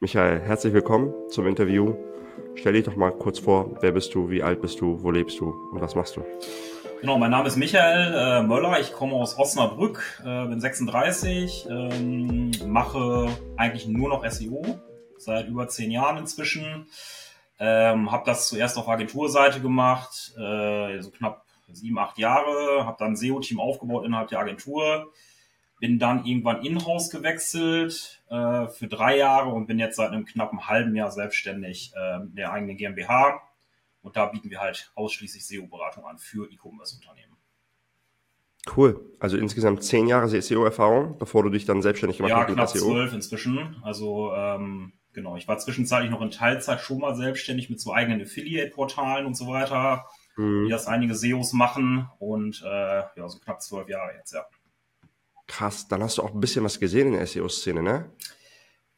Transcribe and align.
Michael, 0.00 0.38
herzlich 0.42 0.72
willkommen 0.74 1.12
zum 1.28 1.48
Interview. 1.48 1.96
Stell 2.54 2.74
dich 2.74 2.84
doch 2.84 2.94
mal 2.94 3.10
kurz 3.10 3.40
vor, 3.40 3.76
wer 3.80 3.90
bist 3.90 4.14
du, 4.14 4.30
wie 4.30 4.44
alt 4.44 4.60
bist 4.60 4.80
du, 4.80 5.02
wo 5.02 5.10
lebst 5.10 5.40
du 5.40 5.50
und 5.72 5.80
was 5.80 5.96
machst 5.96 6.14
du? 6.14 6.24
Genau, 7.00 7.18
mein 7.18 7.32
Name 7.32 7.48
ist 7.48 7.56
Michael 7.56 8.14
äh, 8.14 8.42
Möller, 8.44 8.78
ich 8.78 8.92
komme 8.92 9.14
aus 9.14 9.36
Osnabrück, 9.36 10.22
äh, 10.24 10.46
bin 10.46 10.60
36, 10.60 11.66
ähm, 11.68 12.52
mache 12.68 13.26
eigentlich 13.56 13.88
nur 13.88 14.08
noch 14.08 14.24
SEO, 14.24 14.78
seit 15.16 15.48
über 15.48 15.66
zehn 15.66 15.90
Jahren 15.90 16.18
inzwischen. 16.18 16.86
Ähm, 17.58 18.12
habe 18.12 18.22
das 18.24 18.46
zuerst 18.46 18.78
auf 18.78 18.88
Agenturseite 18.88 19.60
gemacht, 19.60 20.32
äh, 20.38 21.00
so 21.00 21.10
knapp 21.10 21.44
sieben, 21.72 21.98
acht 21.98 22.18
Jahre, 22.18 22.86
habe 22.86 22.96
dann 23.00 23.16
SEO-Team 23.16 23.58
aufgebaut 23.58 24.04
innerhalb 24.04 24.28
der 24.28 24.38
Agentur, 24.38 25.10
bin 25.80 25.98
dann 25.98 26.24
irgendwann 26.24 26.64
in-house 26.64 27.10
gewechselt 27.10 28.22
äh, 28.30 28.66
für 28.68 28.88
drei 28.88 29.16
Jahre 29.16 29.50
und 29.50 29.66
bin 29.66 29.78
jetzt 29.78 29.96
seit 29.96 30.10
einem 30.10 30.24
knappen 30.24 30.66
halben 30.66 30.94
Jahr 30.94 31.10
selbstständig 31.10 31.92
äh, 31.94 32.18
der 32.34 32.52
eigenen 32.52 32.76
GmbH. 32.76 33.40
Und 34.02 34.16
da 34.16 34.26
bieten 34.26 34.50
wir 34.50 34.60
halt 34.60 34.90
ausschließlich 34.94 35.46
SEO-Beratung 35.46 36.04
an 36.04 36.18
für 36.18 36.50
E-Commerce-Unternehmen. 36.50 37.36
Cool. 38.76 39.00
Also 39.18 39.36
insgesamt 39.36 39.82
zehn 39.82 40.08
Jahre 40.08 40.28
SEO-Erfahrung, 40.28 41.16
bevor 41.18 41.42
du 41.42 41.50
dich 41.50 41.64
dann 41.64 41.82
selbstständig 41.82 42.18
gemacht 42.18 42.30
ja, 42.30 42.38
hast 42.38 42.48
mit 42.48 42.56
knapp 42.56 42.68
SEO? 42.68 42.90
zwölf 42.90 43.12
inzwischen. 43.12 43.76
Also 43.82 44.32
ähm, 44.34 44.92
genau, 45.12 45.36
ich 45.36 45.48
war 45.48 45.58
zwischenzeitlich 45.58 46.10
noch 46.10 46.20
in 46.22 46.30
Teilzeit 46.30 46.80
schon 46.80 46.98
mal 46.98 47.14
selbstständig 47.14 47.70
mit 47.70 47.80
so 47.80 47.92
eigenen 47.92 48.22
Affiliate-Portalen 48.22 49.26
und 49.26 49.36
so 49.36 49.46
weiter, 49.46 50.06
mhm. 50.36 50.66
wie 50.66 50.70
das 50.70 50.86
einige 50.86 51.14
SEOs 51.14 51.52
machen. 51.52 52.08
Und 52.18 52.62
äh, 52.64 53.02
ja, 53.16 53.28
so 53.28 53.38
knapp 53.38 53.62
zwölf 53.62 53.88
Jahre 53.88 54.14
jetzt, 54.16 54.32
ja. 54.32 54.44
Krass, 55.48 55.88
dann 55.88 56.02
hast 56.02 56.18
du 56.18 56.22
auch 56.22 56.32
ein 56.32 56.40
bisschen 56.40 56.64
was 56.64 56.78
gesehen 56.78 57.08
in 57.08 57.14
der 57.14 57.26
SEO-Szene, 57.26 57.82
ne? 57.82 58.10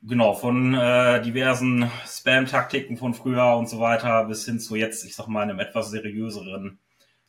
Genau, 0.03 0.35
von 0.35 0.75
äh, 0.75 1.23
diversen 1.23 1.91
Spam-Taktiken 2.07 2.97
von 2.97 3.15
früher 3.15 3.55
und 3.57 3.69
so 3.69 3.81
weiter 3.81 4.25
bis 4.25 4.45
hin 4.45 4.59
zu 4.59 4.75
jetzt, 4.75 5.05
ich 5.05 5.15
sag 5.15 5.29
mal, 5.29 5.43
einem 5.43 5.61
etwas 5.61 5.91
seriöseren 5.91 6.79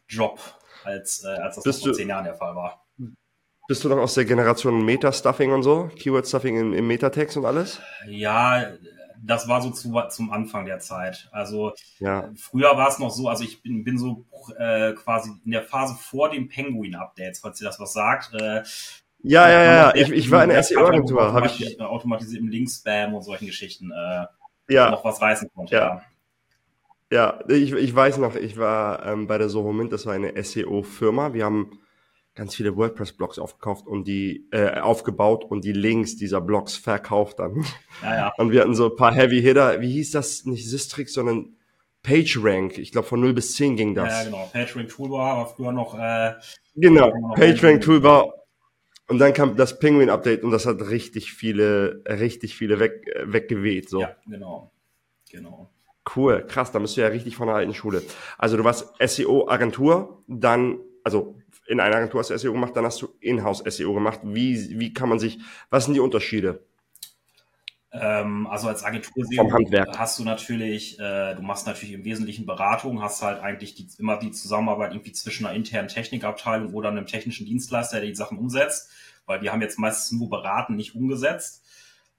Job, 0.07 0.39
als, 0.83 1.23
äh, 1.23 1.27
als 1.27 1.61
das 1.61 1.81
vor 1.81 1.93
zehn 1.93 2.09
Jahren 2.09 2.23
der 2.23 2.35
Fall 2.35 2.55
war. 2.55 2.85
Bist 3.67 3.83
du 3.83 3.89
noch 3.89 3.97
aus 3.97 4.15
der 4.15 4.25
Generation 4.25 4.83
Meta-Stuffing 4.83 5.51
und 5.51 5.63
so? 5.63 5.89
Keyword-Stuffing 5.95 6.57
im, 6.57 6.73
im 6.73 6.87
Metatext 6.87 7.37
und 7.37 7.45
alles? 7.45 7.79
Ja, 8.07 8.71
das 9.23 9.47
war 9.47 9.61
so 9.61 9.69
zu, 9.69 9.93
zum 10.09 10.31
Anfang 10.31 10.65
der 10.65 10.79
Zeit. 10.79 11.29
Also 11.31 11.73
ja. 11.99 12.29
früher 12.35 12.75
war 12.75 12.89
es 12.89 12.99
noch 12.99 13.11
so, 13.11 13.29
also 13.29 13.43
ich 13.43 13.61
bin, 13.61 13.83
bin 13.83 13.97
so 13.97 14.25
äh, 14.57 14.93
quasi 14.93 15.31
in 15.45 15.51
der 15.51 15.63
Phase 15.63 15.95
vor 15.95 16.29
dem 16.29 16.47
Penguin-Updates, 16.47 17.39
falls 17.39 17.61
ihr 17.61 17.67
das 17.67 17.79
was 17.79 17.93
sagt. 17.93 18.33
Äh, 18.33 18.63
ja, 19.23 19.49
ja, 19.49 19.63
ja, 19.63 19.95
ich, 19.95 20.11
ich 20.11 20.31
war 20.31 20.43
in 20.43 20.49
der 20.49 20.63
SEO-Agentur. 20.63 21.33
Habe 21.33 21.47
ich 21.47 21.79
automatisierten 21.79 22.49
Link-Spam 22.49 23.13
und 23.13 23.23
solchen 23.23 23.45
Geschichten 23.45 23.91
äh, 23.91 24.25
ja. 24.73 24.91
noch 24.91 25.03
was 25.03 25.21
reißen 25.21 25.49
konnte. 25.53 25.75
Ja. 25.75 26.01
Ja, 27.11 27.43
ich, 27.49 27.73
ich 27.73 27.93
weiß 27.93 28.19
noch, 28.19 28.35
ich 28.35 28.57
war 28.57 29.05
ähm, 29.05 29.27
bei 29.27 29.37
der 29.37 29.49
Soho 29.49 29.73
Mint, 29.73 29.91
das 29.91 30.05
war 30.05 30.13
eine 30.13 30.41
SEO-Firma. 30.41 31.33
Wir 31.33 31.43
haben 31.43 31.81
ganz 32.35 32.55
viele 32.55 32.77
WordPress-Blogs 32.77 33.37
aufgekauft 33.37 33.85
und 33.85 34.07
die 34.07 34.47
äh, 34.51 34.79
aufgebaut 34.79 35.43
und 35.43 35.65
die 35.65 35.73
Links 35.73 36.15
dieser 36.15 36.39
Blogs 36.39 36.77
verkauft 36.77 37.39
dann. 37.39 37.65
Ja, 38.01 38.15
ja. 38.15 38.33
Und 38.37 38.51
wir 38.51 38.61
hatten 38.61 38.75
so 38.75 38.91
ein 38.91 38.95
paar 38.95 39.13
Heavy 39.13 39.41
Hitter. 39.41 39.81
Wie 39.81 39.91
hieß 39.91 40.11
das? 40.11 40.45
Nicht 40.45 40.69
Sistrix, 40.69 41.13
sondern 41.13 41.57
PageRank. 42.01 42.77
Ich 42.77 42.93
glaube 42.93 43.07
von 43.07 43.19
0 43.19 43.33
bis 43.33 43.55
10 43.55 43.75
ging 43.75 43.93
das. 43.93 44.07
Ja, 44.07 44.23
genau. 44.23 44.49
PageRank 44.53 44.89
Toolbar 44.89 45.37
war 45.37 45.47
früher 45.47 45.73
noch. 45.73 45.99
Äh, 45.99 46.35
genau. 46.75 47.11
PageRank 47.35 47.81
Toolbar 47.81 48.40
und 49.11 49.17
dann 49.17 49.33
kam 49.33 49.57
das 49.57 49.77
Penguin-Update 49.77 50.41
und 50.41 50.51
das 50.51 50.65
hat 50.65 50.87
richtig 50.89 51.33
viele, 51.33 52.01
richtig 52.07 52.55
viele 52.55 52.79
weg, 52.79 53.05
weggeweht. 53.25 53.89
So. 53.89 53.99
Ja, 53.99 54.15
genau. 54.25 54.71
Genau. 55.29 55.69
Cool, 56.15 56.45
krass, 56.47 56.71
da 56.71 56.79
bist 56.79 56.95
du 56.95 57.01
ja 57.01 57.07
richtig 57.07 57.35
von 57.35 57.47
der 57.47 57.57
alten 57.57 57.73
Schule. 57.73 58.03
Also 58.37 58.55
du 58.55 58.63
warst 58.63 58.93
SEO-Agentur, 59.05 60.23
dann, 60.27 60.79
also 61.03 61.35
in 61.67 61.81
einer 61.81 61.97
Agentur 61.97 62.21
hast 62.21 62.29
du 62.29 62.37
SEO 62.37 62.53
gemacht, 62.53 62.73
dann 62.73 62.85
hast 62.85 63.01
du 63.01 63.09
Inhouse-SEO 63.19 63.93
gemacht. 63.93 64.21
Wie, 64.23 64.79
wie 64.79 64.93
kann 64.93 65.09
man 65.09 65.19
sich, 65.19 65.39
was 65.69 65.83
sind 65.85 65.95
die 65.95 65.99
Unterschiede? 65.99 66.65
Ähm, 67.93 68.47
also 68.47 68.69
als 68.69 68.83
Agentur 68.83 69.25
hast 69.97 70.17
du 70.17 70.23
natürlich, 70.23 70.97
äh, 70.97 71.35
du 71.35 71.41
machst 71.41 71.67
natürlich 71.67 71.93
im 71.93 72.05
Wesentlichen 72.05 72.45
Beratung, 72.45 73.01
hast 73.01 73.21
halt 73.21 73.41
eigentlich 73.41 73.75
die, 73.75 73.87
immer 73.97 74.17
die 74.17 74.31
Zusammenarbeit 74.31 74.93
irgendwie 74.93 75.11
zwischen 75.11 75.45
einer 75.45 75.55
internen 75.55 75.89
Technikabteilung 75.89 76.73
oder 76.73 76.89
einem 76.89 77.05
technischen 77.05 77.45
Dienstleister, 77.45 77.99
der 77.99 78.07
die 78.07 78.15
Sachen 78.15 78.37
umsetzt, 78.37 78.89
weil 79.25 79.41
wir 79.41 79.51
haben 79.51 79.61
jetzt 79.61 79.77
meistens 79.77 80.17
nur 80.17 80.29
beraten, 80.29 80.75
nicht 80.75 80.95
umgesetzt. 80.95 81.65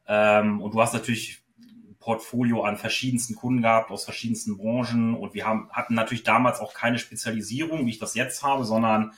Ähm, 0.06 0.60
und 0.60 0.74
du 0.74 0.80
hast 0.82 0.92
natürlich 0.92 1.42
ein 1.58 1.96
Portfolio 1.98 2.64
an 2.64 2.76
verschiedensten 2.76 3.34
Kunden 3.34 3.62
gehabt 3.62 3.90
aus 3.90 4.04
verschiedensten 4.04 4.58
Branchen 4.58 5.14
und 5.14 5.32
wir 5.32 5.46
haben, 5.46 5.70
hatten 5.70 5.94
natürlich 5.94 6.22
damals 6.22 6.60
auch 6.60 6.74
keine 6.74 6.98
Spezialisierung, 6.98 7.86
wie 7.86 7.90
ich 7.90 7.98
das 7.98 8.14
jetzt 8.14 8.42
habe, 8.42 8.64
sondern 8.64 9.12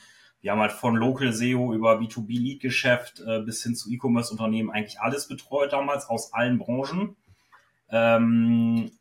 wir 0.45 0.51
haben 0.51 0.61
halt 0.61 0.73
von 0.73 0.95
Local 0.95 1.33
SEO 1.33 1.73
über 1.73 1.97
B2B-Lead-Geschäft 1.97 3.19
äh, 3.19 3.39
bis 3.39 3.63
hin 3.63 3.73
zu 3.73 3.91
E-Commerce-Unternehmen 3.91 4.69
eigentlich 4.69 4.99
alles 4.99 5.27
betreut 5.27 5.73
damals 5.73 6.07
aus 6.07 6.33
allen 6.33 6.59
Branchen. 6.59 7.15
Ähm, 7.89 8.91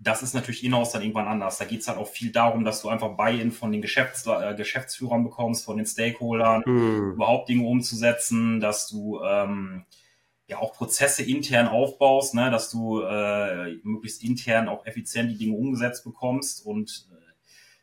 das 0.00 0.24
ist 0.24 0.34
natürlich 0.34 0.64
in-house 0.64 0.90
dann 0.90 1.02
irgendwann 1.02 1.28
anders. 1.28 1.58
Da 1.58 1.64
geht 1.64 1.82
es 1.82 1.86
halt 1.86 1.96
auch 1.96 2.08
viel 2.08 2.32
darum, 2.32 2.64
dass 2.64 2.82
du 2.82 2.88
einfach 2.88 3.16
Buy-in 3.16 3.52
von 3.52 3.70
den 3.70 3.82
Geschäfts 3.82 4.26
äh, 4.26 4.56
Geschäftsführern 4.56 5.22
bekommst, 5.22 5.64
von 5.64 5.76
den 5.76 5.86
Stakeholdern, 5.86 6.64
mhm. 6.66 7.12
überhaupt 7.12 7.48
Dinge 7.48 7.64
umzusetzen, 7.64 8.58
dass 8.58 8.88
du 8.88 9.20
ähm, 9.22 9.84
ja 10.48 10.58
auch 10.58 10.72
Prozesse 10.72 11.22
intern 11.22 11.68
aufbaust, 11.68 12.34
ne, 12.34 12.50
dass 12.50 12.68
du 12.68 13.00
äh, 13.00 13.76
möglichst 13.84 14.24
intern 14.24 14.68
auch 14.68 14.86
effizient 14.86 15.30
die 15.30 15.38
Dinge 15.38 15.56
umgesetzt 15.56 16.02
bekommst 16.02 16.66
und 16.66 17.06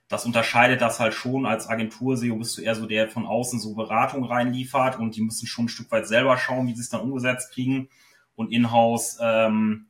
das 0.10 0.26
unterscheidet 0.26 0.82
das 0.82 1.00
halt 1.00 1.14
schon 1.14 1.46
als 1.46 1.70
Agentur 1.70 2.18
SEO 2.18 2.36
bist 2.36 2.58
du 2.58 2.62
eher 2.62 2.76
so 2.76 2.88
der 2.88 3.08
von 3.08 3.26
außen 3.26 3.60
so 3.60 3.76
Beratung 3.76 4.26
reinliefert 4.26 5.00
und 5.00 5.16
die 5.16 5.22
müssen 5.22 5.48
schon 5.48 5.66
ein 5.66 5.70
Stück 5.70 5.92
weit 5.92 6.08
selber 6.08 6.38
schauen, 6.38 6.68
wie 6.68 6.76
sie 6.76 6.82
es 6.82 6.90
dann 6.90 7.02
umgesetzt 7.02 7.54
kriegen 7.54 7.90
und 8.36 8.52
in-house 8.52 9.20
ähm, 9.22 9.86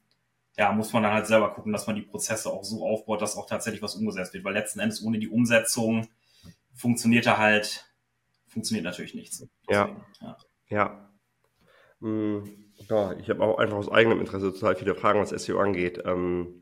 ja, 0.57 0.73
muss 0.73 0.91
man 0.91 1.03
dann 1.03 1.13
halt 1.13 1.25
selber 1.25 1.53
gucken, 1.53 1.71
dass 1.71 1.87
man 1.87 1.95
die 1.95 2.01
Prozesse 2.01 2.49
auch 2.49 2.65
so 2.65 2.85
aufbaut, 2.85 3.21
dass 3.21 3.37
auch 3.37 3.47
tatsächlich 3.47 3.81
was 3.81 3.95
umgesetzt 3.95 4.33
wird, 4.33 4.43
weil 4.43 4.53
letzten 4.53 4.81
Endes 4.81 5.01
ohne 5.01 5.17
die 5.17 5.29
Umsetzung 5.29 6.09
funktioniert 6.75 7.25
da 7.25 7.37
halt, 7.37 7.89
funktioniert 8.47 8.83
natürlich 8.83 9.15
nichts. 9.15 9.47
Deswegen, 9.69 10.03
ja. 10.19 10.37
Ja. 10.67 11.09
Hm, 12.01 12.43
ja. 12.89 13.13
ich 13.13 13.29
habe 13.29 13.41
auch 13.41 13.57
einfach 13.57 13.77
aus 13.77 13.89
eigenem 13.89 14.19
Interesse 14.19 14.51
total 14.51 14.75
viele 14.75 14.95
Fragen, 14.95 15.21
was 15.21 15.29
SEO 15.29 15.59
angeht. 15.59 16.03
Ähm, 16.03 16.58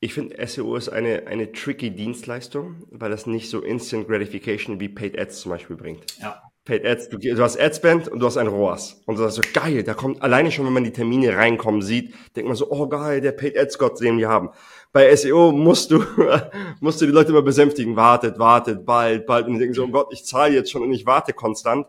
Ich 0.00 0.14
finde, 0.14 0.46
SEO 0.46 0.76
ist 0.76 0.88
eine, 0.88 1.26
eine 1.26 1.50
tricky 1.50 1.90
Dienstleistung, 1.90 2.84
weil 2.90 3.10
das 3.10 3.26
nicht 3.26 3.50
so 3.50 3.60
Instant 3.60 4.06
Gratification 4.06 4.78
wie 4.78 4.88
Paid 4.88 5.18
Ads 5.18 5.40
zum 5.40 5.50
Beispiel 5.50 5.74
bringt. 5.74 6.04
Ja. 6.20 6.40
Paid 6.64 6.84
Ads, 6.86 7.08
du, 7.08 7.18
du 7.18 7.42
hast 7.42 7.58
Adspend 7.58 8.06
und 8.06 8.20
du 8.20 8.26
hast 8.26 8.36
ein 8.36 8.46
ROAS. 8.46 9.02
Und 9.06 9.18
du 9.18 9.22
sagst 9.22 9.36
so, 9.36 9.42
geil, 9.60 9.82
da 9.82 9.94
kommt, 9.94 10.22
alleine 10.22 10.52
schon, 10.52 10.66
wenn 10.66 10.72
man 10.72 10.84
die 10.84 10.92
Termine 10.92 11.34
reinkommen 11.34 11.82
sieht, 11.82 12.14
denkt 12.36 12.46
man 12.46 12.56
so, 12.56 12.70
oh 12.70 12.86
geil, 12.86 13.20
der 13.20 13.32
Paid 13.32 13.58
Ads 13.58 13.78
Gott, 13.78 14.00
den 14.00 14.18
wir 14.18 14.28
haben. 14.28 14.50
Bei 14.92 15.14
SEO 15.16 15.50
musst 15.50 15.90
du, 15.90 16.04
musst 16.80 17.00
du 17.00 17.06
die 17.06 17.12
Leute 17.12 17.30
immer 17.30 17.42
besänftigen, 17.42 17.96
wartet, 17.96 18.38
wartet, 18.38 18.86
bald, 18.86 19.26
bald. 19.26 19.46
Und 19.46 19.54
die 19.54 19.58
denken 19.58 19.74
so, 19.74 19.84
oh 19.84 19.88
Gott, 19.88 20.08
ich 20.12 20.24
zahle 20.24 20.54
jetzt 20.54 20.70
schon 20.70 20.82
und 20.82 20.92
ich 20.92 21.06
warte 21.06 21.32
konstant. 21.32 21.88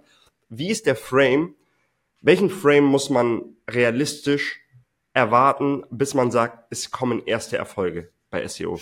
Wie 0.50 0.70
ist 0.70 0.88
der 0.88 0.96
Frame? 0.96 1.54
Welchen 2.22 2.50
Frame 2.50 2.86
muss 2.86 3.12
man 3.12 3.44
realistisch 3.70 4.60
erwarten, 5.14 5.84
bis 5.90 6.14
man 6.14 6.32
sagt, 6.32 6.72
es 6.72 6.92
kommen 6.92 7.26
erste 7.26 7.58
Erfolge 7.58 8.12
bei 8.30 8.48
SEO? 8.48 8.80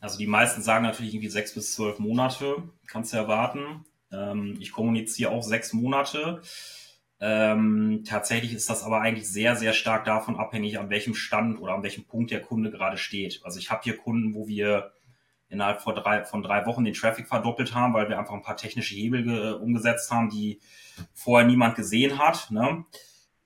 Also 0.00 0.18
die 0.18 0.26
meisten 0.26 0.62
sagen 0.62 0.84
natürlich 0.84 1.14
irgendwie 1.14 1.30
sechs 1.30 1.54
bis 1.54 1.74
zwölf 1.74 1.98
Monate, 1.98 2.62
kannst 2.88 3.12
du 3.12 3.16
erwarten. 3.16 3.84
Ähm, 4.10 4.56
ich 4.58 4.72
kommuniziere 4.72 5.30
auch 5.30 5.42
sechs 5.42 5.72
Monate. 5.72 6.42
Ähm, 7.20 8.02
tatsächlich 8.04 8.52
ist 8.52 8.68
das 8.68 8.82
aber 8.82 9.00
eigentlich 9.00 9.30
sehr, 9.30 9.54
sehr 9.54 9.72
stark 9.72 10.04
davon 10.04 10.40
abhängig, 10.40 10.80
an 10.80 10.90
welchem 10.90 11.14
Stand 11.14 11.60
oder 11.60 11.74
an 11.74 11.84
welchem 11.84 12.04
Punkt 12.04 12.32
der 12.32 12.42
Kunde 12.42 12.72
gerade 12.72 12.96
steht. 12.96 13.40
Also 13.44 13.60
ich 13.60 13.70
habe 13.70 13.82
hier 13.84 13.96
Kunden, 13.96 14.34
wo 14.34 14.48
wir 14.48 14.92
innerhalb 15.48 15.82
von 15.82 15.94
drei, 15.94 16.24
von 16.24 16.42
drei 16.42 16.66
Wochen 16.66 16.82
den 16.82 16.94
Traffic 16.94 17.28
verdoppelt 17.28 17.74
haben, 17.74 17.94
weil 17.94 18.08
wir 18.08 18.18
einfach 18.18 18.34
ein 18.34 18.42
paar 18.42 18.56
technische 18.56 18.96
Hebel 18.96 19.52
umgesetzt 19.54 20.10
haben, 20.10 20.30
die 20.30 20.60
vorher 21.14 21.46
niemand 21.46 21.76
gesehen 21.76 22.18
hat. 22.18 22.50
Ne? 22.50 22.84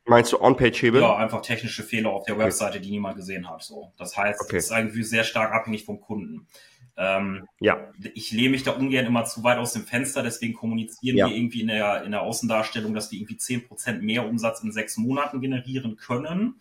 Meinst 0.06 0.32
du 0.32 0.40
On-Page-Hebel? 0.40 1.00
Ja, 1.00 1.16
einfach 1.16 1.42
technische 1.42 1.82
Fehler 1.82 2.10
auf 2.10 2.24
der 2.24 2.36
okay. 2.36 2.44
Webseite, 2.44 2.80
die 2.80 2.90
niemand 2.90 3.16
gesehen 3.16 3.48
hat. 3.48 3.62
So, 3.62 3.92
das 3.98 4.16
heißt, 4.16 4.40
okay. 4.40 4.56
es 4.56 4.66
ist 4.66 4.72
eigentlich 4.72 5.08
sehr 5.08 5.24
stark 5.24 5.52
abhängig 5.52 5.84
vom 5.84 6.00
Kunden. 6.00 6.46
Ähm, 6.96 7.46
ja. 7.60 7.92
Ich 8.14 8.30
lehne 8.32 8.50
mich 8.50 8.62
da 8.62 8.72
ungern 8.72 9.04
immer 9.04 9.24
zu 9.24 9.42
weit 9.42 9.58
aus 9.58 9.72
dem 9.72 9.84
Fenster, 9.84 10.22
deswegen 10.22 10.54
kommunizieren 10.54 11.16
ja. 11.16 11.28
wir 11.28 11.36
irgendwie 11.36 11.60
in 11.60 11.68
der, 11.68 12.04
in 12.04 12.12
der 12.12 12.22
Außendarstellung, 12.22 12.94
dass 12.94 13.10
wir 13.10 13.18
irgendwie 13.18 13.36
zehn 13.36 13.66
Prozent 13.66 14.02
mehr 14.02 14.26
Umsatz 14.26 14.62
in 14.62 14.72
sechs 14.72 14.96
Monaten 14.96 15.40
generieren 15.40 15.96
können. 15.96 16.58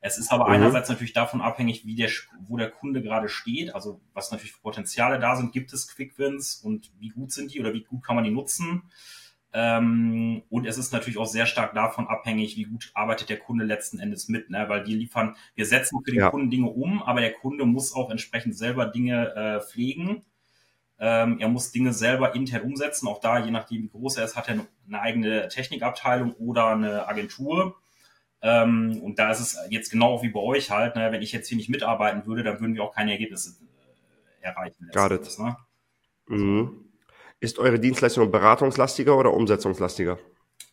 Es 0.00 0.18
ist 0.18 0.30
aber 0.30 0.46
mhm. 0.46 0.54
einerseits 0.54 0.88
natürlich 0.88 1.12
davon 1.12 1.40
abhängig, 1.40 1.84
wie 1.84 1.96
der, 1.96 2.10
wo 2.46 2.56
der 2.56 2.70
Kunde 2.70 3.02
gerade 3.02 3.28
steht, 3.28 3.74
also 3.74 4.00
was 4.14 4.30
natürlich 4.30 4.52
für 4.52 4.62
Potenziale 4.62 5.18
da 5.18 5.36
sind, 5.36 5.52
gibt 5.52 5.72
es 5.72 5.88
Quick 5.88 6.18
Wins 6.18 6.56
und 6.56 6.92
wie 6.98 7.08
gut 7.08 7.32
sind 7.32 7.52
die 7.52 7.60
oder 7.60 7.74
wie 7.74 7.82
gut 7.82 8.04
kann 8.04 8.14
man 8.14 8.24
die 8.24 8.30
nutzen. 8.30 8.84
Ähm, 9.58 10.42
und 10.50 10.66
es 10.66 10.76
ist 10.76 10.92
natürlich 10.92 11.16
auch 11.16 11.24
sehr 11.24 11.46
stark 11.46 11.72
davon 11.72 12.06
abhängig, 12.08 12.58
wie 12.58 12.64
gut 12.64 12.90
arbeitet 12.92 13.30
der 13.30 13.38
Kunde 13.38 13.64
letzten 13.64 13.98
Endes 13.98 14.28
mit, 14.28 14.50
ne? 14.50 14.68
weil 14.68 14.86
wir 14.86 14.94
liefern, 14.94 15.34
wir 15.54 15.64
setzen 15.64 15.98
für 16.04 16.10
den 16.10 16.20
ja. 16.20 16.30
Kunden 16.30 16.50
Dinge 16.50 16.68
um, 16.68 17.02
aber 17.02 17.22
der 17.22 17.32
Kunde 17.32 17.64
muss 17.64 17.94
auch 17.94 18.10
entsprechend 18.10 18.54
selber 18.54 18.84
Dinge 18.84 19.34
äh, 19.34 19.60
pflegen. 19.62 20.26
Ähm, 20.98 21.38
er 21.38 21.48
muss 21.48 21.72
Dinge 21.72 21.94
selber 21.94 22.34
intern 22.34 22.64
umsetzen. 22.64 23.08
Auch 23.08 23.18
da, 23.18 23.38
je 23.38 23.50
nachdem, 23.50 23.84
wie 23.84 23.88
groß 23.88 24.18
er 24.18 24.26
ist, 24.26 24.36
hat 24.36 24.50
er 24.50 24.66
eine 24.88 25.00
eigene 25.00 25.48
Technikabteilung 25.48 26.34
oder 26.34 26.66
eine 26.72 27.08
Agentur. 27.08 27.76
Ähm, 28.42 29.00
und 29.02 29.18
da 29.18 29.30
ist 29.30 29.40
es 29.40 29.58
jetzt 29.70 29.90
genau 29.90 30.22
wie 30.22 30.28
bei 30.28 30.40
euch 30.40 30.70
halt, 30.70 30.96
ne? 30.96 31.12
wenn 31.12 31.22
ich 31.22 31.32
jetzt 31.32 31.48
hier 31.48 31.56
nicht 31.56 31.70
mitarbeiten 31.70 32.26
würde, 32.26 32.42
dann 32.42 32.60
würden 32.60 32.74
wir 32.74 32.84
auch 32.84 32.94
keine 32.94 33.12
Ergebnisse 33.12 33.56
äh, 34.42 34.44
erreichen. 34.48 34.90
Got 34.92 35.12
it. 35.12 35.38
Ne? 35.38 35.56
Mhm. 36.26 36.85
Ist 37.40 37.58
eure 37.58 37.78
Dienstleistung 37.78 38.30
beratungslastiger 38.30 39.16
oder 39.16 39.32
umsetzungslastiger? 39.32 40.18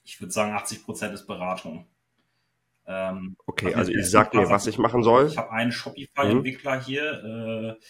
Ich 0.04 0.20
würde 0.22 0.32
sagen, 0.32 0.54
80 0.54 0.86
Prozent 0.86 1.14
ist 1.14 1.28
Beratung. 1.28 1.88
Ähm, 2.86 3.38
okay, 3.46 3.68
also, 3.68 3.80
also 3.80 3.92
ich 3.92 4.10
sag 4.10 4.34
mir, 4.34 4.50
was 4.50 4.68
ich 4.68 4.78
machen 4.78 5.04
soll. 5.04 5.28
Ich 5.28 5.38
habe 5.38 5.52
einen 5.52 5.72
Shopify-Entwickler 5.72 6.78
mhm. 6.78 6.82
hier, 6.82 7.78
äh, 7.80 7.84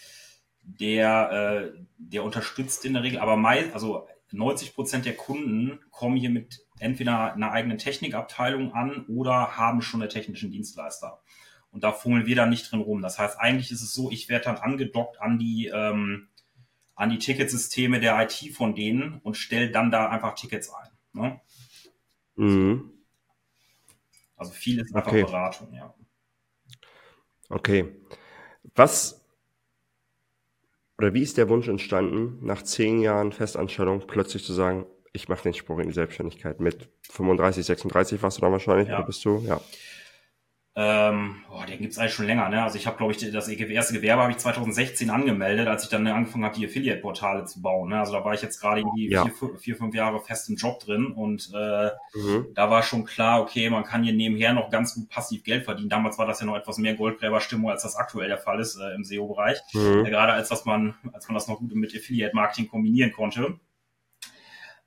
der, 0.61 1.71
äh, 1.73 1.79
der 1.97 2.23
unterstützt 2.23 2.85
in 2.85 2.93
der 2.93 3.03
Regel, 3.03 3.19
aber 3.19 3.35
meist, 3.35 3.73
also 3.73 4.07
90 4.31 4.73
Prozent 4.73 5.05
der 5.05 5.15
Kunden 5.15 5.79
kommen 5.91 6.17
hier 6.17 6.29
mit 6.29 6.65
entweder 6.79 7.33
einer 7.33 7.51
eigenen 7.51 7.77
Technikabteilung 7.77 8.73
an 8.73 9.05
oder 9.07 9.57
haben 9.57 9.81
schon 9.81 10.01
einen 10.01 10.09
technischen 10.09 10.51
Dienstleister. 10.51 11.21
Und 11.71 11.83
da 11.83 11.91
fummeln 11.91 12.25
wir 12.25 12.35
dann 12.35 12.49
nicht 12.49 12.71
drin 12.71 12.81
rum. 12.81 13.01
Das 13.01 13.17
heißt, 13.17 13.39
eigentlich 13.39 13.71
ist 13.71 13.81
es 13.81 13.93
so, 13.93 14.11
ich 14.11 14.29
werde 14.29 14.45
dann 14.45 14.57
angedockt 14.57 15.19
an 15.21 15.39
die, 15.39 15.71
ähm, 15.73 16.29
an 16.95 17.09
die 17.09 17.17
Ticketsysteme 17.17 17.99
der 17.99 18.21
IT 18.21 18.53
von 18.53 18.75
denen 18.75 19.19
und 19.23 19.35
stelle 19.35 19.71
dann 19.71 19.91
da 19.91 20.09
einfach 20.09 20.35
Tickets 20.35 20.71
ein. 20.73 20.89
Ne? 21.13 21.41
Mhm. 22.35 22.91
Also 24.35 24.51
viel 24.51 24.79
ist 24.79 24.93
einfach 24.95 25.11
okay. 25.11 25.23
Beratung, 25.23 25.73
ja. 25.73 25.93
Okay. 27.49 27.95
Was 28.75 29.23
oder 30.97 31.13
wie 31.13 31.21
ist 31.21 31.37
der 31.37 31.49
Wunsch 31.49 31.67
entstanden, 31.67 32.45
nach 32.45 32.61
zehn 32.61 33.01
Jahren 33.01 33.31
Festanstellung 33.31 34.03
plötzlich 34.07 34.45
zu 34.45 34.53
sagen, 34.53 34.85
ich 35.11 35.27
mache 35.27 35.43
den 35.43 35.53
Sprung 35.53 35.79
in 35.79 35.87
die 35.87 35.93
Selbstständigkeit? 35.93 36.59
Mit 36.59 36.89
35, 37.09 37.65
36 37.65 38.21
warst 38.21 38.37
du 38.37 38.41
dann 38.41 38.51
wahrscheinlich, 38.51 38.87
ja. 38.87 38.97
oder 38.97 39.05
bist 39.05 39.25
du? 39.25 39.39
Ja. 39.39 39.59
Ähm, 40.75 41.43
boah, 41.47 41.67
den 41.67 41.81
gibt's 41.81 41.99
eigentlich 41.99 42.15
schon 42.15 42.25
länger, 42.25 42.49
ne? 42.49 42.63
Also 42.63 42.77
ich 42.77 42.87
habe, 42.87 42.97
glaube 42.97 43.11
ich, 43.11 43.19
das 43.19 43.47
erste 43.47 43.93
Gewerbe 43.93 44.23
habe 44.23 44.31
ich 44.31 44.39
2016 44.39 45.11
angemeldet, 45.11 45.67
als 45.67 45.83
ich 45.83 45.89
dann 45.89 46.07
angefangen 46.07 46.45
habe, 46.45 46.55
die 46.55 46.65
Affiliate-Portale 46.65 47.45
zu 47.45 47.61
bauen. 47.61 47.89
Ne? 47.89 47.99
Also 47.99 48.13
da 48.13 48.25
war 48.25 48.33
ich 48.33 48.41
jetzt 48.41 48.59
gerade 48.59 48.79
irgendwie 48.79 49.11
ja. 49.11 49.23
vier, 49.23 49.55
vier, 49.59 49.75
fünf 49.75 49.93
Jahre 49.93 50.19
fest 50.19 50.49
im 50.49 50.55
Job 50.55 50.79
drin 50.79 51.11
und 51.11 51.51
äh, 51.53 51.91
mhm. 52.15 52.47
da 52.55 52.71
war 52.71 52.81
schon 52.81 53.05
klar, 53.05 53.39
okay, 53.41 53.69
man 53.69 53.83
kann 53.83 54.03
hier 54.03 54.13
nebenher 54.13 54.53
noch 54.53 54.71
ganz 54.71 54.95
gut 54.95 55.09
passiv 55.09 55.43
Geld 55.43 55.63
verdienen. 55.65 55.89
Damals 55.89 56.17
war 56.17 56.25
das 56.25 56.39
ja 56.39 56.47
noch 56.47 56.57
etwas 56.57 56.79
mehr 56.79 56.95
Goldgräberstimmung, 56.95 57.69
als 57.69 57.83
das 57.83 57.95
aktuell 57.95 58.27
der 58.27 58.39
Fall 58.39 58.59
ist 58.59 58.75
äh, 58.75 58.95
im 58.95 59.03
SEO-Bereich. 59.03 59.59
Mhm. 59.73 60.05
Äh, 60.05 60.09
gerade 60.09 60.33
als 60.33 60.49
dass 60.49 60.65
man, 60.65 60.95
als 61.13 61.27
man 61.27 61.35
das 61.35 61.47
noch 61.47 61.59
gut 61.59 61.75
mit 61.75 61.95
Affiliate-Marketing 61.95 62.67
kombinieren 62.67 63.11
konnte. 63.11 63.59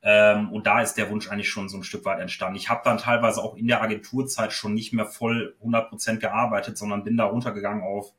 Ähm, 0.08 0.52
und 0.52 0.68
da 0.68 0.82
ist 0.82 0.94
der 0.94 1.10
Wunsch 1.10 1.28
eigentlich 1.28 1.48
schon 1.48 1.68
so 1.68 1.76
ein 1.76 1.82
Stück 1.82 2.04
weit 2.04 2.20
entstanden. 2.20 2.56
Ich 2.56 2.70
habe 2.70 2.82
dann 2.84 2.96
teilweise 2.96 3.42
auch 3.42 3.56
in 3.56 3.66
der 3.66 3.82
Agenturzeit 3.82 4.52
schon 4.52 4.72
nicht 4.72 4.92
mehr 4.92 5.06
voll 5.06 5.56
100 5.58 5.88
Prozent 5.88 6.20
gearbeitet, 6.20 6.78
sondern 6.78 7.02
bin 7.02 7.16
da 7.16 7.24
runtergegangen 7.24 7.82
auf 7.82 8.12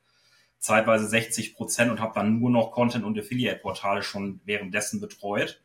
zeitweise 0.59 1.07
60 1.07 1.55
Prozent 1.55 1.89
und 1.89 2.01
habe 2.01 2.13
dann 2.13 2.39
nur 2.39 2.49
noch 2.49 2.73
Content- 2.73 3.05
und 3.05 3.17
Affiliate-Portale 3.17 4.03
schon 4.03 4.41
währenddessen 4.43 4.99
betreut. 4.99 5.63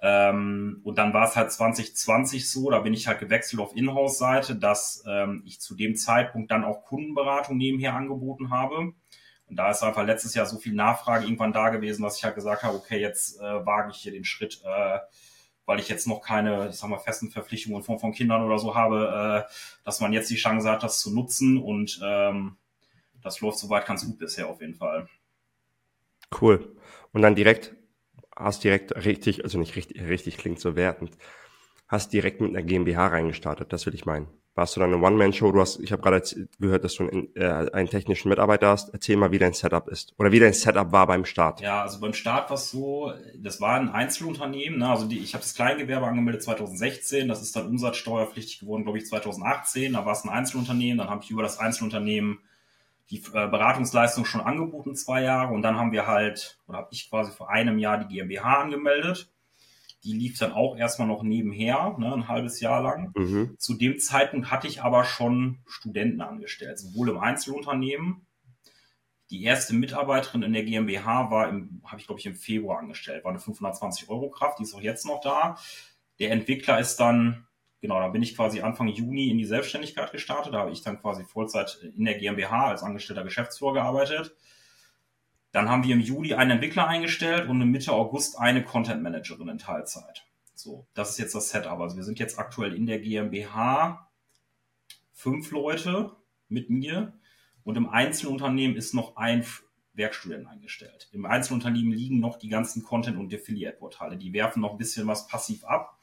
Ähm, 0.00 0.80
und 0.82 0.98
dann 0.98 1.14
war 1.14 1.28
es 1.28 1.36
halt 1.36 1.52
2020 1.52 2.50
so, 2.50 2.68
da 2.72 2.80
bin 2.80 2.92
ich 2.92 3.06
halt 3.06 3.20
gewechselt 3.20 3.60
auf 3.60 3.76
Inhouse-Seite, 3.76 4.56
dass 4.56 5.04
ähm, 5.06 5.44
ich 5.46 5.60
zu 5.60 5.76
dem 5.76 5.94
Zeitpunkt 5.94 6.50
dann 6.50 6.64
auch 6.64 6.82
Kundenberatung 6.82 7.56
nebenher 7.56 7.94
angeboten 7.94 8.50
habe. 8.50 8.94
Und 9.48 9.56
da 9.56 9.70
ist 9.70 9.84
einfach 9.84 10.04
letztes 10.04 10.34
Jahr 10.34 10.46
so 10.46 10.58
viel 10.58 10.74
Nachfrage 10.74 11.24
irgendwann 11.24 11.52
da 11.52 11.68
gewesen, 11.68 12.02
dass 12.02 12.16
ich 12.16 12.24
halt 12.24 12.34
gesagt 12.34 12.64
habe, 12.64 12.76
okay, 12.76 13.00
jetzt 13.00 13.38
äh, 13.40 13.64
wage 13.64 13.92
ich 13.92 13.98
hier 13.98 14.10
den 14.10 14.24
Schritt, 14.24 14.60
äh, 14.64 14.98
weil 15.66 15.80
ich 15.80 15.88
jetzt 15.88 16.06
noch 16.06 16.22
keine, 16.22 16.68
ich 16.70 16.76
sag 16.76 16.88
mal, 16.88 16.98
festen 16.98 17.30
Verpflichtungen 17.30 17.78
in 17.78 17.84
Form 17.84 17.98
von 17.98 18.12
Kindern 18.12 18.42
oder 18.42 18.58
so 18.58 18.74
habe, 18.74 19.46
äh, 19.46 19.52
dass 19.84 20.00
man 20.00 20.12
jetzt 20.12 20.30
die 20.30 20.36
Chance 20.36 20.70
hat, 20.70 20.82
das 20.82 21.00
zu 21.00 21.12
nutzen 21.12 21.58
und 21.58 22.00
ähm, 22.02 22.56
das 23.22 23.40
läuft 23.40 23.58
soweit 23.58 23.86
ganz 23.86 24.06
gut 24.06 24.18
bisher 24.18 24.48
auf 24.48 24.60
jeden 24.60 24.76
Fall. 24.76 25.08
Cool. 26.40 26.76
Und 27.12 27.22
dann 27.22 27.34
direkt, 27.34 27.74
hast 28.34 28.64
direkt 28.64 28.94
richtig, 29.04 29.44
also 29.44 29.58
nicht 29.58 29.76
richtig, 29.76 30.00
richtig 30.02 30.38
klingt 30.38 30.60
so 30.60 30.76
wertend, 30.76 31.16
hast 31.88 32.12
direkt 32.12 32.40
mit 32.40 32.50
einer 32.50 32.62
GmbH 32.62 33.08
reingestartet, 33.08 33.72
das 33.72 33.86
will 33.86 33.94
ich 33.94 34.06
meinen 34.06 34.28
warst 34.56 34.74
du 34.74 34.80
dann 34.80 34.92
eine 34.92 35.02
One-Man-Show? 35.02 35.52
Du 35.52 35.60
hast, 35.60 35.78
ich 35.80 35.92
habe 35.92 36.00
gerade 36.02 36.22
gehört, 36.58 36.82
dass 36.82 36.94
du 36.94 37.06
einen, 37.06 37.28
äh, 37.36 37.70
einen 37.72 37.88
technischen 37.88 38.30
Mitarbeiter 38.30 38.68
hast. 38.68 38.88
Erzähl 38.88 39.16
mal, 39.16 39.30
wie 39.30 39.38
dein 39.38 39.52
Setup 39.52 39.86
ist 39.86 40.14
oder 40.18 40.32
wie 40.32 40.40
dein 40.40 40.54
Setup 40.54 40.90
war 40.92 41.06
beim 41.06 41.26
Start. 41.26 41.60
Ja, 41.60 41.82
also 41.82 42.00
beim 42.00 42.14
Start 42.14 42.48
war 42.48 42.56
es 42.56 42.70
so, 42.70 43.12
das 43.36 43.60
war 43.60 43.78
ein 43.78 43.90
Einzelunternehmen. 43.90 44.78
Ne? 44.78 44.88
Also 44.88 45.06
die, 45.06 45.18
ich 45.18 45.34
habe 45.34 45.42
das 45.42 45.54
Kleingewerbe 45.54 46.06
angemeldet 46.06 46.42
2016. 46.42 47.28
Das 47.28 47.42
ist 47.42 47.54
dann 47.54 47.66
umsatzsteuerpflichtig 47.66 48.60
geworden, 48.60 48.84
glaube 48.84 48.96
ich, 48.96 49.06
2018. 49.06 49.92
Da 49.92 50.06
war 50.06 50.12
es 50.12 50.24
ein 50.24 50.30
Einzelunternehmen. 50.30 50.98
Dann 50.98 51.10
habe 51.10 51.22
ich 51.22 51.30
über 51.30 51.42
das 51.42 51.58
Einzelunternehmen 51.58 52.38
die 53.10 53.18
äh, 53.34 53.48
Beratungsleistung 53.48 54.24
schon 54.24 54.40
angeboten, 54.40 54.96
zwei 54.96 55.22
Jahre. 55.22 55.52
Und 55.52 55.62
dann 55.62 55.76
haben 55.76 55.92
wir 55.92 56.06
halt, 56.06 56.58
oder 56.66 56.78
habe 56.78 56.88
ich 56.92 57.10
quasi 57.10 57.30
vor 57.30 57.50
einem 57.50 57.78
Jahr 57.78 57.98
die 57.98 58.14
GmbH 58.14 58.62
angemeldet 58.62 59.30
die 60.04 60.12
lief 60.12 60.38
dann 60.38 60.52
auch 60.52 60.76
erstmal 60.76 61.08
noch 61.08 61.22
nebenher, 61.22 61.96
ne, 61.98 62.12
ein 62.12 62.28
halbes 62.28 62.60
Jahr 62.60 62.82
lang. 62.82 63.12
Mhm. 63.14 63.56
Zu 63.58 63.74
dem 63.74 63.98
Zeitpunkt 63.98 64.50
hatte 64.50 64.68
ich 64.68 64.82
aber 64.82 65.04
schon 65.04 65.58
Studenten 65.66 66.20
angestellt, 66.20 66.78
sowohl 66.78 67.08
im 67.10 67.18
Einzelunternehmen. 67.18 68.26
Die 69.30 69.42
erste 69.42 69.74
Mitarbeiterin 69.74 70.44
in 70.44 70.52
der 70.52 70.62
GmbH 70.62 71.30
war 71.30 71.46
habe 71.46 72.00
ich 72.00 72.06
glaube 72.06 72.20
ich 72.20 72.26
im 72.26 72.36
Februar 72.36 72.78
angestellt, 72.78 73.24
war 73.24 73.30
eine 73.30 73.40
520 73.40 74.08
Euro 74.08 74.30
Kraft, 74.30 74.60
die 74.60 74.62
ist 74.62 74.74
auch 74.74 74.80
jetzt 74.80 75.04
noch 75.04 75.20
da. 75.20 75.58
Der 76.20 76.30
Entwickler 76.30 76.78
ist 76.78 76.98
dann, 76.98 77.46
genau, 77.80 77.98
da 77.98 78.08
bin 78.08 78.22
ich 78.22 78.36
quasi 78.36 78.60
Anfang 78.60 78.88
Juni 78.88 79.28
in 79.30 79.38
die 79.38 79.44
Selbstständigkeit 79.44 80.12
gestartet. 80.12 80.54
Da 80.54 80.60
habe 80.60 80.70
ich 80.70 80.82
dann 80.82 81.00
quasi 81.00 81.24
Vollzeit 81.24 81.78
in 81.96 82.04
der 82.04 82.14
GmbH 82.14 82.68
als 82.68 82.82
angestellter 82.82 83.24
Geschäftsführer 83.24 83.74
gearbeitet. 83.74 84.36
Dann 85.56 85.70
haben 85.70 85.84
wir 85.84 85.94
im 85.94 86.02
Juli 86.02 86.34
einen 86.34 86.50
Entwickler 86.50 86.86
eingestellt 86.86 87.48
und 87.48 87.58
im 87.62 87.70
Mitte 87.70 87.90
August 87.90 88.38
eine 88.38 88.62
Content 88.62 89.02
Managerin 89.02 89.48
in 89.48 89.56
Teilzeit. 89.56 90.26
So, 90.54 90.86
das 90.92 91.08
ist 91.12 91.18
jetzt 91.18 91.34
das 91.34 91.48
Setup. 91.48 91.80
Also 91.80 91.96
wir 91.96 92.04
sind 92.04 92.18
jetzt 92.18 92.38
aktuell 92.38 92.74
in 92.74 92.84
der 92.84 92.98
GmbH 92.98 94.10
fünf 95.14 95.50
Leute 95.52 96.14
mit 96.50 96.68
mir 96.68 97.14
und 97.64 97.78
im 97.78 97.88
Einzelunternehmen 97.88 98.76
ist 98.76 98.92
noch 98.92 99.16
ein 99.16 99.46
Werkstudent 99.94 100.46
eingestellt. 100.46 101.08
Im 101.12 101.24
Einzelunternehmen 101.24 101.90
liegen 101.94 102.20
noch 102.20 102.36
die 102.36 102.50
ganzen 102.50 102.82
Content- 102.82 103.16
und 103.16 103.32
Affiliate-Portale. 103.32 104.18
Die 104.18 104.34
werfen 104.34 104.60
noch 104.60 104.72
ein 104.72 104.78
bisschen 104.78 105.06
was 105.06 105.26
passiv 105.26 105.64
ab. 105.64 105.95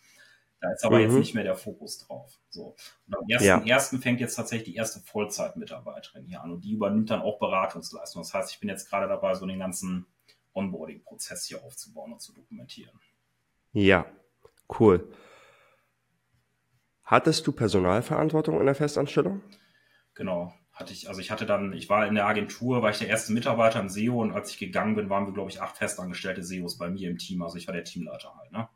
Da 0.64 0.72
ist 0.72 0.86
aber 0.86 0.96
mhm. 0.96 1.04
jetzt 1.04 1.16
nicht 1.16 1.36
mehr 1.36 1.44
der 1.44 1.56
Fokus 1.56 1.98
drauf. 1.98 2.40
So. 2.48 2.74
Und 3.08 3.18
am 3.18 3.28
ersten, 3.28 3.48
ja. 3.48 3.62
ersten 3.66 4.00
fängt 4.00 4.22
jetzt 4.22 4.36
tatsächlich 4.36 4.70
die 4.70 4.76
erste 4.78 5.02
Vollzeitmitarbeiterin 5.02 6.26
hier 6.26 6.42
an 6.42 6.54
und 6.54 6.62
die 6.62 6.72
übernimmt 6.72 7.10
dann 7.10 7.22
auch 7.22 7.38
Beratungsleistung. 7.38 8.22
Das 8.22 8.34
heißt, 8.34 8.54
ich 8.54 8.62
bin 8.62 8.70
jetzt 8.70 8.90
gerade 8.90 9.10
dabei, 9.10 9.34
so 9.34 9.46
den 9.46 9.60
ganzen 9.60 10.06
Onboarding-Prozess 10.54 11.48
hier 11.48 11.62
aufzubauen 11.66 12.14
und 12.14 12.22
zu 12.22 12.32
dokumentieren. 12.32 12.98
Ja, 13.74 14.06
cool. 14.80 15.12
Hattest 17.04 17.46
du 17.46 17.52
Personalverantwortung 17.52 18.58
in 18.62 18.66
der 18.66 18.76
Festanstellung? 18.76 19.42
Genau, 20.14 20.54
hatte 20.72 20.94
ich. 20.94 21.10
Also 21.10 21.20
ich 21.20 21.30
hatte 21.30 21.46
dann, 21.46 21.74
ich 21.74 21.90
war 21.90 22.08
in 22.08 22.16
der 22.16 22.26
Agentur, 22.26 22.82
war 22.82 22.90
ich 22.90 23.00
der 23.00 23.10
erste 23.10 23.34
Mitarbeiter 23.34 23.82
im 23.82 23.90
SEO 23.90 24.22
und 24.22 24.32
als 24.32 24.52
ich 24.52 24.60
gegangen 24.60 24.96
bin, 24.96 25.10
waren 25.10 25.26
wir, 25.26 25.34
glaube 25.34 25.52
ich, 25.52 25.62
acht 25.62 25.76
festangestellte 25.76 26.42
SEOs 26.42 26.78
bei 26.78 26.90
mir 26.90 27.10
im 27.10 27.18
Team. 27.18 27.42
Also 27.42 27.58
ich 27.58 27.68
war 27.68 27.74
der 27.74 27.84
Teamleiter 27.84 28.34
halt, 28.40 28.54
ne? 28.54 28.70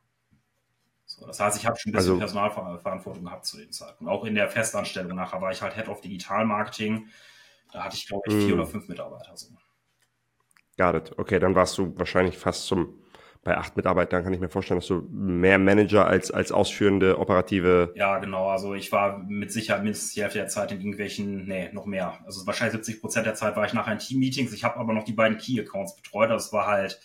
So, 1.18 1.26
das 1.26 1.40
heißt, 1.40 1.58
ich 1.58 1.66
habe 1.66 1.78
schon 1.78 1.92
ein 1.92 1.96
bisschen 1.96 2.22
also, 2.22 2.40
Personalverantwortung 2.42 3.24
gehabt 3.24 3.46
zu 3.46 3.58
dem 3.58 3.72
Zeitpunkt. 3.72 4.12
Auch 4.12 4.24
in 4.24 4.36
der 4.36 4.50
Festanstellung 4.50 5.16
nachher 5.16 5.42
war 5.42 5.52
ich 5.52 5.62
halt 5.62 5.74
Head 5.76 5.88
of 5.88 6.02
Digital 6.02 6.46
Marketing. 6.46 7.08
Da 7.74 7.84
hatte 7.84 7.96
ich, 7.96 8.08
glaube 8.08 8.22
ich, 8.28 8.36
vier 8.36 8.56
mm. 8.56 8.60
oder 8.60 8.68
fünf 8.68 8.88
Mitarbeiter. 8.88 9.36
So. 9.36 9.48
Got 10.78 10.96
it. 10.96 11.18
Okay, 11.18 11.40
dann 11.40 11.56
warst 11.56 11.78
du 11.80 11.98
wahrscheinlich 11.98 12.38
fast 12.38 12.68
zum, 12.68 13.02
bei 13.44 13.58
acht 13.58 13.76
Mitarbeitern 13.76 14.24
kann 14.24 14.32
ich 14.32 14.40
mir 14.40 14.48
vorstellen, 14.48 14.80
dass 14.80 14.88
du 14.88 15.08
mehr 15.10 15.58
Manager 15.58 16.06
als, 16.06 16.30
als 16.30 16.52
ausführende 16.52 17.18
operative. 17.18 17.94
Ja, 17.96 18.20
genau. 18.20 18.50
Also 18.50 18.76
ich 18.76 18.92
war 18.92 19.18
mit 19.18 19.52
Sicherheit 19.52 19.82
mindestens 19.84 20.14
die 20.14 20.22
Hälfte 20.22 20.38
der 20.38 20.50
Zeit 20.50 20.72
in 20.72 20.78
irgendwelchen, 20.78 21.48
nee, 21.48 21.70
noch 21.74 21.88
mehr. 21.88 22.20
Also 22.26 22.46
wahrscheinlich 22.46 22.74
70 22.74 23.02
Prozent 23.02 23.26
der 23.26 23.34
Zeit 23.34 23.56
war 23.56 23.66
ich 23.66 23.74
nachher 23.74 23.94
in 23.94 24.00
Team-Meetings. 24.00 24.54
Ich 24.54 24.64
habe 24.64 24.78
aber 24.78 24.94
noch 24.94 25.04
die 25.04 25.14
beiden 25.14 25.40
Key-Accounts 25.40 25.96
betreut. 25.96 26.30
Das 26.30 26.54
war 26.54 26.68
halt, 26.68 27.00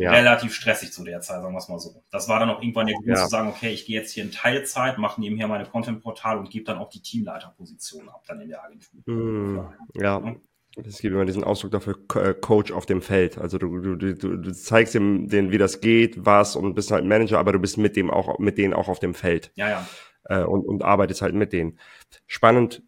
ja. 0.00 0.12
relativ 0.12 0.54
stressig 0.54 0.92
zu 0.92 1.04
der 1.04 1.20
Zeit, 1.20 1.42
sagen 1.42 1.54
wir 1.54 1.58
es 1.58 1.68
mal 1.68 1.78
so. 1.78 2.02
Das 2.10 2.28
war 2.28 2.40
dann 2.40 2.50
auch 2.50 2.60
irgendwann 2.60 2.86
der 2.86 2.96
Grund 2.96 3.08
ja. 3.08 3.16
zu 3.16 3.28
sagen, 3.28 3.48
okay, 3.48 3.70
ich 3.70 3.86
gehe 3.86 3.98
jetzt 3.98 4.12
hier 4.12 4.24
in 4.24 4.32
Teilzeit, 4.32 4.98
mache 4.98 5.20
nebenher 5.20 5.48
meine 5.48 5.64
Content-Portal 5.64 6.38
und 6.38 6.50
gebe 6.50 6.64
dann 6.64 6.78
auch 6.78 6.88
die 6.88 7.02
Teamleiterposition 7.02 8.08
ab, 8.08 8.22
dann 8.26 8.40
in 8.40 8.48
der 8.48 8.64
Agentur. 8.64 9.00
Mm, 9.06 9.68
ja. 10.00 10.36
Es 10.76 11.00
gibt 11.00 11.12
immer 11.12 11.24
diesen 11.24 11.42
Ausdruck 11.42 11.72
dafür, 11.72 11.98
äh, 12.14 12.32
Coach 12.32 12.70
auf 12.70 12.86
dem 12.86 13.02
Feld. 13.02 13.38
Also 13.38 13.58
du, 13.58 13.80
du, 13.80 13.96
du, 13.96 14.14
du 14.14 14.52
zeigst 14.52 14.94
dem, 14.94 15.28
denen, 15.28 15.50
wie 15.50 15.58
das 15.58 15.80
geht, 15.80 16.24
was 16.24 16.54
und 16.54 16.74
bist 16.74 16.92
halt 16.92 17.04
Manager, 17.04 17.38
aber 17.38 17.52
du 17.52 17.58
bist 17.58 17.76
mit 17.76 17.96
dem 17.96 18.10
auch, 18.10 18.38
mit 18.38 18.56
denen 18.56 18.72
auch 18.72 18.88
auf 18.88 19.00
dem 19.00 19.14
Feld. 19.14 19.50
Ja, 19.56 19.68
ja. 19.68 19.86
Äh, 20.24 20.44
und, 20.44 20.64
und 20.66 20.82
arbeitest 20.82 21.22
halt 21.22 21.34
mit 21.34 21.52
denen. 21.52 21.78
Spannend. 22.26 22.82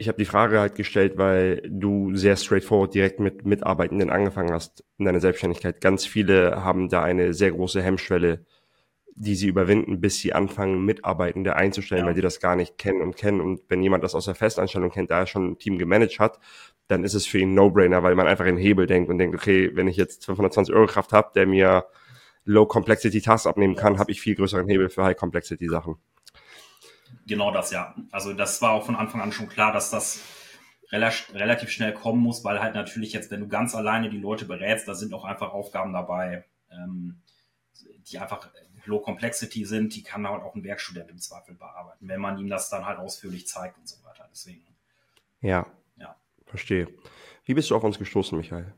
Ich 0.00 0.06
habe 0.06 0.16
die 0.16 0.24
Frage 0.24 0.60
halt 0.60 0.76
gestellt, 0.76 1.18
weil 1.18 1.60
du 1.68 2.14
sehr 2.14 2.36
straightforward 2.36 2.94
direkt 2.94 3.18
mit 3.18 3.44
Mitarbeitenden 3.44 4.10
angefangen 4.10 4.52
hast 4.52 4.84
in 4.96 5.04
deiner 5.06 5.18
Selbstständigkeit. 5.18 5.80
Ganz 5.80 6.06
viele 6.06 6.62
haben 6.62 6.88
da 6.88 7.02
eine 7.02 7.34
sehr 7.34 7.50
große 7.50 7.82
Hemmschwelle, 7.82 8.46
die 9.16 9.34
sie 9.34 9.48
überwinden, 9.48 10.00
bis 10.00 10.18
sie 10.18 10.32
anfangen, 10.32 10.84
Mitarbeitende 10.84 11.56
einzustellen, 11.56 12.02
ja. 12.02 12.06
weil 12.06 12.14
die 12.14 12.20
das 12.20 12.38
gar 12.38 12.54
nicht 12.54 12.78
kennen 12.78 13.02
und 13.02 13.16
kennen. 13.16 13.40
Und 13.40 13.62
wenn 13.68 13.82
jemand 13.82 14.04
das 14.04 14.14
aus 14.14 14.26
der 14.26 14.36
Festanstellung 14.36 14.90
kennt, 14.90 15.10
da 15.10 15.18
er 15.18 15.26
schon 15.26 15.50
ein 15.50 15.58
Team 15.58 15.78
gemanagt 15.78 16.20
hat, 16.20 16.38
dann 16.86 17.02
ist 17.02 17.14
es 17.14 17.26
für 17.26 17.38
ihn 17.38 17.54
No-Brainer, 17.54 18.04
weil 18.04 18.14
man 18.14 18.28
einfach 18.28 18.46
in 18.46 18.56
Hebel 18.56 18.86
denkt 18.86 19.10
und 19.10 19.18
denkt, 19.18 19.36
okay, 19.36 19.72
wenn 19.74 19.88
ich 19.88 19.96
jetzt 19.96 20.24
520 20.26 20.74
Euro 20.74 20.86
Kraft 20.86 21.12
habe, 21.12 21.32
der 21.34 21.46
mir 21.46 21.86
Low-Complexity-Tasks 22.44 23.48
abnehmen 23.48 23.74
kann, 23.74 23.98
habe 23.98 24.12
ich 24.12 24.20
viel 24.20 24.36
größeren 24.36 24.68
Hebel 24.68 24.88
für 24.88 25.04
High-Complexity-Sachen. 25.04 25.96
Genau 27.28 27.52
das, 27.52 27.70
ja. 27.70 27.94
Also 28.10 28.32
das 28.32 28.60
war 28.62 28.72
auch 28.72 28.86
von 28.86 28.96
Anfang 28.96 29.20
an 29.20 29.32
schon 29.32 29.48
klar, 29.48 29.72
dass 29.72 29.90
das 29.90 30.20
relativ 30.90 31.70
schnell 31.70 31.92
kommen 31.92 32.22
muss, 32.22 32.42
weil 32.42 32.60
halt 32.60 32.74
natürlich 32.74 33.12
jetzt, 33.12 33.30
wenn 33.30 33.40
du 33.40 33.48
ganz 33.48 33.74
alleine 33.74 34.08
die 34.08 34.18
Leute 34.18 34.46
berätst, 34.46 34.88
da 34.88 34.94
sind 34.94 35.12
auch 35.12 35.24
einfach 35.24 35.52
Aufgaben 35.52 35.92
dabei, 35.92 36.44
ähm, 36.72 37.20
die 38.10 38.18
einfach 38.18 38.48
Low 38.86 39.00
Complexity 39.00 39.66
sind, 39.66 39.94
die 39.94 40.02
kann 40.02 40.26
halt 40.26 40.42
auch 40.42 40.54
ein 40.54 40.64
Werkstudent 40.64 41.10
im 41.10 41.18
Zweifel 41.18 41.54
bearbeiten, 41.54 42.08
wenn 42.08 42.20
man 42.20 42.38
ihm 42.38 42.48
das 42.48 42.70
dann 42.70 42.86
halt 42.86 42.98
ausführlich 42.98 43.46
zeigt 43.46 43.76
und 43.76 43.86
so 43.86 44.02
weiter. 44.04 44.26
Deswegen. 44.32 44.62
Ja. 45.42 45.66
Ja. 45.98 46.16
Verstehe. 46.46 46.88
Wie 47.44 47.52
bist 47.52 47.70
du 47.70 47.76
auf 47.76 47.84
uns 47.84 47.98
gestoßen, 47.98 48.38
Michael? 48.38 48.72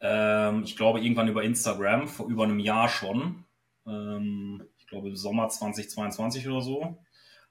Ähm, 0.00 0.64
ich 0.64 0.76
glaube, 0.76 1.00
irgendwann 1.00 1.28
über 1.28 1.42
Instagram, 1.42 2.08
vor 2.08 2.28
über 2.28 2.44
einem 2.44 2.58
Jahr 2.58 2.90
schon. 2.90 3.46
Ähm, 3.86 4.62
ich 4.86 4.90
glaube, 4.90 5.16
Sommer 5.16 5.48
2022 5.48 6.48
oder 6.48 6.60
so. 6.60 6.96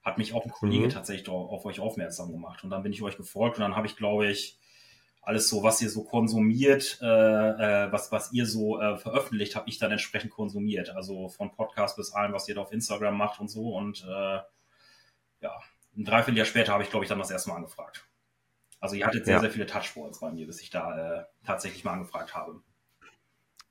Hat 0.02 0.18
mich 0.18 0.34
auch 0.34 0.46
ein 0.46 0.52
Kollege 0.52 0.86
mhm. 0.86 0.90
tatsächlich 0.90 1.28
auf 1.28 1.66
euch 1.66 1.82
aufmerksam 1.82 2.32
gemacht. 2.32 2.64
Und 2.64 2.70
dann 2.70 2.82
bin 2.82 2.94
ich 2.94 3.02
euch 3.02 3.18
gefolgt 3.18 3.58
und 3.58 3.62
dann 3.62 3.76
habe 3.76 3.88
ich, 3.88 3.98
glaube 3.98 4.28
ich, 4.28 4.58
alles 5.22 5.50
so, 5.50 5.62
was 5.62 5.82
ihr 5.82 5.90
so 5.90 6.06
konsumiert, 6.06 7.00
äh, 7.02 7.06
äh, 7.06 7.92
was, 7.92 8.12
was 8.14 8.32
ihr 8.32 8.46
so 8.46 8.80
äh, 8.80 8.98
veröffentlicht, 8.98 9.58
habe 9.58 9.68
ich 9.68 9.80
dann 9.80 9.92
entsprechend 9.92 10.32
konsumiert. 10.32 10.92
Also 10.92 11.28
von 11.28 11.52
Podcast 11.52 11.98
bis 11.98 12.14
allem, 12.14 12.32
was 12.32 12.48
ihr 12.48 12.56
da 12.56 12.62
auf 12.62 12.72
Instagram 12.72 13.18
macht 13.18 13.42
und 13.42 13.50
so. 13.50 13.76
Und 13.76 14.06
äh, 14.08 14.40
ja, 15.42 15.60
ein 15.98 16.06
Dreivierteljahr 16.06 16.46
später 16.46 16.72
habe 16.72 16.84
ich, 16.84 16.90
glaube 16.90 17.04
ich, 17.04 17.10
dann 17.10 17.20
das 17.20 17.32
erste 17.32 17.50
Mal 17.50 17.58
angefragt. 17.58 18.08
Also 18.80 18.96
ihr 18.96 19.06
hattet 19.06 19.26
sehr, 19.26 19.36
ja. 19.36 19.42
sehr 19.42 19.52
viele 19.52 19.66
Touchpoints 19.66 20.22
bei 20.22 20.32
mir, 20.32 20.46
bis 20.46 20.62
ich 20.62 20.70
da 20.70 21.20
äh, 21.20 21.26
tatsächlich 21.46 21.84
mal 21.84 21.94
angefragt 21.94 22.34
habe. 22.34 22.62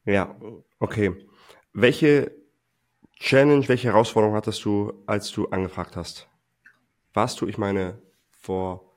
Ja, 0.05 0.37
okay. 0.81 1.27
Welche 1.73 2.44
Challenge, 3.19 3.69
welche 3.69 3.89
Herausforderung 3.89 4.35
hattest 4.37 4.65
du, 4.65 4.93
als 5.07 5.31
du 5.31 5.49
angefragt 5.49 5.97
hast? 5.97 6.29
Warst 7.13 7.41
du, 7.41 7.47
ich 7.47 7.59
meine, 7.59 8.03
vor, 8.31 8.93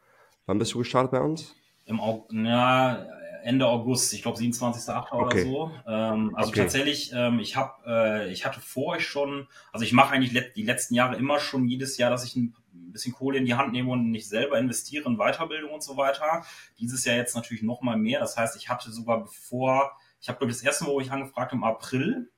wann 0.45 0.57
bist 0.57 0.73
du 0.73 0.79
gestartet 0.79 1.11
bei 1.11 1.21
uns? 1.21 1.55
im 1.87 2.45
ja, 2.45 3.07
Ende 3.43 3.65
August, 3.65 4.13
ich 4.13 4.21
glaube 4.21 4.37
27.8. 4.37 5.11
Okay. 5.11 5.15
oder 5.15 5.37
so. 5.41 5.71
Ähm, 5.87 6.35
also 6.35 6.49
okay. 6.49 6.61
tatsächlich, 6.61 7.11
ähm, 7.15 7.39
ich 7.39 7.55
habe, 7.55 7.73
äh, 7.87 8.31
ich 8.31 8.45
hatte 8.45 8.59
vor 8.59 8.95
euch 8.95 9.07
schon, 9.07 9.47
also 9.71 9.85
ich 9.85 9.93
mache 9.93 10.13
eigentlich 10.13 10.33
let 10.33 10.57
die 10.57 10.63
letzten 10.63 10.95
Jahre 10.95 11.15
immer 11.15 11.39
schon 11.39 11.67
jedes 11.67 11.97
Jahr, 11.97 12.09
dass 12.09 12.25
ich 12.25 12.35
ein 12.35 12.53
bisschen 12.73 13.13
Kohle 13.13 13.37
in 13.37 13.45
die 13.45 13.55
Hand 13.55 13.71
nehme 13.71 13.91
und 13.91 14.11
nicht 14.11 14.27
selber 14.27 14.59
investiere 14.59 15.07
in 15.07 15.17
Weiterbildung 15.17 15.71
und 15.71 15.81
so 15.81 15.95
weiter. 15.95 16.45
Dieses 16.77 17.05
Jahr 17.05 17.15
jetzt 17.15 17.35
natürlich 17.35 17.63
noch 17.63 17.81
mal 17.81 17.97
mehr. 17.97 18.19
Das 18.19 18.35
heißt, 18.35 18.57
ich 18.57 18.67
hatte 18.67 18.91
sogar 18.91 19.23
bevor, 19.23 19.93
ich 20.19 20.27
habe 20.27 20.39
glaube 20.39 20.51
das 20.51 20.61
erste 20.61 20.83
Mal, 20.83 20.91
wo 20.91 20.99
ich 20.99 21.11
angefragt 21.11 21.53
im 21.53 21.63
April, 21.63 22.29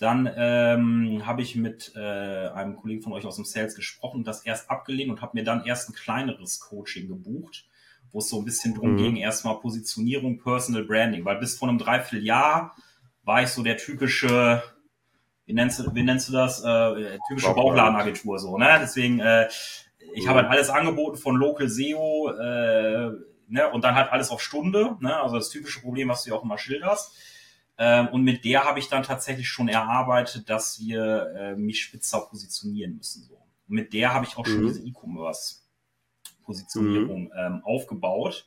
dann 0.00 0.28
ähm, 0.34 1.26
habe 1.26 1.42
ich 1.42 1.54
mit 1.54 1.92
äh, 1.94 2.00
einem 2.48 2.76
Kollegen 2.76 3.02
von 3.02 3.12
euch 3.12 3.24
aus 3.24 3.36
dem 3.36 3.44
Sales 3.44 3.76
gesprochen, 3.76 4.24
das 4.24 4.44
erst 4.44 4.70
abgelehnt 4.70 5.10
und 5.10 5.22
habe 5.22 5.38
mir 5.38 5.44
dann 5.44 5.64
erst 5.64 5.88
ein 5.88 5.94
kleineres 5.94 6.58
Coaching 6.58 7.06
gebucht 7.06 7.66
wo 8.12 8.18
es 8.18 8.28
so 8.28 8.38
ein 8.38 8.44
bisschen 8.44 8.74
drum 8.74 8.92
mhm. 8.92 8.96
ging, 8.96 9.16
erstmal 9.16 9.58
Positionierung, 9.60 10.38
Personal 10.38 10.84
Branding, 10.84 11.24
weil 11.24 11.36
bis 11.36 11.56
vor 11.56 11.68
einem 11.68 11.78
Dreivierteljahr 11.78 12.74
war 13.24 13.42
ich 13.42 13.48
so 13.48 13.62
der 13.62 13.76
typische, 13.76 14.62
wie 15.46 15.52
nennst 15.52 15.78
du, 15.78 15.94
wie 15.94 16.02
nennst 16.02 16.28
du 16.28 16.32
das, 16.32 16.62
äh, 16.64 17.18
typische 17.28 17.52
Bauchladenagentur 17.54 18.38
so, 18.38 18.58
ne? 18.58 18.78
Deswegen, 18.80 19.20
äh, 19.20 19.48
ich 20.14 20.24
mhm. 20.24 20.28
habe 20.28 20.40
halt 20.40 20.50
alles 20.50 20.70
angeboten 20.70 21.18
von 21.18 21.36
Local 21.36 21.68
SEO, 21.68 22.30
äh, 22.30 23.10
ne? 23.48 23.70
Und 23.72 23.84
dann 23.84 23.94
halt 23.94 24.10
alles 24.10 24.30
auf 24.30 24.40
Stunde, 24.40 24.96
ne? 25.00 25.20
Also 25.20 25.36
das 25.36 25.50
typische 25.50 25.80
Problem, 25.80 26.08
was 26.08 26.24
du 26.24 26.30
ja 26.30 26.36
auch 26.36 26.44
immer 26.44 26.58
schilderst. 26.58 27.14
Ähm, 27.82 28.08
und 28.08 28.24
mit 28.24 28.44
der 28.44 28.66
habe 28.66 28.78
ich 28.78 28.88
dann 28.88 29.02
tatsächlich 29.02 29.48
schon 29.48 29.66
erarbeitet, 29.68 30.50
dass 30.50 30.78
wir 30.80 31.32
äh, 31.34 31.56
mich 31.56 31.82
spitzer 31.82 32.20
positionieren 32.20 32.96
müssen. 32.96 33.24
So. 33.24 33.36
Und 33.36 33.74
mit 33.74 33.94
der 33.94 34.12
habe 34.12 34.26
ich 34.26 34.36
auch 34.36 34.44
schon 34.44 34.64
mhm. 34.64 34.68
diese 34.68 34.84
E-Commerce 34.86 35.62
Positionierung 36.44 37.24
mhm. 37.24 37.32
ähm, 37.34 37.62
aufgebaut. 37.64 38.46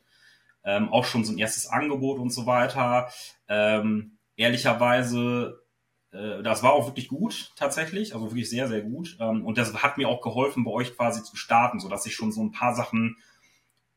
Ähm, 0.63 0.89
auch 0.89 1.05
schon 1.05 1.25
so 1.25 1.33
ein 1.33 1.39
erstes 1.39 1.65
Angebot 1.65 2.19
und 2.19 2.29
so 2.29 2.45
weiter. 2.45 3.09
Ähm, 3.47 4.19
ehrlicherweise, 4.35 5.63
äh, 6.11 6.43
das 6.43 6.61
war 6.61 6.73
auch 6.73 6.85
wirklich 6.85 7.07
gut 7.07 7.53
tatsächlich, 7.55 8.13
also 8.13 8.27
wirklich 8.29 8.51
sehr, 8.51 8.67
sehr 8.67 8.81
gut. 8.81 9.17
Ähm, 9.19 9.47
und 9.47 9.57
das 9.57 9.73
hat 9.81 9.97
mir 9.97 10.09
auch 10.09 10.21
geholfen, 10.21 10.63
bei 10.63 10.71
euch 10.71 10.95
quasi 10.95 11.23
zu 11.23 11.37
starten, 11.37 11.79
so 11.79 11.89
dass 11.89 12.05
ich 12.05 12.13
schon 12.13 12.31
so 12.31 12.43
ein 12.43 12.51
paar 12.51 12.75
Sachen 12.75 13.17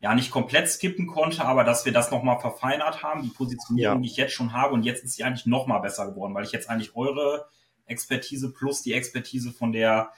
ja 0.01 0.15
nicht 0.15 0.31
komplett 0.31 0.69
skippen 0.69 1.07
konnte, 1.07 1.45
aber 1.45 1.65
dass 1.65 1.85
wir 1.85 1.93
das 1.93 2.11
nochmal 2.11 2.39
verfeinert 2.39 3.03
haben, 3.03 3.23
die 3.23 3.31
Positionierung, 3.31 3.97
ja. 3.97 4.01
die 4.01 4.09
ich 4.09 4.17
jetzt 4.17 4.35
schon 4.35 4.53
habe. 4.53 4.75
Und 4.75 4.85
jetzt 4.85 5.05
ist 5.05 5.15
sie 5.15 5.25
eigentlich 5.25 5.47
nochmal 5.47 5.81
besser 5.81 6.11
geworden, 6.11 6.35
weil 6.35 6.45
ich 6.45 6.53
jetzt 6.53 6.69
eigentlich 6.69 6.95
eure 6.95 7.47
Expertise 7.87 8.53
plus 8.53 8.83
die 8.83 8.93
Expertise 8.93 9.53
von 9.53 9.73
der 9.73 10.11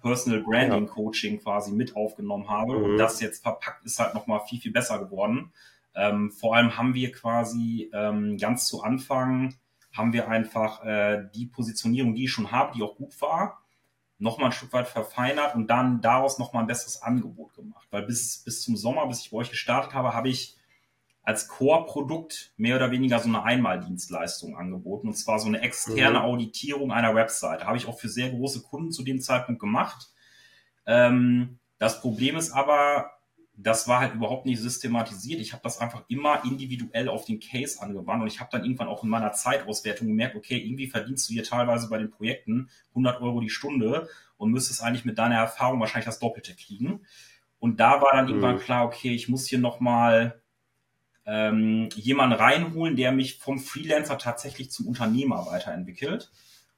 Personal 0.00 0.42
Branding 0.42 0.86
Coaching 0.86 1.40
quasi 1.40 1.72
mit 1.72 1.96
aufgenommen 1.96 2.48
habe. 2.50 2.76
Mhm. 2.76 2.84
Und 2.84 2.98
das 2.98 3.20
jetzt 3.20 3.42
verpackt 3.42 3.84
ist 3.84 3.98
halt 3.98 4.14
nochmal 4.14 4.40
viel, 4.48 4.60
viel 4.60 4.72
besser 4.72 4.98
geworden. 4.98 5.52
Ähm, 5.94 6.30
vor 6.30 6.56
allem 6.56 6.76
haben 6.76 6.94
wir 6.94 7.12
quasi 7.12 7.90
ähm, 7.92 8.36
ganz 8.38 8.66
zu 8.66 8.82
Anfang 8.82 9.54
haben 9.92 10.12
wir 10.12 10.28
einfach 10.28 10.84
äh, 10.84 11.28
die 11.34 11.46
Positionierung, 11.46 12.14
die 12.14 12.24
ich 12.24 12.32
schon 12.32 12.50
habe, 12.50 12.72
die 12.74 12.82
auch 12.82 12.96
gut 12.96 13.20
war, 13.20 13.61
nochmal 14.22 14.50
ein 14.50 14.52
Stück 14.52 14.72
weit 14.72 14.86
verfeinert 14.86 15.54
und 15.54 15.66
dann 15.66 16.00
daraus 16.00 16.38
nochmal 16.38 16.62
ein 16.62 16.68
besseres 16.68 17.02
Angebot 17.02 17.54
gemacht. 17.54 17.88
Weil 17.90 18.02
bis, 18.02 18.38
bis 18.38 18.62
zum 18.62 18.76
Sommer, 18.76 19.06
bis 19.08 19.20
ich 19.20 19.30
bei 19.30 19.38
euch 19.38 19.50
gestartet 19.50 19.94
habe, 19.94 20.14
habe 20.14 20.28
ich 20.28 20.56
als 21.24 21.48
Core-Produkt 21.48 22.52
mehr 22.56 22.76
oder 22.76 22.90
weniger 22.92 23.18
so 23.18 23.28
eine 23.28 23.42
Einmaldienstleistung 23.42 24.56
angeboten. 24.56 25.08
Und 25.08 25.14
zwar 25.14 25.40
so 25.40 25.48
eine 25.48 25.60
externe 25.60 26.20
mhm. 26.20 26.24
Auditierung 26.24 26.92
einer 26.92 27.14
Webseite. 27.14 27.66
Habe 27.66 27.76
ich 27.76 27.86
auch 27.86 27.98
für 27.98 28.08
sehr 28.08 28.30
große 28.30 28.62
Kunden 28.62 28.92
zu 28.92 29.02
dem 29.02 29.20
Zeitpunkt 29.20 29.60
gemacht. 29.60 30.10
Ähm, 30.86 31.58
das 31.78 32.00
Problem 32.00 32.36
ist 32.36 32.52
aber, 32.52 33.10
das 33.54 33.86
war 33.86 34.00
halt 34.00 34.14
überhaupt 34.14 34.46
nicht 34.46 34.60
systematisiert. 34.60 35.40
Ich 35.40 35.52
habe 35.52 35.62
das 35.62 35.78
einfach 35.78 36.04
immer 36.08 36.42
individuell 36.44 37.08
auf 37.08 37.24
den 37.24 37.38
Case 37.38 37.80
angewandt 37.80 38.22
und 38.22 38.28
ich 38.28 38.40
habe 38.40 38.50
dann 38.50 38.64
irgendwann 38.64 38.88
auch 38.88 39.04
in 39.04 39.10
meiner 39.10 39.32
Zeitauswertung 39.32 40.06
gemerkt, 40.08 40.36
okay, 40.36 40.58
irgendwie 40.58 40.86
verdienst 40.86 41.28
du 41.28 41.34
hier 41.34 41.44
teilweise 41.44 41.88
bei 41.88 41.98
den 41.98 42.10
Projekten 42.10 42.70
100 42.90 43.20
Euro 43.20 43.40
die 43.40 43.50
Stunde 43.50 44.08
und 44.38 44.50
müsstest 44.50 44.82
eigentlich 44.82 45.04
mit 45.04 45.18
deiner 45.18 45.36
Erfahrung 45.36 45.80
wahrscheinlich 45.80 46.06
das 46.06 46.18
Doppelte 46.18 46.54
kriegen. 46.54 47.00
Und 47.58 47.78
da 47.78 48.00
war 48.00 48.12
dann 48.12 48.24
mhm. 48.24 48.30
irgendwann 48.30 48.58
klar, 48.58 48.86
okay, 48.86 49.14
ich 49.14 49.28
muss 49.28 49.46
hier 49.46 49.58
nochmal 49.58 50.40
ähm, 51.26 51.90
jemanden 51.94 52.36
reinholen, 52.36 52.96
der 52.96 53.12
mich 53.12 53.38
vom 53.38 53.58
Freelancer 53.58 54.18
tatsächlich 54.18 54.70
zum 54.70 54.88
Unternehmer 54.88 55.46
weiterentwickelt. 55.46 56.32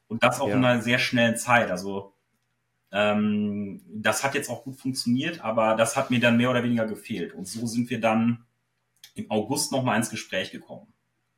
Und 0.08 0.22
das 0.22 0.40
auch 0.40 0.48
ja. 0.48 0.56
in 0.56 0.64
einer 0.64 0.82
sehr 0.82 0.98
schnellen 0.98 1.36
Zeit. 1.36 1.70
Also 1.70 2.13
ähm, 2.96 3.80
das 3.88 4.22
hat 4.22 4.36
jetzt 4.36 4.48
auch 4.48 4.62
gut 4.62 4.76
funktioniert, 4.76 5.40
aber 5.40 5.74
das 5.74 5.96
hat 5.96 6.10
mir 6.10 6.20
dann 6.20 6.36
mehr 6.36 6.48
oder 6.48 6.62
weniger 6.62 6.86
gefehlt. 6.86 7.34
Und 7.34 7.48
so 7.48 7.66
sind 7.66 7.90
wir 7.90 8.00
dann 8.00 8.44
im 9.16 9.28
August 9.32 9.72
nochmal 9.72 9.96
ins 9.96 10.10
Gespräch 10.10 10.52
gekommen. 10.52 10.86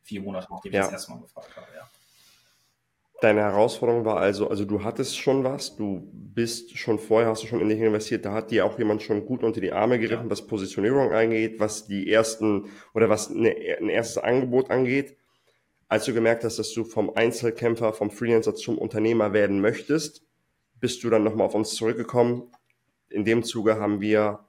Vier 0.02 0.20
Monate 0.20 0.48
nachdem 0.50 0.72
ja. 0.72 0.80
ich 0.80 0.84
das 0.84 0.92
erste 0.92 1.12
Mal 1.12 1.22
gefragt 1.22 1.56
habe, 1.56 1.66
ja. 1.74 1.88
Deine 3.22 3.40
Herausforderung 3.40 4.04
war 4.04 4.18
also, 4.18 4.50
also 4.50 4.66
du 4.66 4.84
hattest 4.84 5.16
schon 5.16 5.42
was, 5.42 5.74
du 5.74 6.06
bist 6.12 6.76
schon 6.76 6.98
vorher, 6.98 7.30
hast 7.30 7.42
du 7.42 7.46
schon 7.46 7.62
in 7.62 7.70
dich 7.70 7.80
investiert, 7.80 8.26
da 8.26 8.34
hat 8.34 8.50
dir 8.50 8.66
auch 8.66 8.78
jemand 8.78 9.02
schon 9.02 9.24
gut 9.24 9.42
unter 9.42 9.62
die 9.62 9.72
Arme 9.72 9.98
gegriffen, 9.98 10.26
ja. 10.26 10.30
was 10.30 10.46
Positionierung 10.46 11.12
angeht, 11.12 11.58
was 11.58 11.86
die 11.86 12.12
ersten 12.12 12.66
oder 12.92 13.08
was 13.08 13.30
eine, 13.30 13.56
ein 13.80 13.88
erstes 13.88 14.18
Angebot 14.18 14.70
angeht. 14.70 15.16
Als 15.88 16.04
du 16.04 16.12
gemerkt 16.12 16.44
hast, 16.44 16.58
dass 16.58 16.74
du 16.74 16.84
vom 16.84 17.08
Einzelkämpfer, 17.14 17.94
vom 17.94 18.10
Freelancer 18.10 18.54
zum 18.54 18.76
Unternehmer 18.76 19.32
werden 19.32 19.62
möchtest, 19.62 20.25
bist 20.80 21.02
du 21.04 21.10
dann 21.10 21.24
nochmal 21.24 21.46
auf 21.46 21.54
uns 21.54 21.74
zurückgekommen. 21.74 22.50
In 23.08 23.24
dem 23.24 23.42
Zuge 23.42 23.78
haben 23.80 24.00
wir 24.00 24.40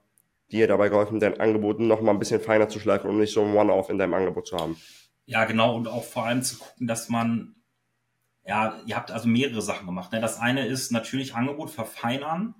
dir 0.50 0.66
dabei 0.66 0.88
geholfen, 0.88 1.20
dein 1.20 1.40
Angebot 1.40 1.80
nochmal 1.80 2.14
ein 2.14 2.18
bisschen 2.18 2.40
feiner 2.40 2.68
zu 2.68 2.80
schleifen, 2.80 3.08
um 3.10 3.18
nicht 3.18 3.32
so 3.32 3.42
ein 3.44 3.54
One-Off 3.54 3.90
in 3.90 3.98
deinem 3.98 4.14
Angebot 4.14 4.46
zu 4.46 4.56
haben. 4.56 4.76
Ja, 5.26 5.44
genau, 5.44 5.76
und 5.76 5.88
auch 5.88 6.04
vor 6.04 6.24
allem 6.24 6.42
zu 6.42 6.58
gucken, 6.58 6.86
dass 6.86 7.08
man 7.08 7.54
ja, 8.46 8.80
ihr 8.86 8.96
habt 8.96 9.10
also 9.10 9.28
mehrere 9.28 9.60
Sachen 9.60 9.84
gemacht. 9.84 10.10
Ne? 10.10 10.20
Das 10.22 10.40
eine 10.40 10.66
ist 10.66 10.90
natürlich 10.90 11.34
Angebot 11.34 11.70
verfeinern, 11.70 12.54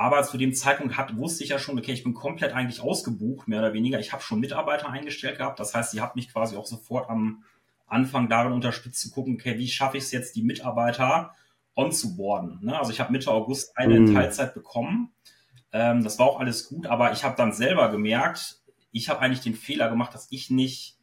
Aber 0.00 0.22
zu 0.22 0.38
dem 0.38 0.54
Zeitpunkt 0.54 0.96
hat, 0.96 1.16
wusste 1.18 1.44
ich 1.44 1.50
ja 1.50 1.58
schon, 1.58 1.78
okay, 1.78 1.92
ich 1.92 2.04
bin 2.04 2.14
komplett 2.14 2.54
eigentlich 2.54 2.80
ausgebucht, 2.80 3.48
mehr 3.48 3.58
oder 3.58 3.74
weniger. 3.74 4.00
Ich 4.00 4.12
habe 4.14 4.22
schon 4.22 4.40
Mitarbeiter 4.40 4.88
eingestellt 4.88 5.36
gehabt. 5.36 5.60
Das 5.60 5.74
heißt, 5.74 5.90
sie 5.90 6.00
hat 6.00 6.16
mich 6.16 6.32
quasi 6.32 6.56
auch 6.56 6.64
sofort 6.64 7.10
am 7.10 7.44
Anfang 7.86 8.28
darin 8.28 8.52
unterstützt 8.52 9.00
zu 9.00 9.10
gucken, 9.10 9.34
okay, 9.34 9.58
wie 9.58 9.68
schaffe 9.68 9.98
ich 9.98 10.04
es 10.04 10.12
jetzt, 10.12 10.36
die 10.36 10.42
Mitarbeiter 10.42 11.34
onzuboarden. 11.74 12.60
Ne? 12.62 12.78
Also 12.78 12.92
ich 12.92 13.00
habe 13.00 13.12
Mitte 13.12 13.30
August 13.30 13.76
eine 13.76 13.96
in 13.96 14.04
mhm. 14.04 14.14
Teilzeit 14.14 14.54
bekommen. 14.54 15.12
Ähm, 15.72 16.02
das 16.02 16.18
war 16.18 16.26
auch 16.26 16.40
alles 16.40 16.68
gut, 16.68 16.86
aber 16.86 17.12
ich 17.12 17.24
habe 17.24 17.36
dann 17.36 17.52
selber 17.52 17.90
gemerkt, 17.90 18.60
ich 18.92 19.08
habe 19.08 19.20
eigentlich 19.20 19.40
den 19.40 19.54
Fehler 19.54 19.88
gemacht, 19.88 20.14
dass 20.14 20.26
ich 20.30 20.50
nicht 20.50 20.98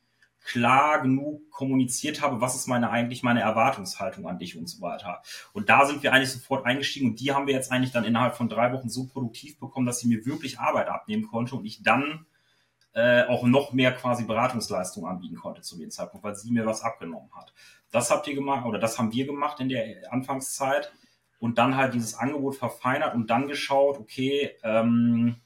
klar 0.48 1.02
genug 1.02 1.50
kommuniziert 1.52 2.22
habe, 2.22 2.40
was 2.40 2.56
ist 2.56 2.68
meine 2.68 2.90
eigentlich 2.90 3.22
meine 3.22 3.42
Erwartungshaltung 3.42 4.28
an 4.28 4.40
dich 4.40 4.58
und 4.58 4.68
so 4.68 4.82
weiter. 4.82 5.22
Und 5.52 5.68
da 5.70 5.86
sind 5.86 6.04
wir 6.04 6.14
eigentlich 6.14 6.32
sofort 6.32 6.66
eingestiegen 6.66 7.10
und 7.10 7.20
die 7.20 7.34
haben 7.34 7.48
wir 7.48 7.54
jetzt 7.54 7.72
eigentlich 7.72 7.92
dann 7.92 8.06
innerhalb 8.06 8.36
von 8.36 8.48
drei 8.48 8.72
Wochen 8.72 8.90
so 8.90 9.08
produktiv 9.08 9.60
bekommen, 9.60 9.86
dass 9.86 10.00
sie 10.00 10.08
mir 10.08 10.26
wirklich 10.26 10.60
Arbeit 10.60 10.88
abnehmen 10.88 11.28
konnte 11.28 11.56
und 11.56 11.66
ich 11.66 11.84
dann 11.84 12.26
äh, 12.94 13.26
auch 13.26 13.44
noch 13.44 13.74
mehr 13.74 13.92
quasi 13.92 14.24
Beratungsleistung 14.24 15.06
anbieten 15.06 15.36
konnte 15.36 15.62
zu 15.62 15.78
dem 15.78 15.92
Zeitpunkt, 15.92 16.24
weil 16.24 16.36
sie 16.36 16.52
mir 16.52 16.66
was 16.66 16.82
abgenommen 16.82 17.30
hat. 17.36 17.54
Das 17.92 18.12
habt 18.12 18.28
ihr 18.28 18.36
gemacht 18.36 18.66
oder 18.66 18.80
das 18.80 18.98
haben 18.98 19.14
wir 19.14 19.26
gemacht 19.26 19.60
in 19.60 19.70
der 19.70 20.12
Anfangszeit 20.12 20.92
und 21.40 21.58
dann 21.58 21.76
halt 21.76 21.94
dieses 21.94 22.16
Angebot 22.16 22.56
verfeinert 22.56 23.16
und 23.16 23.30
dann 23.30 23.48
geschaut, 23.48 23.98
okay, 24.00 24.56
ähm, 24.64 25.38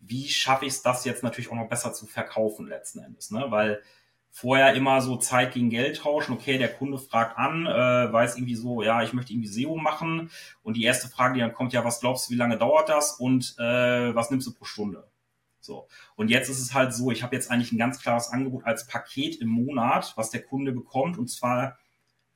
wie 0.00 0.28
schaffe 0.28 0.64
ich 0.64 0.72
es, 0.72 0.82
das 0.82 1.04
jetzt 1.04 1.22
natürlich 1.22 1.50
auch 1.50 1.56
noch 1.56 1.68
besser 1.68 1.92
zu 1.92 2.06
verkaufen 2.06 2.68
letzten 2.68 3.00
Endes, 3.00 3.30
ne? 3.30 3.46
Weil 3.48 3.82
vorher 4.30 4.74
immer 4.74 5.00
so 5.00 5.16
Zeit 5.16 5.54
gegen 5.54 5.70
Geld 5.70 5.98
tauschen. 5.98 6.32
Okay, 6.32 6.58
der 6.58 6.72
Kunde 6.72 6.98
fragt 6.98 7.38
an, 7.38 7.66
äh, 7.66 8.12
weiß 8.12 8.36
irgendwie 8.36 8.54
so, 8.54 8.82
ja, 8.82 9.02
ich 9.02 9.12
möchte 9.12 9.32
irgendwie 9.32 9.48
SEO 9.48 9.76
machen. 9.76 10.30
Und 10.62 10.76
die 10.76 10.84
erste 10.84 11.08
Frage, 11.08 11.34
die 11.34 11.40
dann 11.40 11.54
kommt, 11.54 11.72
ja, 11.72 11.84
was 11.84 12.00
glaubst 12.00 12.28
du, 12.28 12.34
wie 12.34 12.38
lange 12.38 12.58
dauert 12.58 12.88
das 12.88 13.12
und 13.12 13.56
äh, 13.58 14.14
was 14.14 14.30
nimmst 14.30 14.46
du 14.46 14.54
pro 14.54 14.64
Stunde? 14.64 15.08
So. 15.68 15.86
Und 16.16 16.30
jetzt 16.30 16.48
ist 16.48 16.60
es 16.60 16.72
halt 16.72 16.94
so, 16.94 17.10
ich 17.10 17.22
habe 17.22 17.36
jetzt 17.36 17.50
eigentlich 17.50 17.72
ein 17.72 17.78
ganz 17.78 18.00
klares 18.00 18.30
Angebot 18.30 18.64
als 18.64 18.86
Paket 18.86 19.36
im 19.36 19.48
Monat, 19.48 20.14
was 20.16 20.30
der 20.30 20.42
Kunde 20.42 20.72
bekommt. 20.72 21.18
Und 21.18 21.28
zwar, 21.28 21.78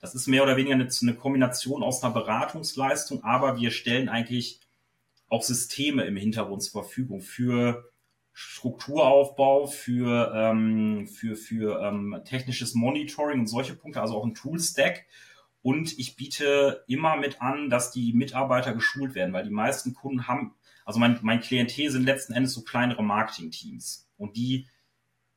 das 0.00 0.14
ist 0.14 0.28
mehr 0.28 0.42
oder 0.42 0.58
weniger 0.58 0.74
eine, 0.74 0.86
eine 1.00 1.14
Kombination 1.14 1.82
aus 1.82 2.04
einer 2.04 2.12
Beratungsleistung, 2.12 3.24
aber 3.24 3.56
wir 3.56 3.70
stellen 3.70 4.10
eigentlich 4.10 4.60
auch 5.28 5.42
Systeme 5.42 6.04
im 6.04 6.16
Hintergrund 6.16 6.62
zur 6.62 6.82
Verfügung 6.82 7.22
für 7.22 7.90
Strukturaufbau, 8.34 9.66
für, 9.66 10.32
ähm, 10.34 11.08
für, 11.08 11.34
für 11.34 11.80
ähm, 11.80 12.20
technisches 12.26 12.74
Monitoring 12.74 13.40
und 13.40 13.46
solche 13.46 13.74
Punkte, 13.74 14.02
also 14.02 14.14
auch 14.14 14.26
ein 14.26 14.34
Tool-Stack. 14.34 15.06
Und 15.62 15.98
ich 15.98 16.16
biete 16.16 16.84
immer 16.86 17.16
mit 17.16 17.40
an, 17.40 17.70
dass 17.70 17.92
die 17.92 18.12
Mitarbeiter 18.12 18.74
geschult 18.74 19.14
werden, 19.14 19.32
weil 19.32 19.44
die 19.44 19.50
meisten 19.50 19.94
Kunden 19.94 20.28
haben, 20.28 20.54
also 20.84 20.98
mein, 20.98 21.18
mein 21.22 21.40
Klientel 21.40 21.90
sind 21.90 22.04
letzten 22.04 22.32
Endes 22.32 22.52
so 22.52 22.62
kleinere 22.62 23.02
Marketing-Teams. 23.02 24.08
Und 24.16 24.36
die 24.36 24.66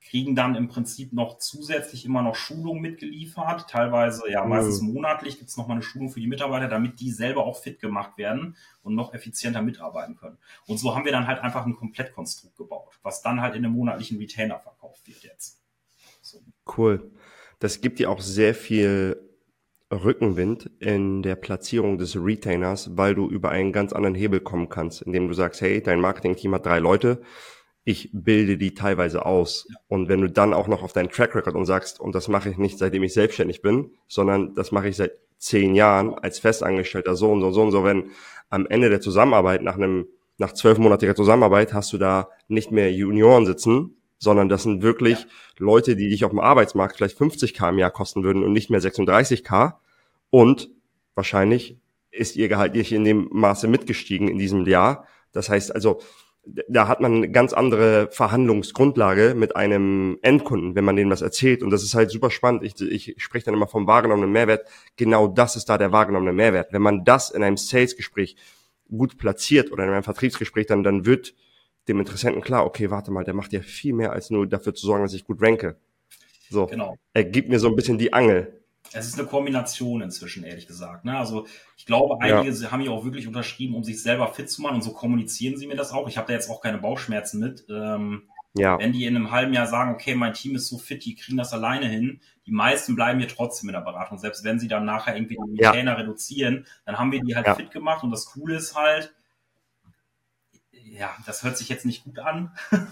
kriegen 0.02 0.36
dann 0.36 0.56
im 0.56 0.68
Prinzip 0.68 1.14
noch 1.14 1.40
zusätzlich 1.40 2.06
immer 2.06 2.22
noch 2.22 2.36
Schulungen 2.36 2.82
mitgeliefert. 2.82 3.68
Teilweise, 3.70 4.30
ja, 4.30 4.46
meistens 4.46 4.82
mhm. 4.82 4.94
monatlich 4.94 5.40
gibt 5.40 5.50
es 5.50 5.58
nochmal 5.58 5.78
eine 5.78 5.84
Schulung 5.84 6.10
für 6.10 6.20
die 6.20 6.28
Mitarbeiter, 6.28 6.68
damit 6.68 7.00
die 7.00 7.12
selber 7.12 7.46
auch 7.46 7.60
fit 7.60 7.80
gemacht 7.80 8.18
werden 8.18 8.56
und 8.84 8.94
noch 8.94 9.14
effizienter 9.14 9.64
mitarbeiten 9.64 10.16
können. 10.16 10.38
Und 10.68 10.78
so 10.78 10.96
haben 10.96 11.06
wir 11.06 11.12
dann 11.12 11.26
halt 11.26 11.40
einfach 11.40 11.66
ein 11.66 11.76
Komplettkonstrukt 11.76 12.56
gebaut, 12.56 13.00
was 13.02 13.24
dann 13.24 13.42
halt 13.42 13.56
in 13.56 13.66
einem 13.66 13.74
monatlichen 13.74 14.20
Retainer 14.20 14.60
verkauft 14.60 15.08
wird 15.08 15.24
jetzt. 15.24 15.64
So. 16.22 16.40
Cool. 16.78 17.12
Das 17.60 17.82
gibt 17.82 17.98
dir 17.98 18.12
auch 18.12 18.22
sehr 18.22 18.54
viel 18.54 19.25
Rückenwind 19.92 20.72
in 20.80 21.22
der 21.22 21.36
Platzierung 21.36 21.98
des 21.98 22.16
Retainers, 22.16 22.98
weil 22.98 23.14
du 23.14 23.30
über 23.30 23.50
einen 23.50 23.72
ganz 23.72 23.94
anderen 23.94 24.16
Hebel 24.16 24.40
kommen 24.40 24.70
kannst, 24.70 25.02
indem 25.04 25.28
du 25.28 25.34
sagst, 25.34 25.62
hey, 25.62 25.82
dein 25.82 26.02
Marketing-Team 26.02 26.56
hat 26.56 26.66
drei 26.66 26.80
Leute, 26.80 27.22
ich 27.84 28.10
bilde 28.12 28.58
die 28.58 28.74
teilweise 28.74 29.26
aus. 29.26 29.68
Und 29.88 30.10
wenn 30.10 30.22
du 30.22 30.30
dann 30.30 30.54
auch 30.54 30.68
noch 30.68 30.82
auf 30.82 30.92
deinen 30.92 31.10
Track 31.10 31.36
Record 31.36 31.56
und 31.56 31.66
sagst, 31.66 32.00
und 32.00 32.16
das 32.16 32.28
mache 32.28 32.50
ich 32.50 32.58
nicht, 32.58 32.80
seitdem 32.80 33.04
ich 33.04 33.14
selbstständig 33.14 33.62
bin, 33.62 33.92
sondern 34.08 34.56
das 34.56 34.72
mache 34.72 34.90
ich 34.90 34.96
seit 34.98 35.12
zehn 35.38 35.76
Jahren 35.76 36.16
als 36.16 36.40
Festangestellter, 36.40 37.16
so 37.16 37.32
und 37.32 37.42
so, 37.42 37.52
so 37.52 37.62
und 37.62 37.72
so, 37.72 37.84
wenn 37.84 38.12
am 38.50 38.66
Ende 38.66 38.90
der 38.90 39.02
Zusammenarbeit, 39.02 39.62
nach 39.62 39.76
einem, 39.76 40.08
nach 40.38 40.54
zwölfmonatiger 40.54 41.16
Zusammenarbeit, 41.16 41.74
hast 41.74 41.94
du 41.94 42.00
da 42.00 42.30
nicht 42.48 42.72
mehr 42.72 42.92
Junioren 42.92 43.46
sitzen, 43.46 43.98
sondern 44.18 44.50
das 44.50 44.64
sind 44.64 44.82
wirklich 44.82 45.20
ja. 45.20 45.26
Leute, 45.58 45.96
die 45.96 46.10
dich 46.10 46.26
auf 46.26 46.32
dem 46.32 46.40
Arbeitsmarkt 46.40 46.98
vielleicht 46.98 47.18
50k 47.18 47.70
im 47.70 47.78
Jahr 47.78 47.92
kosten 47.92 48.24
würden 48.24 48.44
und 48.44 48.54
nicht 48.54 48.70
mehr 48.70 48.82
36k. 48.82 49.74
Und 50.30 50.70
wahrscheinlich 51.16 51.78
ist 52.12 52.36
ihr 52.36 52.48
Gehalt 52.48 52.76
nicht 52.76 52.92
in 52.92 53.04
dem 53.04 53.30
Maße 53.32 53.68
mitgestiegen 53.68 54.28
in 54.28 54.38
diesem 54.38 54.66
Jahr. 54.66 55.08
Das 55.32 55.50
heißt 55.50 55.74
also, 55.74 56.00
da 56.46 56.88
hat 56.88 57.02
man 57.02 57.16
eine 57.16 57.32
ganz 57.32 57.54
andere 57.54 58.10
Verhandlungsgrundlage 58.12 59.34
mit 59.36 59.56
einem 59.56 60.20
Endkunden, 60.22 60.76
wenn 60.76 60.86
man 60.86 60.96
denen 60.96 61.12
was 61.12 61.22
erzählt. 61.22 61.64
Und 61.64 61.72
das 61.72 61.84
ist 61.84 61.96
halt 61.96 62.12
super 62.12 62.30
spannend. 62.30 62.64
Ich, 62.64 62.80
ich 62.80 63.16
spreche 63.18 63.46
dann 63.46 63.56
immer 63.56 63.68
vom 63.68 63.88
wahrgenommenen 63.88 64.32
Mehrwert. 64.32 64.68
Genau 64.96 65.28
das 65.28 65.56
ist 65.56 65.70
da 65.70 65.78
der 65.78 65.92
wahrgenommene 65.92 66.34
Mehrwert. 66.34 66.72
Wenn 66.72 66.84
man 66.84 67.04
das 67.04 67.32
in 67.32 67.44
einem 67.44 67.58
Sales-Gespräch 67.58 68.36
gut 68.96 69.18
platziert 69.18 69.72
oder 69.72 69.84
in 69.84 69.90
einem 69.90 70.04
Vertriebsgespräch, 70.04 70.68
dann, 70.68 70.84
dann 70.84 71.06
wird 71.06 71.34
dem 71.88 72.00
Interessenten 72.00 72.42
klar, 72.42 72.66
okay, 72.66 72.90
warte 72.90 73.12
mal, 73.12 73.24
der 73.24 73.34
macht 73.34 73.54
ja 73.54 73.62
viel 73.62 73.94
mehr 73.94 74.12
als 74.12 74.30
nur 74.30 74.48
dafür 74.48 74.74
zu 74.74 74.86
sorgen, 74.86 75.04
dass 75.04 75.14
ich 75.14 75.26
gut 75.26 75.42
ranke. 75.42 75.78
So, 76.50 76.68
genau. 76.68 76.96
er 77.14 77.24
gibt 77.24 77.50
mir 77.50 77.60
so 77.60 77.68
ein 77.68 77.76
bisschen 77.76 77.98
die 77.98 78.14
Angel. 78.14 78.62
Es 78.94 79.08
ist 79.08 79.20
eine 79.20 79.28
Kombination 79.28 80.02
inzwischen, 80.02 80.44
ehrlich 80.44 80.68
gesagt. 80.68 81.06
Ne? 81.06 81.18
Also 81.18 81.48
ich 81.76 81.86
glaube, 81.86 82.22
einige 82.22 82.56
ja. 82.56 82.72
haben 82.72 82.82
ja 82.82 82.92
auch 82.92 83.04
wirklich 83.04 83.28
unterschrieben, 83.28 83.76
um 83.76 83.84
sich 83.84 84.02
selber 84.02 84.28
fit 84.28 84.50
zu 84.50 84.62
machen 84.62 84.76
und 84.76 84.84
so 84.84 84.94
kommunizieren 84.94 85.58
sie 85.58 85.68
mir 85.68 85.76
das 85.76 85.92
auch. 85.92 86.08
Ich 86.08 86.18
habe 86.18 86.28
da 86.28 86.34
jetzt 86.34 86.50
auch 86.50 86.62
keine 86.62 86.78
Bauchschmerzen 86.78 87.40
mit. 87.40 87.66
Ähm, 87.70 88.24
ja. 88.58 88.80
Wenn 88.80 88.94
die 88.94 89.06
in 89.06 89.16
einem 89.16 89.32
halben 89.32 89.54
Jahr 89.54 89.68
sagen, 89.68 89.94
okay, 89.94 90.16
mein 90.16 90.34
Team 90.34 90.56
ist 90.56 90.68
so 90.68 90.78
fit, 90.78 91.04
die 91.04 91.16
kriegen 91.16 91.38
das 91.38 91.52
alleine 91.52 91.88
hin, 91.88 92.22
die 92.46 92.52
meisten 92.52 92.96
bleiben 92.96 93.20
hier 93.20 93.28
trotzdem 93.28 93.68
in 93.70 93.74
der 93.74 93.82
Beratung. 93.82 94.18
Selbst 94.18 94.46
wenn 94.46 94.60
sie 94.60 94.70
dann 94.70 94.86
nachher 94.86 95.16
irgendwie 95.16 95.36
den 95.36 95.58
ja. 95.58 95.72
Trainer 95.72 95.98
reduzieren, 95.98 96.66
dann 96.86 96.98
haben 96.98 97.12
wir 97.12 97.22
die 97.22 97.36
halt 97.36 97.48
ja. 97.48 97.56
fit 97.56 97.72
gemacht 97.72 98.04
und 98.04 98.12
das 98.12 98.28
Coole 98.28 98.56
ist 98.56 98.76
halt, 98.76 99.14
ja, 100.98 101.16
das 101.26 101.44
hört 101.44 101.58
sich 101.58 101.68
jetzt 101.68 101.86
nicht 101.86 102.04
gut 102.04 102.20
an. 102.20 102.56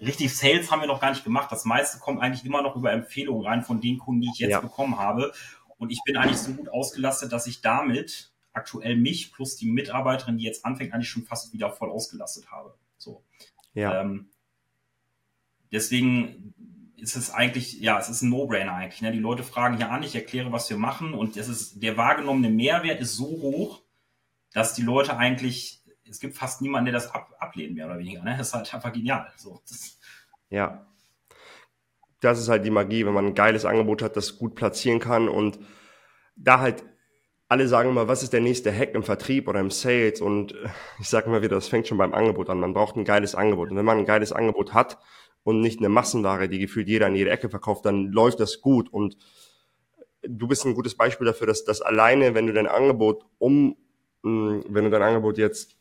Richtig 0.00 0.36
Sales 0.36 0.70
haben 0.70 0.80
wir 0.80 0.86
noch 0.86 1.00
gar 1.00 1.10
nicht 1.10 1.24
gemacht. 1.24 1.50
Das 1.50 1.64
meiste 1.64 1.98
kommt 1.98 2.20
eigentlich 2.20 2.44
immer 2.44 2.62
noch 2.62 2.76
über 2.76 2.92
Empfehlungen 2.92 3.44
rein 3.44 3.62
von 3.62 3.80
den 3.80 3.98
Kunden, 3.98 4.20
die 4.20 4.30
ich 4.32 4.38
jetzt 4.38 4.52
ja. 4.52 4.60
bekommen 4.60 4.98
habe. 4.98 5.32
Und 5.76 5.90
ich 5.90 6.00
bin 6.04 6.16
eigentlich 6.16 6.38
so 6.38 6.52
gut 6.52 6.68
ausgelastet, 6.68 7.32
dass 7.32 7.46
ich 7.46 7.60
damit 7.60 8.32
aktuell 8.52 8.96
mich 8.96 9.32
plus 9.32 9.56
die 9.56 9.70
Mitarbeiterin, 9.70 10.38
die 10.38 10.44
jetzt 10.44 10.64
anfängt, 10.64 10.92
eigentlich 10.92 11.08
schon 11.08 11.24
fast 11.24 11.52
wieder 11.52 11.70
voll 11.70 11.90
ausgelastet 11.90 12.50
habe. 12.50 12.74
So. 12.96 13.24
Ja. 13.74 14.02
Ähm, 14.02 14.30
deswegen 15.72 16.54
ist 16.96 17.16
es 17.16 17.30
eigentlich, 17.30 17.80
ja, 17.80 17.98
es 17.98 18.08
ist 18.08 18.22
ein 18.22 18.30
No-Brainer 18.30 18.74
eigentlich. 18.74 19.02
Ne? 19.02 19.12
Die 19.12 19.18
Leute 19.18 19.42
fragen 19.42 19.76
hier 19.76 19.90
an, 19.90 20.02
ich 20.02 20.14
erkläre, 20.14 20.52
was 20.52 20.70
wir 20.70 20.76
machen 20.76 21.14
und 21.14 21.36
das 21.36 21.48
ist, 21.48 21.82
der 21.82 21.96
wahrgenommene 21.96 22.50
Mehrwert 22.50 23.00
ist 23.00 23.14
so 23.14 23.26
hoch, 23.26 23.82
dass 24.52 24.74
die 24.74 24.82
Leute 24.82 25.16
eigentlich 25.16 25.78
es 26.10 26.20
gibt 26.20 26.36
fast 26.36 26.60
niemanden, 26.62 26.86
der 26.86 26.94
das 26.94 27.10
ab, 27.10 27.34
ablehnt, 27.58 27.74
mehr 27.74 27.86
oder 27.86 27.98
weniger. 27.98 28.22
Ne? 28.22 28.36
Das 28.38 28.48
ist 28.48 28.54
halt 28.54 28.74
einfach 28.74 28.92
genial. 28.92 29.30
So, 29.36 29.60
das 29.68 29.98
ja. 30.50 30.86
Das 32.20 32.40
ist 32.40 32.48
halt 32.48 32.64
die 32.64 32.70
Magie, 32.70 33.06
wenn 33.06 33.14
man 33.14 33.26
ein 33.26 33.34
geiles 33.34 33.64
Angebot 33.64 34.02
hat, 34.02 34.16
das 34.16 34.38
gut 34.38 34.54
platzieren 34.54 34.98
kann 34.98 35.28
und 35.28 35.58
da 36.34 36.58
halt 36.58 36.84
alle 37.48 37.66
sagen 37.68 37.90
immer, 37.90 38.08
was 38.08 38.22
ist 38.22 38.32
der 38.32 38.40
nächste 38.40 38.76
Hack 38.76 38.94
im 38.94 39.02
Vertrieb 39.02 39.48
oder 39.48 39.60
im 39.60 39.70
Sales? 39.70 40.20
Und 40.20 40.52
äh, 40.52 40.68
ich 41.00 41.08
sage 41.08 41.26
immer 41.26 41.42
wieder, 41.42 41.54
das 41.54 41.68
fängt 41.68 41.86
schon 41.86 41.96
beim 41.96 42.12
Angebot 42.12 42.50
an. 42.50 42.60
Man 42.60 42.74
braucht 42.74 42.96
ein 42.96 43.04
geiles 43.04 43.34
Angebot. 43.34 43.70
Und 43.70 43.76
wenn 43.76 43.84
man 43.84 43.98
ein 43.98 44.04
geiles 44.04 44.32
Angebot 44.32 44.74
hat 44.74 44.98
und 45.44 45.60
nicht 45.60 45.78
eine 45.78 45.88
Massenware, 45.88 46.48
die 46.48 46.58
gefühlt 46.58 46.88
jeder 46.88 47.06
in 47.06 47.14
jede 47.14 47.30
Ecke 47.30 47.48
verkauft, 47.48 47.86
dann 47.86 48.12
läuft 48.12 48.40
das 48.40 48.60
gut. 48.60 48.92
Und 48.92 49.16
du 50.22 50.46
bist 50.46 50.66
ein 50.66 50.74
gutes 50.74 50.96
Beispiel 50.96 51.26
dafür, 51.26 51.46
dass 51.46 51.64
das 51.64 51.80
alleine, 51.80 52.34
wenn 52.34 52.46
du 52.46 52.52
dein 52.52 52.66
Angebot 52.66 53.24
um, 53.38 53.76
wenn 54.22 54.84
du 54.84 54.90
dein 54.90 55.02
Angebot 55.02 55.38
jetzt 55.38 55.78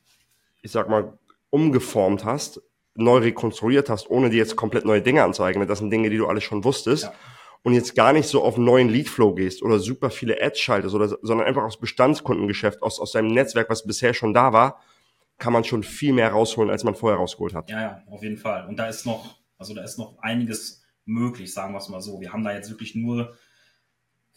ich 0.61 0.71
sag 0.71 0.89
mal, 0.89 1.17
umgeformt 1.49 2.25
hast, 2.25 2.62
neu 2.95 3.17
rekonstruiert 3.17 3.89
hast, 3.89 4.10
ohne 4.10 4.29
dir 4.29 4.38
jetzt 4.38 4.55
komplett 4.55 4.86
neue 4.86 5.01
Dinge 5.01 5.23
anzueignen. 5.23 5.67
Das 5.67 5.79
sind 5.79 5.89
Dinge, 5.91 6.10
die 6.10 6.17
du 6.17 6.27
alles 6.27 6.43
schon 6.43 6.63
wusstest. 6.63 7.03
Ja. 7.03 7.13
Und 7.63 7.73
jetzt 7.73 7.95
gar 7.95 8.13
nicht 8.13 8.27
so 8.27 8.43
auf 8.43 8.55
einen 8.55 8.65
neuen 8.65 8.89
Leadflow 8.89 9.33
gehst 9.33 9.62
oder 9.62 9.79
super 9.79 10.10
viele 10.10 10.41
Ads 10.41 10.60
schaltest, 10.60 10.95
oder, 10.95 11.17
sondern 11.21 11.47
einfach 11.47 11.63
aus 11.63 11.79
Bestandskundengeschäft, 11.79 12.81
aus, 12.81 12.99
aus 12.99 13.12
deinem 13.12 13.33
Netzwerk, 13.33 13.69
was 13.69 13.86
bisher 13.86 14.13
schon 14.13 14.33
da 14.33 14.53
war, 14.53 14.79
kann 15.38 15.53
man 15.53 15.63
schon 15.63 15.83
viel 15.83 16.13
mehr 16.13 16.31
rausholen, 16.31 16.71
als 16.71 16.83
man 16.83 16.95
vorher 16.95 17.19
rausgeholt 17.19 17.53
hat. 17.53 17.69
Ja, 17.69 17.81
ja, 17.81 18.03
auf 18.10 18.23
jeden 18.23 18.38
Fall. 18.38 18.67
Und 18.67 18.77
da 18.77 18.88
ist 18.88 19.05
noch, 19.05 19.38
also 19.57 19.73
da 19.73 19.83
ist 19.83 19.97
noch 19.97 20.17
einiges 20.19 20.83
möglich, 21.05 21.53
sagen 21.53 21.73
wir 21.73 21.79
es 21.79 21.89
mal 21.89 22.01
so. 22.01 22.21
Wir 22.21 22.33
haben 22.33 22.43
da 22.43 22.53
jetzt 22.53 22.69
wirklich 22.69 22.95
nur 22.95 23.36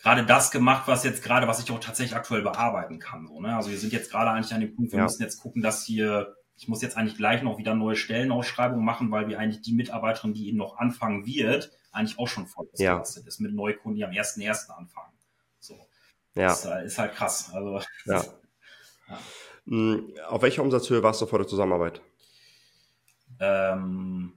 gerade 0.03 0.25
das 0.25 0.51
gemacht, 0.51 0.85
was 0.87 1.05
jetzt 1.05 1.23
gerade, 1.23 1.47
was 1.47 1.63
ich 1.63 1.71
auch 1.71 1.81
tatsächlich 1.81 2.17
aktuell 2.17 2.43
bearbeiten 2.43 2.99
kann. 2.99 3.27
So, 3.27 3.41
ne? 3.41 3.57
Also 3.57 3.71
wir 3.71 3.79
sind 3.79 3.93
jetzt 3.93 4.11
gerade 4.11 4.31
eigentlich 4.31 4.53
an 4.55 4.61
dem 4.61 4.75
Punkt, 4.75 4.93
wir 4.93 4.99
ja. 4.99 5.05
müssen 5.05 5.23
jetzt 5.23 5.41
gucken, 5.41 5.63
dass 5.63 5.85
hier, 5.85 6.35
ich 6.61 6.69
muss 6.69 6.83
jetzt 6.83 6.99
eigentlich 6.99 7.17
gleich 7.17 7.43
noch 7.43 7.57
wieder 7.57 7.75
neue 7.75 7.97
Stellenausschreibungen 7.97 8.85
machen, 8.85 9.11
weil 9.11 9.29
wir 9.29 9.39
eigentlich 9.39 9.63
die 9.63 9.73
Mitarbeiterin, 9.73 10.35
die 10.35 10.47
eben 10.47 10.59
noch 10.59 10.77
anfangen 10.77 11.25
wird, 11.25 11.73
eigentlich 11.91 12.19
auch 12.19 12.29
schon 12.29 12.47
voll 12.47 12.69
ja. 12.75 13.01
ist 13.01 13.41
mit 13.41 13.55
Neukunden, 13.55 13.97
die 13.97 14.05
am 14.05 14.11
1.1. 14.11 14.71
anfangen. 14.71 15.13
So. 15.59 15.75
Ja. 16.35 16.49
Das 16.49 16.67
ist, 16.67 16.85
ist 16.85 16.99
halt 16.99 17.15
krass. 17.15 17.51
Also, 17.55 17.81
ja. 18.05 18.25
ja. 19.09 19.19
Hm, 19.65 20.13
auf 20.29 20.43
welcher 20.43 20.63
Umsatzhöhe 20.63 21.03
warst 21.03 21.23
du 21.23 21.27
vor 21.27 21.39
der 21.39 21.49
Zusammenarbeit? 21.49 22.03
Ähm, 23.41 24.35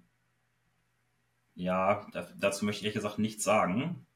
ja, 1.56 2.08
dazu 2.40 2.64
möchte 2.64 2.80
ich 2.80 2.86
ehrlich 2.86 2.96
gesagt 2.96 3.20
nichts 3.20 3.44
sagen. 3.44 4.08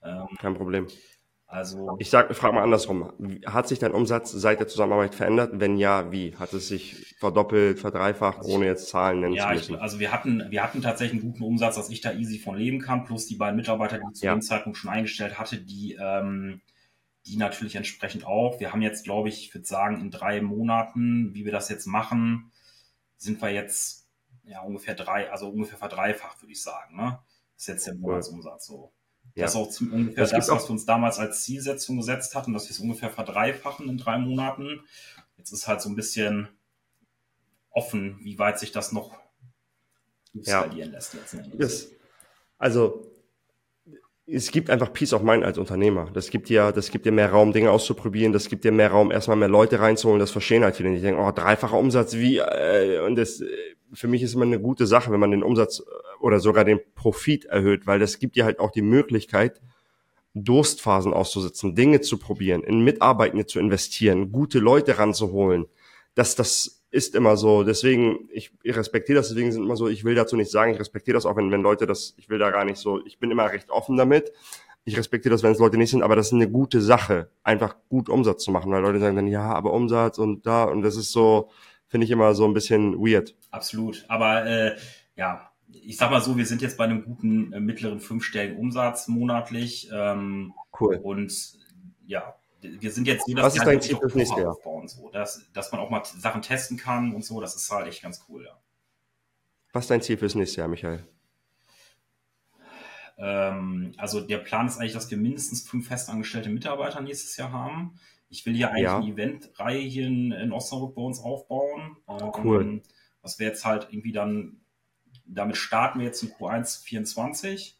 Ähm, 0.00 0.28
Kein 0.38 0.54
Problem. 0.54 0.86
Also 1.52 1.96
ich 1.98 2.08
sag, 2.08 2.34
frage 2.34 2.54
mal 2.54 2.62
andersrum. 2.62 3.12
Hat 3.44 3.68
sich 3.68 3.78
dein 3.78 3.92
Umsatz 3.92 4.32
seit 4.32 4.58
der 4.58 4.68
Zusammenarbeit 4.68 5.14
verändert? 5.14 5.50
Wenn 5.52 5.76
ja, 5.76 6.10
wie? 6.10 6.34
Hat 6.36 6.54
es 6.54 6.68
sich 6.68 7.14
verdoppelt, 7.18 7.78
verdreifacht, 7.78 8.38
also 8.38 8.54
ohne 8.54 8.64
jetzt 8.64 8.88
Zahlen 8.88 9.20
nennen 9.20 9.34
ja, 9.34 9.48
zu 9.48 9.54
müssen? 9.54 9.74
Ich, 9.74 9.80
also 9.82 10.00
wir 10.00 10.12
hatten, 10.12 10.46
wir 10.48 10.62
hatten 10.62 10.80
tatsächlich 10.80 11.20
einen 11.20 11.30
guten 11.30 11.44
Umsatz, 11.44 11.74
dass 11.74 11.90
ich 11.90 12.00
da 12.00 12.12
easy 12.12 12.38
von 12.38 12.56
leben 12.56 12.80
kann, 12.80 13.04
plus 13.04 13.26
die 13.26 13.36
beiden 13.36 13.56
Mitarbeiter, 13.56 13.98
die 13.98 14.04
ich 14.10 14.20
zu 14.20 14.24
ja. 14.24 14.34
dem 14.34 14.40
Zeitpunkt 14.40 14.78
schon 14.78 14.90
eingestellt 14.90 15.38
hatte, 15.38 15.58
die, 15.58 15.98
ähm, 16.00 16.62
die 17.26 17.36
natürlich 17.36 17.76
entsprechend 17.76 18.26
auch. 18.26 18.58
Wir 18.58 18.72
haben 18.72 18.80
jetzt, 18.80 19.04
glaube 19.04 19.28
ich, 19.28 19.48
ich 19.48 19.54
würde 19.54 19.66
sagen, 19.66 20.00
in 20.00 20.10
drei 20.10 20.40
Monaten, 20.40 21.34
wie 21.34 21.44
wir 21.44 21.52
das 21.52 21.68
jetzt 21.68 21.84
machen, 21.84 22.50
sind 23.18 23.42
wir 23.42 23.50
jetzt 23.50 24.08
ja 24.44 24.62
ungefähr 24.62 24.94
drei, 24.94 25.30
also 25.30 25.50
ungefähr 25.50 25.76
verdreifacht, 25.76 26.40
würde 26.40 26.52
ich 26.52 26.62
sagen. 26.62 26.96
Ne? 26.96 27.18
Das 27.56 27.64
ist 27.64 27.68
jetzt 27.68 27.86
der 27.88 27.94
Monatsumsatz 27.94 28.64
so. 28.64 28.90
Ja. 29.34 29.44
Das 29.44 29.52
ist 29.52 29.56
auch 29.56 29.70
zum, 29.70 29.92
ungefähr 29.92 30.24
das, 30.24 30.30
das 30.30 30.48
was 30.48 30.68
wir 30.68 30.72
uns 30.72 30.84
damals 30.84 31.18
als 31.18 31.44
Zielsetzung 31.44 31.96
gesetzt 31.96 32.34
hatten, 32.34 32.52
dass 32.52 32.64
wir 32.64 32.72
es 32.72 32.80
ungefähr 32.80 33.10
verdreifachen 33.10 33.88
in 33.88 33.98
drei 33.98 34.18
Monaten. 34.18 34.80
Jetzt 35.38 35.52
ist 35.52 35.66
halt 35.66 35.80
so 35.80 35.88
ein 35.88 35.96
bisschen 35.96 36.48
offen, 37.70 38.18
wie 38.22 38.38
weit 38.38 38.58
sich 38.58 38.72
das 38.72 38.92
noch 38.92 39.18
skalieren 40.40 40.90
ja. 40.90 40.96
lässt 40.96 41.14
letzten 41.14 41.38
Endes. 41.38 41.58
Das, 41.58 41.88
also 42.58 43.11
es 44.26 44.50
gibt 44.50 44.70
einfach 44.70 44.92
Peace 44.92 45.12
of 45.12 45.22
Mind 45.22 45.44
als 45.44 45.58
Unternehmer. 45.58 46.08
Das 46.12 46.30
gibt 46.30 46.48
dir, 46.48 46.72
das 46.72 46.90
gibt 46.90 47.06
dir 47.06 47.12
mehr 47.12 47.30
Raum, 47.30 47.52
Dinge 47.52 47.70
auszuprobieren. 47.70 48.32
Das 48.32 48.48
gibt 48.48 48.64
dir 48.64 48.72
mehr 48.72 48.90
Raum, 48.90 49.10
erstmal 49.10 49.36
mehr 49.36 49.48
Leute 49.48 49.80
reinzuholen. 49.80 50.20
Das 50.20 50.30
verstehen 50.30 50.62
halt 50.62 50.76
viele 50.76 50.90
nicht. 50.90 51.00
Die 51.00 51.06
denken, 51.06 51.20
oh, 51.20 51.32
dreifacher 51.32 51.76
Umsatz, 51.76 52.14
wie? 52.14 52.38
Äh, 52.38 53.00
und 53.00 53.16
das, 53.16 53.40
äh, 53.40 53.46
für 53.92 54.08
mich 54.08 54.22
ist 54.22 54.34
immer 54.34 54.44
eine 54.44 54.60
gute 54.60 54.86
Sache, 54.86 55.10
wenn 55.10 55.20
man 55.20 55.32
den 55.32 55.42
Umsatz 55.42 55.80
äh, 55.80 55.82
oder 56.20 56.38
sogar 56.38 56.64
den 56.64 56.80
Profit 56.94 57.46
erhöht, 57.46 57.86
weil 57.86 57.98
das 57.98 58.20
gibt 58.20 58.36
dir 58.36 58.44
halt 58.44 58.60
auch 58.60 58.70
die 58.70 58.82
Möglichkeit, 58.82 59.60
Durstphasen 60.34 61.12
auszusetzen, 61.12 61.74
Dinge 61.74 62.00
zu 62.00 62.16
probieren, 62.18 62.62
in 62.62 62.82
Mitarbeitende 62.84 63.46
zu 63.46 63.58
investieren, 63.58 64.32
gute 64.32 64.60
Leute 64.60 64.98
ranzuholen. 64.98 65.66
Das, 66.14 66.36
das 66.36 66.81
ist 66.92 67.14
immer 67.14 67.36
so. 67.36 67.64
Deswegen, 67.64 68.28
ich, 68.30 68.52
ich 68.62 68.76
respektiere 68.76 69.16
das, 69.16 69.28
deswegen 69.28 69.50
sind 69.50 69.64
immer 69.64 69.76
so, 69.76 69.88
ich 69.88 70.04
will 70.04 70.14
dazu 70.14 70.36
nicht 70.36 70.50
sagen, 70.50 70.72
ich 70.72 70.78
respektiere 70.78 71.14
das 71.14 71.26
auch, 71.26 71.36
wenn, 71.36 71.50
wenn 71.50 71.62
Leute 71.62 71.86
das, 71.86 72.14
ich 72.18 72.28
will 72.28 72.38
da 72.38 72.50
gar 72.50 72.64
nicht 72.64 72.76
so, 72.78 73.04
ich 73.04 73.18
bin 73.18 73.30
immer 73.30 73.50
recht 73.50 73.70
offen 73.70 73.96
damit. 73.96 74.32
Ich 74.84 74.96
respektiere 74.96 75.32
das, 75.32 75.42
wenn 75.42 75.52
es 75.52 75.58
Leute 75.58 75.78
nicht 75.78 75.90
sind, 75.90 76.02
aber 76.02 76.16
das 76.16 76.26
ist 76.26 76.32
eine 76.34 76.50
gute 76.50 76.80
Sache, 76.80 77.30
einfach 77.44 77.76
gut 77.88 78.08
Umsatz 78.08 78.44
zu 78.44 78.50
machen, 78.50 78.70
weil 78.72 78.82
Leute 78.82 79.00
sagen 79.00 79.16
dann, 79.16 79.28
ja, 79.28 79.52
aber 79.52 79.72
Umsatz 79.72 80.18
und 80.18 80.44
da, 80.44 80.64
und 80.64 80.82
das 80.82 80.96
ist 80.96 81.12
so, 81.12 81.50
finde 81.86 82.04
ich 82.04 82.10
immer 82.10 82.34
so 82.34 82.44
ein 82.44 82.52
bisschen 82.52 82.98
weird. 82.98 83.34
Absolut. 83.50 84.04
Aber 84.08 84.44
äh, 84.44 84.76
ja, 85.16 85.50
ich 85.70 85.96
sag 85.96 86.10
mal 86.10 86.20
so, 86.20 86.36
wir 86.36 86.46
sind 86.46 86.62
jetzt 86.62 86.76
bei 86.76 86.84
einem 86.84 87.04
guten 87.04 87.52
äh, 87.52 87.60
mittleren 87.60 88.00
fünfstelligen 88.00 88.58
Umsatz 88.58 89.08
monatlich. 89.08 89.88
Ähm, 89.92 90.52
cool. 90.78 90.96
Und 91.02 91.32
ja, 92.06 92.34
wir 92.62 92.90
sind 92.90 93.06
jetzt 93.06 93.26
so, 93.26 93.34
dass 93.34 93.44
Was 93.44 93.56
ist 93.56 93.66
dein 93.66 93.80
Ziel 93.80 93.96
fürs 93.96 94.14
nächste 94.14 94.40
Jahr? 94.40 94.52
aufbauen, 94.52 94.88
so, 94.88 95.10
dass, 95.10 95.50
dass 95.52 95.72
man 95.72 95.80
auch 95.80 95.90
mal 95.90 96.04
Sachen 96.04 96.42
testen 96.42 96.76
kann 96.76 97.12
und 97.12 97.24
so. 97.24 97.40
Das 97.40 97.54
ist 97.56 97.70
halt 97.70 97.88
echt 97.88 98.02
ganz 98.02 98.24
cool, 98.28 98.44
ja. 98.44 98.58
Was 99.72 99.84
ist 99.84 99.90
dein 99.90 100.02
Ziel 100.02 100.18
fürs 100.18 100.34
nächste 100.34 100.60
Jahr, 100.60 100.68
Michael? 100.68 101.04
Ähm, 103.18 103.94
also 103.96 104.20
der 104.20 104.38
Plan 104.38 104.66
ist 104.66 104.78
eigentlich, 104.78 104.92
dass 104.92 105.10
wir 105.10 105.18
mindestens 105.18 105.68
fünf 105.68 105.88
festangestellte 105.88 106.50
Mitarbeiter 106.50 107.00
nächstes 107.00 107.36
Jahr 107.36 107.52
haben. 107.52 107.98
Ich 108.28 108.46
will 108.46 108.54
hier 108.54 108.70
eigentlich 108.70 108.82
ja. 108.84 108.98
eine 108.98 109.12
Eventreihe 109.12 109.80
hier 109.80 110.06
in, 110.06 110.32
in 110.32 110.52
Osnabrück 110.52 110.94
bei 110.94 111.02
uns 111.02 111.20
aufbauen. 111.20 111.96
Cool. 112.06 112.62
Ähm, 112.62 112.82
was 113.22 113.38
wir 113.38 113.46
jetzt 113.46 113.64
halt 113.64 113.88
irgendwie 113.90 114.12
dann, 114.12 114.60
damit 115.24 115.56
starten 115.56 116.00
wir 116.00 116.06
jetzt 116.06 116.22
in 116.22 116.30
Q1 116.30 116.82
24. 116.82 117.78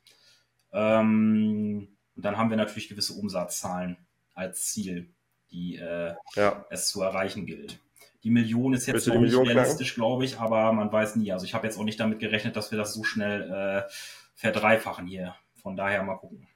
Ähm, 0.73 1.89
und 2.15 2.25
dann 2.25 2.37
haben 2.37 2.51
wir 2.51 2.57
natürlich 2.57 2.89
gewisse 2.89 3.15
Umsatzzahlen 3.15 3.97
als 4.35 4.67
Ziel, 4.67 5.11
die 5.51 5.77
äh, 5.77 6.15
ja. 6.35 6.65
es 6.71 6.89
zu 6.89 7.03
erreichen 7.03 7.47
gilt. 7.47 7.79
Die 8.25 8.31
Million 8.31 8.73
ist 8.73 8.87
jetzt 8.87 9.07
noch 9.09 9.19
nicht 9.19 9.37
realistisch, 9.37 9.95
glaube 9.95 10.25
ich, 10.25 10.39
aber 10.39 10.73
man 10.73 10.93
weiß 10.93 11.17
nie. 11.17 11.33
Also 11.33 11.45
ich 11.45 11.55
habe 11.55 11.67
jetzt 11.67 11.77
auch 11.77 11.85
nicht 11.85 11.99
damit 11.99 12.21
gerechnet, 12.21 12.55
dass 12.57 12.71
wir 12.71 12.79
das 12.79 12.95
so 12.95 13.03
schnell 13.03 13.51
äh, 13.51 13.91
verdreifachen 14.35 15.07
hier. 15.07 15.35
Von 15.61 15.77
daher 15.77 16.03
mal 16.03 16.17
gucken. 16.17 16.47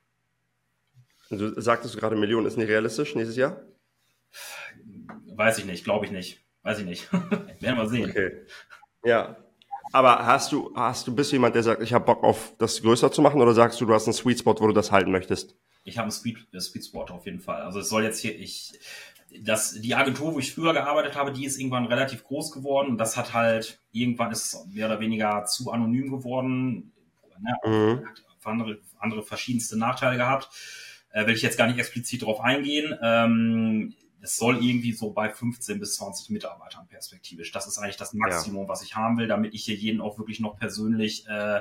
Also 1.28 1.60
sagtest 1.60 1.94
du 1.94 1.98
gerade, 1.98 2.14
Million 2.14 2.46
ist 2.46 2.56
nicht 2.56 2.68
realistisch 2.68 3.14
nächstes 3.16 3.36
Jahr? 3.36 3.60
Weiß 5.34 5.58
ich 5.58 5.64
nicht, 5.64 5.84
glaube 5.84 6.06
ich 6.06 6.12
nicht. 6.12 6.44
Weiß 6.62 6.78
ich 6.78 6.84
nicht. 6.84 7.12
Werden 7.60 7.76
wir 7.76 7.88
sehen. 7.88 8.10
Okay. 8.10 8.46
Ja. 9.04 9.36
Aber 9.92 10.26
hast 10.26 10.52
du, 10.52 10.72
hast 10.74 11.06
du, 11.06 11.14
bist 11.14 11.30
du 11.30 11.36
jemand, 11.36 11.54
der 11.54 11.62
sagt, 11.62 11.82
ich 11.82 11.92
habe 11.92 12.04
Bock 12.04 12.22
auf 12.22 12.54
das 12.58 12.82
größer 12.82 13.10
zu 13.10 13.22
machen 13.22 13.40
oder 13.40 13.54
sagst 13.54 13.80
du, 13.80 13.86
du 13.86 13.94
hast 13.94 14.06
einen 14.06 14.14
Sweet 14.14 14.40
Spot, 14.40 14.54
wo 14.58 14.66
du 14.66 14.72
das 14.72 14.92
halten 14.92 15.10
möchtest? 15.10 15.56
Ich 15.86 15.98
habe 15.98 16.04
einen 16.04 16.12
Sweet, 16.12 16.46
äh, 16.52 16.60
Spot 16.60 17.04
auf 17.04 17.24
jeden 17.24 17.40
Fall. 17.40 17.62
Also 17.62 17.80
es 17.80 17.88
soll 17.88 18.02
jetzt 18.04 18.20
hier, 18.20 18.38
ich, 18.38 18.72
das, 19.40 19.80
die 19.80 19.94
Agentur, 19.94 20.34
wo 20.34 20.38
ich 20.38 20.52
früher 20.52 20.72
gearbeitet 20.72 21.14
habe, 21.14 21.32
die 21.32 21.44
ist 21.44 21.58
irgendwann 21.58 21.86
relativ 21.86 22.24
groß 22.24 22.52
geworden 22.52 22.90
und 22.90 22.98
das 22.98 23.16
hat 23.16 23.32
halt, 23.32 23.80
irgendwann 23.92 24.32
ist 24.32 24.66
mehr 24.68 24.86
oder 24.86 25.00
weniger 25.00 25.44
zu 25.44 25.70
anonym 25.70 26.10
geworden. 26.10 26.92
Ne? 27.40 27.56
Mhm. 27.64 28.06
Hat 28.06 28.22
andere, 28.44 28.78
andere 28.98 29.22
verschiedenste 29.22 29.78
Nachteile 29.78 30.16
gehabt. 30.16 30.48
Äh, 31.10 31.26
will 31.26 31.34
ich 31.34 31.42
jetzt 31.42 31.58
gar 31.58 31.66
nicht 31.66 31.78
explizit 31.78 32.22
darauf 32.22 32.40
eingehen. 32.40 32.94
Ähm, 33.02 33.94
es 34.20 34.36
soll 34.36 34.64
irgendwie 34.64 34.92
so 34.92 35.10
bei 35.10 35.30
15 35.30 35.78
bis 35.78 35.94
20 35.96 36.30
Mitarbeitern 36.30 36.88
perspektivisch. 36.88 37.52
Das 37.52 37.66
ist 37.66 37.78
eigentlich 37.78 37.96
das 37.96 38.12
Maximum, 38.12 38.64
ja. 38.64 38.68
was 38.68 38.82
ich 38.82 38.96
haben 38.96 39.18
will, 39.18 39.28
damit 39.28 39.54
ich 39.54 39.64
hier 39.64 39.76
jeden 39.76 40.00
auch 40.00 40.18
wirklich 40.18 40.40
noch 40.40 40.58
persönlich 40.58 41.26
äh, 41.28 41.60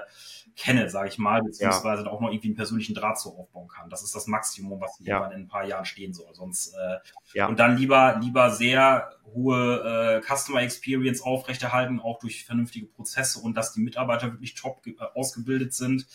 kenne, 0.55 0.89
sage 0.89 1.09
ich 1.09 1.17
mal, 1.17 1.43
beziehungsweise 1.43 2.03
ja. 2.03 2.09
auch 2.09 2.21
noch 2.21 2.29
irgendwie 2.29 2.47
einen 2.47 2.55
persönlichen 2.55 2.95
Draht 2.95 3.19
zu 3.19 3.29
aufbauen 3.37 3.67
kann. 3.67 3.89
Das 3.89 4.03
ist 4.03 4.15
das 4.15 4.27
Maximum, 4.27 4.79
was 4.79 4.97
ja. 4.99 5.25
in 5.27 5.41
ein 5.41 5.47
paar 5.47 5.65
Jahren 5.65 5.85
stehen 5.85 6.13
soll. 6.13 6.33
Sonst 6.33 6.73
äh, 6.73 6.97
ja. 7.33 7.47
und 7.47 7.59
dann 7.59 7.77
lieber 7.77 8.17
lieber 8.21 8.51
sehr 8.51 9.11
hohe 9.33 10.21
äh, 10.21 10.21
Customer 10.21 10.61
Experience 10.61 11.21
aufrechterhalten, 11.21 11.99
auch 11.99 12.19
durch 12.19 12.45
vernünftige 12.45 12.85
Prozesse 12.85 13.39
und 13.39 13.55
dass 13.55 13.73
die 13.73 13.81
Mitarbeiter 13.81 14.31
wirklich 14.31 14.55
top 14.55 14.85
äh, 14.87 14.93
ausgebildet 15.13 15.73
sind, 15.73 16.07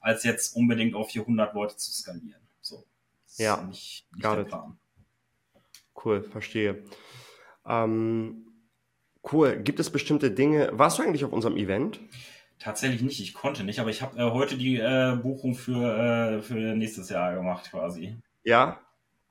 als 0.00 0.22
jetzt 0.22 0.54
unbedingt 0.54 0.94
auf 0.94 1.10
400 1.10 1.54
Leute 1.54 1.76
zu 1.76 1.92
skalieren. 1.92 2.40
So. 2.60 2.84
ja, 3.36 3.60
nicht, 3.62 4.06
nicht 4.12 4.24
der 4.24 4.44
Plan. 4.44 4.78
Cool, 6.04 6.22
verstehe. 6.22 6.84
Ähm, 7.66 8.46
cool. 9.32 9.56
Gibt 9.56 9.80
es 9.80 9.90
bestimmte 9.90 10.30
Dinge? 10.30 10.70
Warst 10.72 10.98
du 10.98 11.02
eigentlich 11.02 11.24
auf 11.24 11.32
unserem 11.32 11.56
Event? 11.56 11.98
Tatsächlich 12.58 13.02
nicht, 13.02 13.20
ich 13.20 13.34
konnte 13.34 13.62
nicht, 13.62 13.78
aber 13.78 13.90
ich 13.90 14.02
habe 14.02 14.18
äh, 14.18 14.30
heute 14.30 14.56
die 14.56 14.76
äh, 14.76 15.16
Buchung 15.22 15.54
für, 15.54 16.38
äh, 16.38 16.42
für 16.42 16.54
nächstes 16.54 17.08
Jahr 17.08 17.34
gemacht 17.34 17.70
quasi. 17.70 18.16
Ja, 18.42 18.80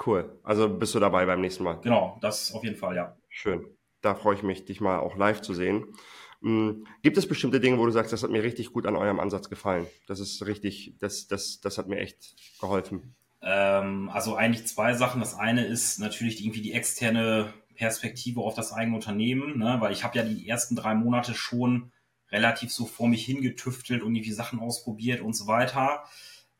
cool. 0.06 0.40
Also 0.44 0.70
bist 0.70 0.96
du 0.96 1.00
dabei 1.00 1.26
beim 1.26 1.42
nächsten 1.42 1.63
Mal? 1.63 1.80
Genau, 1.82 2.18
das 2.22 2.54
auf 2.54 2.63
jeden 2.63 2.78
Fall, 2.78 2.96
ja. 2.96 3.18
Schön. 3.28 3.66
Da 4.02 4.16
freue 4.16 4.36
ich 4.36 4.44
mich, 4.44 4.66
dich 4.66 4.80
mal 4.80 5.00
auch 5.00 5.18
live 5.18 5.42
zu 5.42 5.54
sehen. 5.54 5.94
Mhm. 6.42 6.86
Gibt 7.02 7.18
es 7.18 7.28
bestimmte 7.28 7.60
Dinge, 7.60 7.80
wo 7.80 7.86
du 7.86 7.92
sagst, 7.92 8.13
das 8.13 8.24
hat 8.24 8.30
mir 8.30 8.44
richtig 8.44 8.72
gut 8.72 8.86
an 8.86 8.96
eurem 8.96 9.20
Ansatz 9.20 9.50
gefallen? 9.50 9.88
Das 10.08 10.20
ist 10.20 10.46
richtig, 10.46 10.96
das, 11.00 11.28
das, 11.28 11.60
das 11.60 11.78
hat 11.78 11.88
mir 11.88 11.98
echt 11.98 12.36
geholfen. 12.60 13.16
Ähm, 13.42 14.10
also 14.10 14.36
eigentlich 14.36 14.68
zwei 14.68 14.94
Sachen. 14.94 15.20
Das 15.20 15.36
eine 15.36 15.66
ist 15.66 16.00
natürlich 16.00 16.42
irgendwie 16.42 16.62
die 16.62 16.74
externe 16.74 17.54
Perspektive 17.76 18.42
auf 18.42 18.56
das 18.56 18.72
eigene 18.72 18.96
Unternehmen, 18.96 19.60
ne? 19.60 19.78
weil 19.80 19.92
ich 19.92 20.04
habe 20.04 20.18
ja 20.18 20.24
die 20.24 20.48
ersten 20.48 20.76
drei 20.76 20.96
Monate 20.96 21.34
schon 21.34 21.92
relativ 22.32 22.72
so 22.72 22.86
vor 22.86 23.08
mich 23.08 23.26
hingetüftelt 23.26 24.04
und 24.04 24.16
irgendwie 24.16 24.32
Sachen 24.32 24.60
ausprobiert 24.60 25.22
und 25.22 25.34
so 25.34 25.48
weiter. 25.48 26.04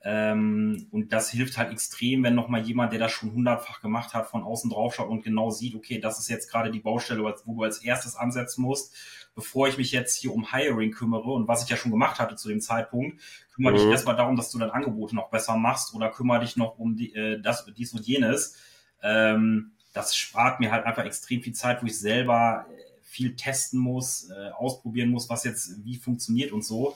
Ähm, 0.03 0.88
und 0.91 1.12
das 1.12 1.32
hilft 1.32 1.58
halt 1.58 1.71
extrem, 1.71 2.23
wenn 2.23 2.36
nochmal 2.36 2.62
jemand, 2.62 2.93
der 2.93 2.99
das 2.99 3.12
schon 3.12 3.34
hundertfach 3.34 3.82
gemacht 3.82 4.13
hat, 4.13 4.27
von 4.27 4.43
außen 4.43 4.69
draufschaut 4.69 5.10
und 5.10 5.23
genau 5.23 5.49
sieht, 5.49 5.75
okay, 5.75 5.99
das 5.99 6.19
ist 6.19 6.30
jetzt 6.30 6.51
gerade 6.51 6.71
die 6.71 6.80
Baustelle, 6.80 7.23
wo 7.23 7.56
du 7.56 7.63
als 7.63 7.84
erstes 7.84 8.15
ansetzen 8.15 8.62
musst, 8.62 8.95
bevor 9.36 9.67
ich 9.67 9.77
mich 9.77 9.91
jetzt 9.91 10.15
hier 10.15 10.34
um 10.34 10.51
Hiring 10.51 10.91
kümmere 10.91 11.32
und 11.32 11.47
was 11.47 11.63
ich 11.63 11.69
ja 11.69 11.77
schon 11.77 11.91
gemacht 11.91 12.19
hatte 12.19 12.36
zu 12.36 12.47
dem 12.47 12.62
Zeitpunkt, 12.62 13.19
kümmere 13.53 13.73
mhm. 13.73 13.77
dich 13.77 13.88
erstmal 13.88 14.15
darum, 14.15 14.36
dass 14.36 14.51
du 14.51 14.60
dein 14.60 14.69
Angebot 14.71 15.13
noch 15.13 15.30
besser 15.30 15.58
machst 15.58 15.93
oder 15.93 16.10
kümmere 16.10 16.41
dich 16.41 16.58
noch 16.58 16.77
um 16.77 16.95
die, 16.95 17.13
äh, 17.13 17.41
das, 17.41 17.65
dies 17.75 17.93
und 17.93 18.06
jenes. 18.06 18.56
Ähm, 19.01 19.73
das 19.93 20.15
spart 20.15 20.60
mir 20.60 20.71
halt 20.71 20.86
einfach 20.86 21.06
extrem 21.06 21.41
viel 21.41 21.53
Zeit, 21.53 21.82
wo 21.82 21.88
ich 21.88 21.99
selber 21.99 22.67
viel 23.08 23.36
testen 23.38 23.80
muss, 23.80 24.30
äh, 24.30 24.50
ausprobieren 24.50 25.10
muss, 25.10 25.30
was 25.30 25.46
jetzt 25.46 25.84
wie 25.86 25.96
funktioniert 25.96 26.52
und 26.52 26.63
so. 26.63 26.96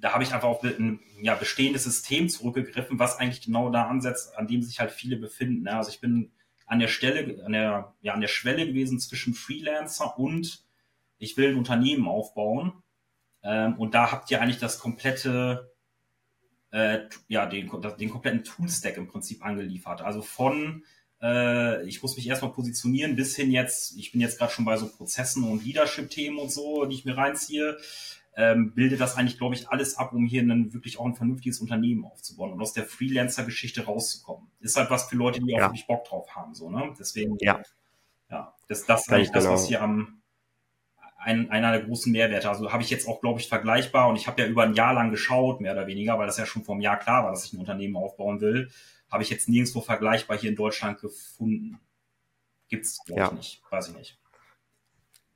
Da 0.00 0.14
habe 0.14 0.24
ich 0.24 0.32
einfach 0.32 0.48
auf 0.48 0.64
ein 0.64 1.00
ja, 1.20 1.34
bestehendes 1.34 1.84
System 1.84 2.30
zurückgegriffen, 2.30 2.98
was 2.98 3.18
eigentlich 3.18 3.42
genau 3.42 3.70
da 3.70 3.86
ansetzt, 3.86 4.36
an 4.36 4.46
dem 4.46 4.62
sich 4.62 4.80
halt 4.80 4.90
viele 4.90 5.16
befinden. 5.16 5.64
Ne? 5.64 5.76
Also 5.76 5.90
ich 5.90 6.00
bin 6.00 6.32
an 6.66 6.78
der 6.78 6.88
Stelle, 6.88 7.44
an 7.44 7.52
der, 7.52 7.94
ja, 8.00 8.14
an 8.14 8.22
der 8.22 8.28
Schwelle 8.28 8.66
gewesen 8.66 8.98
zwischen 8.98 9.34
Freelancer 9.34 10.18
und 10.18 10.64
ich 11.18 11.36
will 11.36 11.50
ein 11.50 11.58
Unternehmen 11.58 12.08
aufbauen. 12.08 12.72
Ähm, 13.42 13.74
und 13.78 13.94
da 13.94 14.10
habt 14.10 14.30
ihr 14.30 14.40
eigentlich 14.40 14.60
das 14.60 14.78
komplette, 14.78 15.74
äh, 16.70 17.00
ja, 17.28 17.44
den, 17.44 17.70
den 17.98 18.10
kompletten 18.10 18.44
Toolstack 18.44 18.96
im 18.96 19.08
Prinzip 19.08 19.44
angeliefert. 19.44 20.00
Also 20.00 20.22
von 20.22 20.84
Äh, 21.22 21.86
ich 21.86 22.02
muss 22.02 22.16
mich 22.16 22.26
erstmal 22.28 22.52
positionieren, 22.52 23.16
bis 23.16 23.36
hin 23.36 23.50
jetzt, 23.50 23.96
ich 23.96 24.12
bin 24.12 24.20
jetzt 24.20 24.38
gerade 24.38 24.52
schon 24.52 24.64
bei 24.64 24.76
so 24.76 24.88
Prozessen 24.88 25.44
und 25.44 25.64
Leadership-Themen 25.64 26.38
und 26.38 26.50
so, 26.50 26.86
die 26.86 26.96
ich 26.96 27.04
mir 27.04 27.16
reinziehe. 27.16 27.76
Ähm, 28.36 28.72
bilde 28.74 28.96
das 28.96 29.16
eigentlich, 29.16 29.38
glaube 29.38 29.56
ich, 29.56 29.68
alles 29.68 29.98
ab, 29.98 30.12
um 30.14 30.24
hier 30.24 30.42
ein, 30.42 30.72
wirklich 30.72 30.98
auch 30.98 31.04
ein 31.04 31.16
vernünftiges 31.16 31.60
Unternehmen 31.60 32.04
aufzubauen 32.04 32.52
und 32.52 32.62
aus 32.62 32.72
der 32.72 32.84
Freelancer-Geschichte 32.84 33.84
rauszukommen. 33.84 34.48
Ist 34.60 34.76
halt 34.76 34.88
was 34.88 35.08
für 35.08 35.16
Leute, 35.16 35.40
die 35.40 35.54
auch 35.54 35.60
wirklich 35.60 35.86
Bock 35.86 36.04
drauf 36.04 36.34
haben, 36.34 36.54
so, 36.54 36.70
ne? 36.70 36.94
Deswegen, 36.98 37.36
ja, 37.40 37.60
ja 38.30 38.54
das, 38.68 38.86
das 38.86 39.02
ist 39.02 39.12
eigentlich 39.12 39.32
das, 39.32 39.46
was 39.46 39.66
genau. 39.66 39.68
hier 39.68 39.82
am, 39.82 40.22
ein, 41.18 41.50
einer 41.50 41.72
der 41.72 41.82
großen 41.82 42.10
Mehrwerte. 42.12 42.48
Also 42.48 42.72
habe 42.72 42.82
ich 42.82 42.88
jetzt 42.88 43.06
auch, 43.08 43.20
glaube 43.20 43.40
ich, 43.40 43.48
vergleichbar 43.48 44.08
und 44.08 44.16
ich 44.16 44.26
habe 44.28 44.40
ja 44.40 44.48
über 44.48 44.62
ein 44.62 44.74
Jahr 44.74 44.94
lang 44.94 45.10
geschaut, 45.10 45.60
mehr 45.60 45.72
oder 45.72 45.88
weniger, 45.88 46.16
weil 46.16 46.26
das 46.26 46.38
ja 46.38 46.46
schon 46.46 46.62
vor 46.62 46.76
einem 46.76 46.82
Jahr 46.82 46.98
klar 46.98 47.24
war, 47.24 47.32
dass 47.32 47.44
ich 47.44 47.52
ein 47.52 47.58
Unternehmen 47.58 47.96
aufbauen 47.96 48.40
will 48.40 48.70
habe 49.10 49.22
ich 49.22 49.30
jetzt 49.30 49.48
nirgendwo 49.48 49.80
vergleichbar 49.80 50.38
hier 50.38 50.50
in 50.50 50.56
Deutschland 50.56 51.00
gefunden. 51.00 51.80
Gibt's, 52.68 53.04
glaube 53.04 53.20
ja. 53.20 53.26
ich, 53.28 53.32
nicht. 53.32 53.62
Weiß 53.70 53.88
ich 53.88 53.96
nicht. 53.96 54.18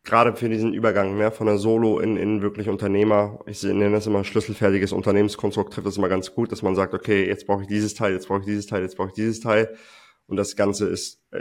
Gerade 0.04 0.36
für 0.36 0.50
diesen 0.50 0.74
Übergang 0.74 1.16
ne, 1.16 1.32
von 1.32 1.46
der 1.46 1.56
Solo 1.56 1.98
in, 1.98 2.18
in 2.18 2.42
wirklich 2.42 2.68
Unternehmer, 2.68 3.40
ich 3.46 3.62
nenne 3.62 3.90
das 3.90 4.06
immer 4.06 4.22
schlüsselfertiges 4.22 4.92
Unternehmenskonstrukt, 4.92 5.72
trifft 5.72 5.86
das 5.86 5.96
immer 5.96 6.10
ganz 6.10 6.34
gut, 6.34 6.52
dass 6.52 6.60
man 6.60 6.74
sagt, 6.74 6.92
okay, 6.92 7.26
jetzt 7.26 7.46
brauche 7.46 7.62
ich 7.62 7.68
dieses 7.68 7.94
Teil, 7.94 8.12
jetzt 8.12 8.28
brauche 8.28 8.40
ich 8.40 8.44
dieses 8.44 8.66
Teil, 8.66 8.82
jetzt 8.82 8.96
brauche 8.96 9.08
ich 9.08 9.14
dieses 9.14 9.40
Teil. 9.40 9.74
Und 10.26 10.36
das 10.36 10.56
Ganze 10.56 10.88
ist, 10.88 11.22
äh, 11.30 11.40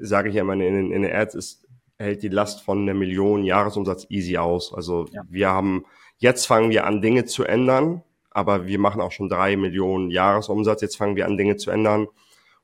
sage 0.00 0.28
ich 0.28 0.34
ja 0.34 0.42
immer 0.42 0.52
in, 0.52 0.60
in, 0.60 0.92
in 0.92 1.02
den 1.02 1.12
Ads, 1.12 1.34
ist, 1.34 1.66
hält 1.96 2.22
die 2.22 2.28
Last 2.28 2.62
von 2.62 2.82
einer 2.82 2.94
Million 2.94 3.42
Jahresumsatz 3.42 4.06
easy 4.10 4.36
aus. 4.36 4.72
Also 4.72 5.06
ja. 5.10 5.22
wir 5.28 5.48
haben, 5.48 5.86
jetzt 6.18 6.46
fangen 6.46 6.70
wir 6.70 6.86
an, 6.86 7.00
Dinge 7.00 7.24
zu 7.24 7.44
ändern, 7.44 8.02
aber 8.38 8.68
wir 8.68 8.78
machen 8.78 9.00
auch 9.00 9.10
schon 9.10 9.28
drei 9.28 9.56
Millionen 9.56 10.12
Jahresumsatz. 10.12 10.80
Jetzt 10.80 10.96
fangen 10.96 11.16
wir 11.16 11.26
an, 11.26 11.36
Dinge 11.36 11.56
zu 11.56 11.72
ändern. 11.72 12.06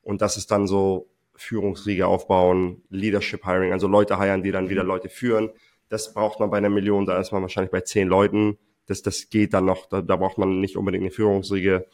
Und 0.03 0.23
das 0.23 0.37
ist 0.37 0.53
dann 0.53 0.69
so 0.69 1.11
Führungsriege 1.35 2.07
aufbauen, 2.07 2.83
Leadership 2.91 3.45
Hiring, 3.45 3.73
also 3.73 3.89
Leute 3.89 4.19
heiren, 4.19 4.45
die 4.45 4.53
dann 4.53 4.69
wieder 4.69 4.85
mhm. 4.85 4.91
Leute 4.91 5.09
führen. 5.09 5.51
Das 5.89 6.15
braucht 6.15 6.39
man 6.39 6.51
bei 6.51 6.59
einer 6.59 6.69
Million, 6.69 7.07
da 7.07 7.19
ist 7.19 7.33
man 7.33 7.43
wahrscheinlich 7.43 7.73
bei 7.73 7.81
zehn 7.81 8.07
Leuten. 8.07 8.57
Das, 8.87 9.03
das 9.03 9.31
geht 9.31 9.53
dann 9.53 9.65
noch, 9.65 9.87
da, 9.87 10.01
da 10.01 10.15
braucht 10.15 10.39
man 10.39 10.61
nicht 10.61 10.77
unbedingt 10.77 11.03
eine 11.03 11.11
Führungsriege. 11.11 11.89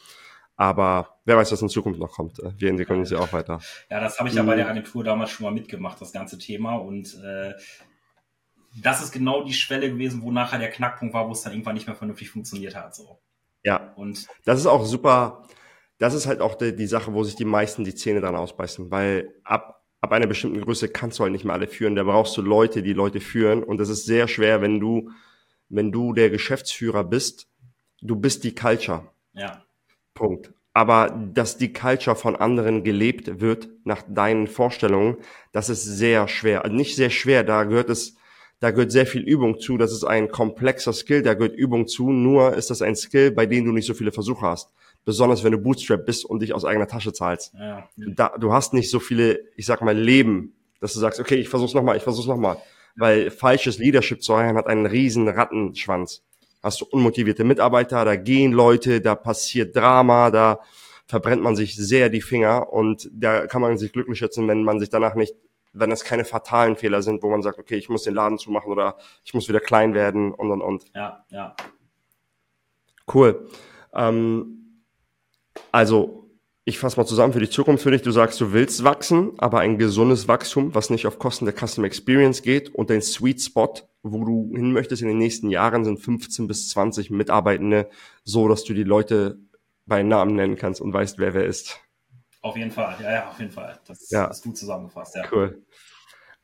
Aber 0.56 1.16
wer 1.24 1.38
weiß, 1.38 1.50
was 1.50 1.62
in 1.62 1.70
Zukunft 1.70 1.98
noch 1.98 2.12
kommt. 2.12 2.36
Wir 2.58 2.68
entwickeln 2.68 2.98
uns 2.98 3.10
ja 3.10 3.18
auch 3.18 3.32
weiter. 3.32 3.60
Ja, 3.88 3.98
das 3.98 4.18
habe 4.18 4.28
ich 4.28 4.34
ja 4.34 4.42
bei 4.42 4.56
der 4.56 4.66
mhm. 4.66 4.72
Agentur 4.72 5.04
damals 5.04 5.30
schon 5.30 5.44
mal 5.44 5.52
mitgemacht, 5.52 5.98
das 6.02 6.12
ganze 6.12 6.36
Thema. 6.36 6.74
Und 6.74 7.18
äh, 7.24 7.54
das 8.82 9.02
ist 9.02 9.12
genau 9.12 9.42
die 9.42 9.54
Schwelle 9.54 9.90
gewesen, 9.90 10.20
wo 10.20 10.30
nachher 10.30 10.58
der 10.58 10.70
Knackpunkt 10.70 11.14
war, 11.14 11.26
wo 11.28 11.32
es 11.32 11.40
dann 11.40 11.54
irgendwann 11.54 11.76
nicht 11.76 11.86
mehr 11.86 11.96
vernünftig 11.96 12.28
funktioniert 12.28 12.76
hat. 12.76 12.94
So. 12.94 13.18
Ja, 13.62 13.92
und 13.96 14.26
das 14.44 14.58
ist 14.58 14.66
auch 14.66 14.84
super. 14.84 15.44
Das 15.98 16.14
ist 16.14 16.26
halt 16.26 16.40
auch 16.40 16.54
die, 16.54 16.74
die 16.74 16.86
Sache, 16.86 17.12
wo 17.12 17.24
sich 17.24 17.36
die 17.36 17.44
meisten 17.44 17.84
die 17.84 17.94
Zähne 17.94 18.20
dran 18.20 18.36
ausbeißen, 18.36 18.90
weil 18.90 19.34
ab, 19.44 19.84
ab 20.00 20.12
einer 20.12 20.26
bestimmten 20.26 20.60
Größe 20.60 20.88
kannst 20.88 21.18
du 21.18 21.24
halt 21.24 21.32
nicht 21.32 21.44
mehr 21.44 21.54
alle 21.54 21.68
führen. 21.68 21.94
Da 21.94 22.04
brauchst 22.04 22.36
du 22.36 22.42
Leute, 22.42 22.82
die 22.82 22.94
Leute 22.94 23.20
führen. 23.20 23.62
Und 23.62 23.78
das 23.78 23.90
ist 23.90 24.06
sehr 24.06 24.26
schwer, 24.28 24.62
wenn 24.62 24.80
du, 24.80 25.10
wenn 25.68 25.92
du 25.92 26.14
der 26.14 26.30
Geschäftsführer 26.30 27.04
bist. 27.04 27.48
Du 28.00 28.16
bist 28.16 28.44
die 28.44 28.54
Culture. 28.54 29.08
Ja. 29.34 29.62
Punkt. 30.14 30.52
Aber 30.72 31.10
dass 31.34 31.58
die 31.58 31.72
Culture 31.72 32.16
von 32.16 32.36
anderen 32.36 32.84
gelebt 32.84 33.40
wird 33.40 33.68
nach 33.84 34.02
deinen 34.08 34.46
Vorstellungen, 34.46 35.16
das 35.52 35.68
ist 35.68 35.84
sehr 35.84 36.28
schwer. 36.28 36.66
Nicht 36.68 36.96
sehr 36.96 37.10
schwer, 37.10 37.44
da 37.44 37.64
gehört 37.64 37.90
es 37.90 38.14
da 38.60 38.70
gehört 38.70 38.92
sehr 38.92 39.06
viel 39.06 39.22
Übung 39.22 39.58
zu. 39.58 39.78
Das 39.78 39.90
ist 39.90 40.04
ein 40.04 40.30
komplexer 40.30 40.92
Skill, 40.92 41.22
da 41.22 41.34
gehört 41.34 41.56
Übung 41.56 41.88
zu. 41.88 42.10
Nur 42.10 42.54
ist 42.54 42.68
das 42.70 42.82
ein 42.82 42.94
Skill, 42.94 43.30
bei 43.30 43.46
dem 43.46 43.64
du 43.64 43.72
nicht 43.72 43.86
so 43.86 43.94
viele 43.94 44.12
Versuche 44.12 44.42
hast. 44.42 44.70
Besonders 45.06 45.42
wenn 45.42 45.52
du 45.52 45.58
Bootstrap 45.58 46.04
bist 46.04 46.26
und 46.26 46.42
dich 46.42 46.52
aus 46.52 46.66
eigener 46.66 46.86
Tasche 46.86 47.14
zahlst. 47.14 47.54
Ja. 47.58 47.88
Da, 47.96 48.36
du 48.38 48.52
hast 48.52 48.74
nicht 48.74 48.90
so 48.90 49.00
viele, 49.00 49.40
ich 49.56 49.64
sag 49.64 49.80
mal, 49.80 49.96
Leben, 49.96 50.52
dass 50.78 50.92
du 50.92 51.00
sagst, 51.00 51.20
okay, 51.20 51.36
ich 51.36 51.48
versuch's 51.48 51.72
nochmal, 51.72 51.96
ich 51.96 52.02
versuch's 52.02 52.26
nochmal. 52.26 52.58
Weil 52.96 53.30
falsches 53.30 53.78
Leadership 53.78 54.22
zu 54.22 54.36
heilen 54.36 54.56
hat 54.56 54.66
einen 54.66 54.84
riesen 54.84 55.26
Rattenschwanz. 55.26 56.22
Hast 56.62 56.82
du 56.82 56.84
unmotivierte 56.84 57.44
Mitarbeiter, 57.44 58.04
da 58.04 58.16
gehen 58.16 58.52
Leute, 58.52 59.00
da 59.00 59.14
passiert 59.14 59.74
Drama, 59.74 60.30
da 60.30 60.60
verbrennt 61.06 61.42
man 61.42 61.56
sich 61.56 61.76
sehr 61.76 62.10
die 62.10 62.20
Finger 62.20 62.70
und 62.70 63.08
da 63.12 63.46
kann 63.46 63.62
man 63.62 63.78
sich 63.78 63.92
glücklich 63.92 64.18
schätzen, 64.18 64.46
wenn 64.48 64.64
man 64.64 64.78
sich 64.78 64.90
danach 64.90 65.14
nicht 65.14 65.34
wenn 65.72 65.92
es 65.92 66.04
keine 66.04 66.24
fatalen 66.24 66.76
Fehler 66.76 67.02
sind, 67.02 67.22
wo 67.22 67.30
man 67.30 67.42
sagt, 67.42 67.58
okay, 67.58 67.76
ich 67.76 67.88
muss 67.88 68.02
den 68.02 68.14
Laden 68.14 68.38
zumachen 68.38 68.70
oder 68.70 68.96
ich 69.24 69.34
muss 69.34 69.48
wieder 69.48 69.60
klein 69.60 69.94
werden 69.94 70.32
und 70.32 70.50
und 70.50 70.62
und. 70.62 70.84
Ja, 70.94 71.24
ja. 71.30 71.54
Cool. 73.12 73.48
Ähm, 73.94 74.84
also, 75.72 76.30
ich 76.64 76.78
fasse 76.78 76.96
mal 76.98 77.06
zusammen 77.06 77.32
für 77.32 77.40
die 77.40 77.50
Zukunft 77.50 77.82
für 77.82 77.90
dich. 77.90 78.02
Du 78.02 78.10
sagst, 78.12 78.40
du 78.40 78.52
willst 78.52 78.84
wachsen, 78.84 79.32
aber 79.38 79.60
ein 79.60 79.78
gesundes 79.78 80.28
Wachstum, 80.28 80.74
was 80.74 80.90
nicht 80.90 81.06
auf 81.06 81.18
Kosten 81.18 81.44
der 81.44 81.54
Customer 81.54 81.86
Experience 81.86 82.42
geht 82.42 82.68
und 82.74 82.90
dein 82.90 83.02
Sweet 83.02 83.42
Spot, 83.42 83.74
wo 84.02 84.24
du 84.24 84.52
hin 84.54 84.72
möchtest 84.72 85.02
in 85.02 85.08
den 85.08 85.18
nächsten 85.18 85.50
Jahren, 85.50 85.84
sind 85.84 85.98
15 85.98 86.46
bis 86.46 86.68
20 86.68 87.10
Mitarbeitende, 87.10 87.88
so 88.24 88.46
dass 88.46 88.64
du 88.64 88.74
die 88.74 88.84
Leute 88.84 89.38
bei 89.86 90.02
Namen 90.02 90.36
nennen 90.36 90.56
kannst 90.56 90.80
und 90.80 90.92
weißt, 90.92 91.18
wer 91.18 91.34
wer 91.34 91.44
ist. 91.44 91.80
Auf 92.42 92.56
jeden 92.56 92.70
Fall, 92.70 92.96
ja, 93.02 93.12
ja, 93.12 93.28
auf 93.28 93.38
jeden 93.38 93.52
Fall. 93.52 93.78
Das 93.86 94.10
ja. 94.10 94.28
hast 94.28 94.44
du 94.44 94.52
zusammengefasst, 94.52 95.14
ja. 95.14 95.24
Cool. 95.30 95.62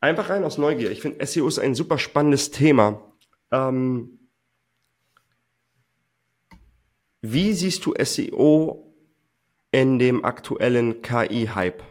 Einfach 0.00 0.28
rein 0.28 0.44
aus 0.44 0.58
Neugier. 0.58 0.90
Ich 0.90 1.00
finde, 1.00 1.24
SEO 1.24 1.48
ist 1.48 1.58
ein 1.58 1.74
super 1.74 1.98
spannendes 1.98 2.50
Thema. 2.50 3.00
Ähm, 3.50 4.18
wie 7.22 7.54
siehst 7.54 7.86
du 7.86 7.94
SEO 7.98 8.94
in 9.72 9.98
dem 9.98 10.24
aktuellen 10.24 11.00
KI-Hype? 11.00 11.82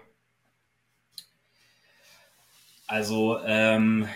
Also, 2.88 3.40
ähm, 3.44 4.08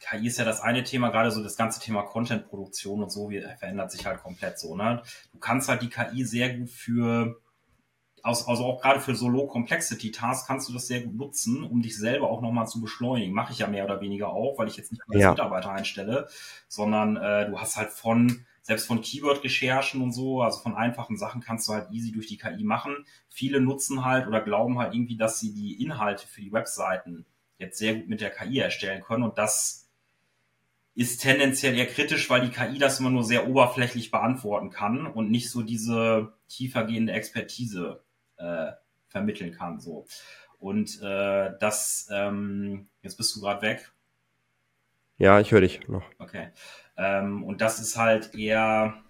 KI 0.00 0.26
ist 0.26 0.38
ja 0.38 0.44
das 0.44 0.60
eine 0.60 0.82
Thema, 0.82 1.10
gerade 1.10 1.30
so 1.30 1.42
das 1.42 1.56
ganze 1.56 1.80
Thema 1.80 2.02
Content-Produktion 2.02 3.02
und 3.02 3.10
so 3.10 3.28
wie, 3.28 3.40
verändert 3.58 3.90
sich 3.90 4.06
halt 4.06 4.22
komplett 4.22 4.58
so. 4.58 4.76
Ne? 4.76 5.02
Du 5.32 5.38
kannst 5.38 5.68
halt 5.68 5.82
die 5.82 5.90
KI 5.90 6.24
sehr 6.24 6.56
gut 6.56 6.70
für 6.70 7.40
also 8.26 8.64
auch 8.64 8.82
gerade 8.82 9.00
für 9.00 9.14
so 9.14 9.28
Low-Complexity-Tasks 9.28 10.46
kannst 10.46 10.68
du 10.68 10.72
das 10.72 10.86
sehr 10.86 11.00
gut 11.00 11.14
nutzen, 11.14 11.62
um 11.62 11.80
dich 11.80 11.96
selber 11.96 12.28
auch 12.28 12.40
nochmal 12.40 12.66
zu 12.66 12.80
beschleunigen. 12.80 13.32
Mache 13.32 13.52
ich 13.52 13.60
ja 13.60 13.68
mehr 13.68 13.84
oder 13.84 14.00
weniger 14.00 14.30
auch, 14.30 14.58
weil 14.58 14.68
ich 14.68 14.76
jetzt 14.76 14.90
nicht 14.90 15.02
als 15.08 15.20
ja. 15.20 15.30
Mitarbeiter 15.30 15.70
einstelle, 15.70 16.28
sondern 16.66 17.16
äh, 17.16 17.48
du 17.48 17.60
hast 17.60 17.76
halt 17.76 17.90
von, 17.90 18.44
selbst 18.62 18.86
von 18.86 19.00
Keyword-Recherchen 19.00 20.02
und 20.02 20.12
so, 20.12 20.42
also 20.42 20.60
von 20.60 20.74
einfachen 20.74 21.16
Sachen 21.16 21.40
kannst 21.40 21.68
du 21.68 21.72
halt 21.72 21.90
easy 21.92 22.10
durch 22.10 22.26
die 22.26 22.36
KI 22.36 22.64
machen. 22.64 23.06
Viele 23.28 23.60
nutzen 23.60 24.04
halt 24.04 24.26
oder 24.26 24.40
glauben 24.40 24.78
halt 24.78 24.92
irgendwie, 24.92 25.16
dass 25.16 25.38
sie 25.38 25.54
die 25.54 25.82
Inhalte 25.82 26.26
für 26.26 26.40
die 26.40 26.52
Webseiten 26.52 27.26
jetzt 27.58 27.78
sehr 27.78 27.94
gut 27.94 28.08
mit 28.08 28.20
der 28.20 28.30
KI 28.30 28.58
erstellen 28.58 29.02
können 29.02 29.22
und 29.22 29.38
das 29.38 29.86
ist 30.96 31.18
tendenziell 31.18 31.76
eher 31.76 31.86
kritisch, 31.86 32.28
weil 32.30 32.40
die 32.40 32.50
KI 32.50 32.78
das 32.78 32.98
immer 33.00 33.10
nur 33.10 33.22
sehr 33.22 33.46
oberflächlich 33.46 34.10
beantworten 34.10 34.70
kann 34.70 35.06
und 35.06 35.30
nicht 35.30 35.50
so 35.50 35.62
diese 35.62 36.32
tiefergehende 36.48 37.12
Expertise 37.12 38.02
äh, 38.38 38.72
vermitteln 39.08 39.52
kann. 39.52 39.80
So. 39.80 40.06
Und 40.58 41.00
äh, 41.02 41.52
das, 41.60 42.08
ähm, 42.10 42.88
jetzt 43.02 43.16
bist 43.16 43.34
du 43.36 43.40
gerade 43.40 43.62
weg. 43.62 43.92
Ja, 45.18 45.40
ich 45.40 45.52
höre 45.52 45.62
dich 45.62 45.86
noch. 45.88 46.04
Okay. 46.18 46.50
Ähm, 46.96 47.44
und 47.44 47.60
das 47.60 47.80
ist 47.80 47.96
halt 47.96 48.34
eher 48.34 49.02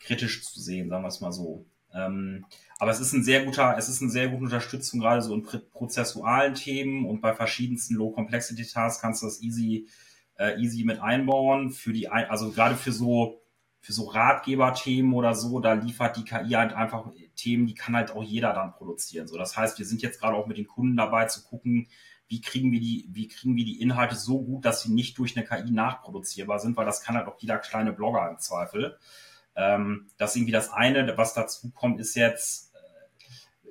kritisch 0.00 0.44
zu 0.44 0.60
sehen, 0.60 0.88
sagen 0.88 1.04
wir 1.04 1.08
es 1.08 1.20
mal 1.20 1.32
so. 1.32 1.66
Ähm, 1.94 2.44
aber 2.78 2.90
es 2.90 3.00
ist 3.00 3.12
ein 3.12 3.24
sehr 3.24 3.44
guter, 3.44 3.76
es 3.78 3.88
ist 3.88 4.02
eine 4.02 4.10
sehr 4.10 4.28
gute 4.28 4.44
Unterstützung, 4.44 5.00
gerade 5.00 5.22
so 5.22 5.34
in 5.34 5.42
prozessualen 5.42 6.54
Themen 6.54 7.06
und 7.06 7.20
bei 7.20 7.34
verschiedensten 7.34 7.94
Low-Complexity-Tasks 7.94 9.00
kannst 9.00 9.22
du 9.22 9.26
das 9.26 9.40
easy, 9.40 9.88
äh, 10.38 10.60
easy 10.60 10.84
mit 10.84 11.00
einbauen. 11.00 11.70
Für 11.70 11.92
die, 11.92 12.08
also 12.08 12.50
gerade 12.50 12.76
für 12.76 12.92
so 12.92 13.40
für 13.86 13.92
so 13.92 14.06
Ratgeberthemen 14.06 15.14
oder 15.14 15.36
so, 15.36 15.60
da 15.60 15.74
liefert 15.74 16.16
die 16.16 16.24
KI 16.24 16.54
halt 16.54 16.72
einfach 16.72 17.08
Themen, 17.36 17.68
die 17.68 17.74
kann 17.74 17.94
halt 17.94 18.10
auch 18.10 18.24
jeder 18.24 18.52
dann 18.52 18.72
produzieren. 18.72 19.28
So, 19.28 19.38
das 19.38 19.56
heißt, 19.56 19.78
wir 19.78 19.86
sind 19.86 20.02
jetzt 20.02 20.18
gerade 20.18 20.36
auch 20.36 20.48
mit 20.48 20.58
den 20.58 20.66
Kunden 20.66 20.96
dabei 20.96 21.26
zu 21.26 21.44
gucken, 21.44 21.86
wie 22.26 22.40
kriegen 22.40 22.72
wir 22.72 22.80
die, 22.80 23.06
wie 23.12 23.28
kriegen 23.28 23.54
wir 23.54 23.64
die 23.64 23.80
Inhalte 23.80 24.16
so 24.16 24.42
gut, 24.42 24.64
dass 24.64 24.82
sie 24.82 24.92
nicht 24.92 25.16
durch 25.18 25.36
eine 25.36 25.46
KI 25.46 25.70
nachproduzierbar 25.70 26.58
sind, 26.58 26.76
weil 26.76 26.84
das 26.84 27.00
kann 27.00 27.14
halt 27.14 27.28
auch 27.28 27.38
jeder 27.38 27.58
kleine 27.58 27.92
Blogger 27.92 28.28
im 28.28 28.40
Zweifel. 28.40 28.98
Ähm, 29.54 30.08
das 30.16 30.30
ist 30.30 30.36
irgendwie 30.38 30.52
das 30.52 30.72
eine, 30.72 31.16
was 31.16 31.34
dazu 31.34 31.70
kommt, 31.70 32.00
ist 32.00 32.16
jetzt, 32.16 32.74
äh, 32.74 33.68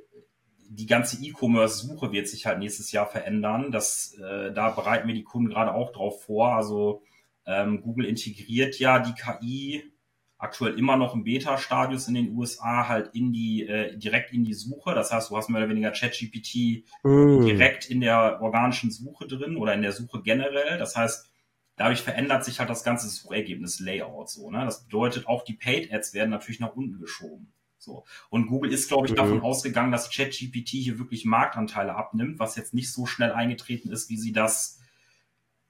die 0.70 0.86
ganze 0.86 1.22
E-Commerce-Suche 1.22 2.14
wird 2.14 2.30
sich 2.30 2.46
halt 2.46 2.60
nächstes 2.60 2.94
Jahr 2.94 3.08
verändern. 3.08 3.70
Das, 3.74 4.14
äh, 4.14 4.54
da 4.54 4.70
bereiten 4.70 5.10
wir 5.10 5.14
die 5.14 5.26
Kunden 5.26 5.50
gerade 5.50 5.74
auch 5.74 5.92
drauf 5.92 6.24
vor. 6.24 6.56
Also 6.56 7.04
ähm, 7.46 7.82
Google 7.82 8.06
integriert 8.06 8.80
ja 8.80 9.00
die 9.00 9.14
KI 9.14 9.92
aktuell 10.38 10.78
immer 10.78 10.98
noch 10.98 11.16
im 11.16 11.24
Beta-Stadius 11.24 12.08
in 12.08 12.16
den 12.16 12.36
USA 12.36 12.88
halt 12.88 13.12
in 13.14 13.32
die, 13.32 13.66
äh, 13.66 13.98
direkt 13.98 14.34
in 14.34 14.44
die 14.44 14.54
Suche. 14.54 14.94
Das 14.94 15.12
heißt, 15.12 15.32
du 15.32 15.38
hast 15.38 15.50
mehr 15.50 15.62
oder 15.62 15.70
weniger 15.70 15.92
ChatGPT 15.92 16.86
mm. 17.04 17.46
direkt 17.46 17.90
in 17.90 18.02
der 18.02 18.42
organischen 18.42 18.92
Suche 18.92 19.28
drin 19.28 19.56
oder 19.56 19.74
in 19.74 19.82
der 19.82 19.94
Suche 19.94 20.22
generell. 20.22 20.78
Das 20.78 20.96
heißt, 20.96 21.30
dadurch 21.78 22.02
verändert 22.02 22.44
sich 22.44 22.60
halt 22.60 22.70
das 22.70 22.84
ganze 22.84 23.08
Suchergebnis-Layout 23.08 24.30
so. 24.30 24.52
Ne? 24.52 24.66
Das 24.66 24.84
bedeutet, 24.84 25.28
auch 25.28 25.44
die 25.44 25.54
Paid-Ads 25.54 26.14
werden 26.14 26.30
natürlich 26.30 26.60
nach 26.60 26.76
unten 26.76 27.00
geschoben. 27.00 27.54
So. 27.78 28.04
Und 28.30 28.48
Google 28.48 28.74
ist, 28.74 28.88
glaube 28.88 29.06
ich, 29.06 29.14
mhm. 29.14 29.18
davon 29.18 29.42
ausgegangen, 29.42 29.92
dass 29.92 30.10
ChatGPT 30.10 30.70
hier 30.70 31.00
wirklich 31.00 31.24
Marktanteile 31.24 31.96
abnimmt, 31.96 32.40
was 32.40 32.56
jetzt 32.56 32.74
nicht 32.74 32.92
so 32.92 33.06
schnell 33.06 33.32
eingetreten 33.32 33.90
ist, 33.90 34.10
wie 34.10 34.18
sie 34.18 34.34
das, 34.34 34.80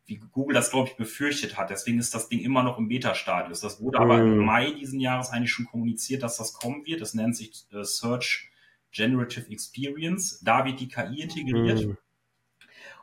wie 0.05 0.17
Google 0.17 0.53
das, 0.53 0.71
glaube 0.71 0.89
ich, 0.89 0.97
befürchtet 0.97 1.57
hat. 1.57 1.69
Deswegen 1.69 1.99
ist 1.99 2.13
das 2.13 2.29
Ding 2.29 2.39
immer 2.39 2.63
noch 2.63 2.77
im 2.77 2.87
Beta-Stadius. 2.87 3.61
Das 3.61 3.81
wurde 3.81 3.97
mhm. 3.97 4.03
aber 4.03 4.19
im 4.19 4.37
mhm. 4.37 4.45
Mai 4.45 4.71
diesen 4.71 4.99
Jahres 4.99 5.29
eigentlich 5.29 5.51
schon 5.51 5.65
kommuniziert, 5.65 6.23
dass 6.23 6.37
das 6.37 6.53
kommen 6.53 6.85
wird. 6.85 7.01
Das 7.01 7.13
nennt 7.13 7.35
sich 7.35 7.65
äh, 7.71 7.83
Search 7.83 8.49
Generative 8.91 9.51
Experience. 9.51 10.39
Da 10.43 10.63
wird 10.65 10.79
die 10.79 10.87
KI 10.87 11.21
integriert. 11.21 11.85
Mhm. 11.85 11.97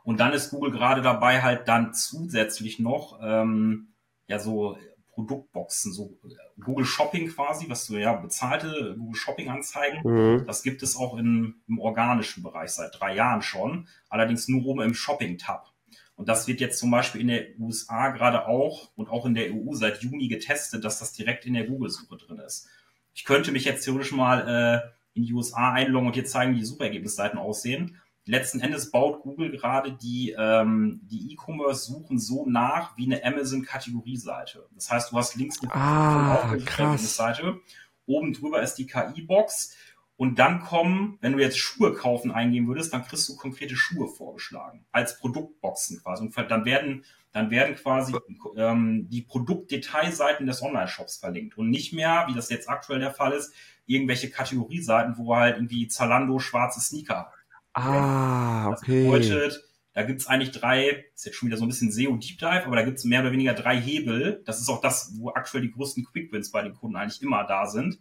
Und 0.05 0.21
dann 0.21 0.33
ist 0.33 0.51
Google 0.51 0.71
gerade 0.71 1.03
dabei, 1.03 1.43
halt 1.43 1.69
dann 1.69 1.95
zusätzlich 1.95 2.79
noch 2.79 3.21
ähm, 3.23 3.89
ja 4.27 4.39
so 4.39 4.77
Produktboxen, 5.13 5.93
so 5.93 6.19
Google 6.59 6.87
Shopping 6.87 7.29
quasi, 7.29 7.69
was 7.69 7.87
du 7.87 7.97
ja 7.97 8.15
bezahlte 8.15 8.97
Google 8.99 9.15
Shopping 9.15 9.49
Anzeigen. 9.51 10.01
Mhm. 10.05 10.47
Das 10.47 10.63
gibt 10.63 10.83
es 10.83 10.97
auch 10.97 11.19
in, 11.19 11.57
im 11.69 11.79
organischen 11.79 12.43
Bereich 12.43 12.71
seit 12.71 12.99
drei 12.99 13.15
Jahren 13.15 13.43
schon, 13.43 13.89
allerdings 14.09 14.49
nur 14.49 14.65
oben 14.65 14.81
im 14.81 14.95
Shopping 14.95 15.37
Tab. 15.39 15.72
Und 16.15 16.29
das 16.29 16.47
wird 16.47 16.61
jetzt 16.61 16.79
zum 16.79 16.91
Beispiel 16.91 17.21
in 17.21 17.29
der 17.29 17.59
USA 17.59 18.11
gerade 18.11 18.47
auch 18.47 18.91
und 18.97 19.09
auch 19.09 19.27
in 19.27 19.35
der 19.35 19.53
EU 19.53 19.75
seit 19.75 20.03
Juni 20.03 20.29
getestet, 20.29 20.85
dass 20.85 20.99
das 20.99 21.13
direkt 21.13 21.47
in 21.47 21.55
der 21.55 21.67
Google-Suche 21.67 22.17
drin 22.17 22.39
ist. 22.39 22.69
Ich 23.15 23.25
könnte 23.25 23.53
mich 23.53 23.65
jetzt 23.65 23.85
theoretisch 23.85 24.13
mal 24.13 24.49
äh, 24.49 25.19
in 25.19 25.25
die 25.25 25.33
USA 25.33 25.73
einloggen 25.73 26.09
und 26.09 26.17
dir 26.17 26.25
zeigen, 26.25 26.55
wie 26.55 26.59
die 26.59 26.65
Suchergebnisseiten 26.65 27.39
aussehen 27.39 27.99
letzten 28.25 28.61
Endes 28.61 28.91
baut 28.91 29.23
Google 29.23 29.51
gerade 29.51 29.93
die, 29.93 30.35
ähm, 30.39 31.01
die 31.05 31.33
E-Commerce-Suchen 31.33 32.19
so 32.19 32.47
nach 32.47 32.97
wie 32.97 33.07
eine 33.07 33.25
Amazon-Kategorieseite. 33.25 34.69
Das 34.75 34.91
heißt, 34.91 35.13
du 35.13 35.17
hast 35.17 35.37
links 35.37 35.61
eine 35.63 35.75
ah, 35.75 36.57
Seite, 36.99 37.61
oben 38.07 38.33
drüber 38.33 38.63
ist 38.63 38.75
die 38.75 38.87
KI-Box 38.87 39.77
und 40.23 40.39
dann 40.39 40.61
kommen, 40.61 41.19
wenn 41.21 41.33
du 41.33 41.41
jetzt 41.41 41.59
Schuhe 41.59 41.95
kaufen 41.95 42.31
eingeben 42.31 42.69
würdest, 42.69 42.95
dann 42.95 43.05
kriegst 43.05 43.29
du 43.29 43.35
konkrete 43.35 43.75
Schuhe 43.75 44.07
vorgeschlagen 44.07 44.87
als 44.93 45.19
Produktboxen 45.19 46.01
quasi. 46.01 46.23
Und 46.23 46.37
dann 46.49 46.65
werden 46.65 47.05
dann 47.33 47.51
werden 47.51 47.75
quasi 47.75 48.15
ähm, 48.57 49.09
die 49.11 49.23
Produktdetailseiten 49.23 50.47
des 50.47 50.63
Online-Shops 50.63 51.17
verlinkt 51.17 51.59
und 51.59 51.71
nicht 51.71 51.93
mehr, 51.93 52.27
wie 52.29 52.35
das 52.35 52.51
jetzt 52.51 52.69
aktuell 52.69 53.01
der 53.01 53.11
Fall 53.11 53.33
ist, 53.33 53.53
irgendwelche 53.87 54.31
Kategorieseiten, 54.31 55.17
wo 55.17 55.35
halt 55.35 55.57
irgendwie 55.57 55.89
Zalando 55.89 56.39
schwarze 56.39 56.81
Sneaker 56.81 57.33
Ah, 57.73 58.69
okay. 58.69 59.11
Das 59.11 59.27
bedeutet, 59.27 59.65
da 59.93 60.05
gibt's 60.05 60.29
eigentlich 60.29 60.53
drei, 60.53 61.05
ist 61.13 61.27
jetzt 61.27 61.35
schon 61.35 61.49
wieder 61.49 61.59
so 61.59 61.65
ein 61.65 61.69
bisschen 61.69 61.91
SEO 61.91 62.17
Deep 62.17 62.39
Dive, 62.39 62.63
aber 62.65 62.77
da 62.77 62.85
gibt's 62.85 63.03
mehr 63.03 63.23
oder 63.23 63.33
weniger 63.33 63.55
drei 63.55 63.77
Hebel. 63.77 64.41
Das 64.47 64.61
ist 64.61 64.69
auch 64.69 64.81
das, 64.81 65.15
wo 65.17 65.31
aktuell 65.31 65.65
die 65.65 65.73
größten 65.73 66.05
Quick 66.05 66.33
Wins 66.33 66.53
bei 66.53 66.63
den 66.63 66.75
Kunden 66.75 66.95
eigentlich 66.95 67.21
immer 67.23 67.43
da 67.43 67.67
sind. 67.67 67.99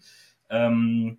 Ähm, 0.51 1.17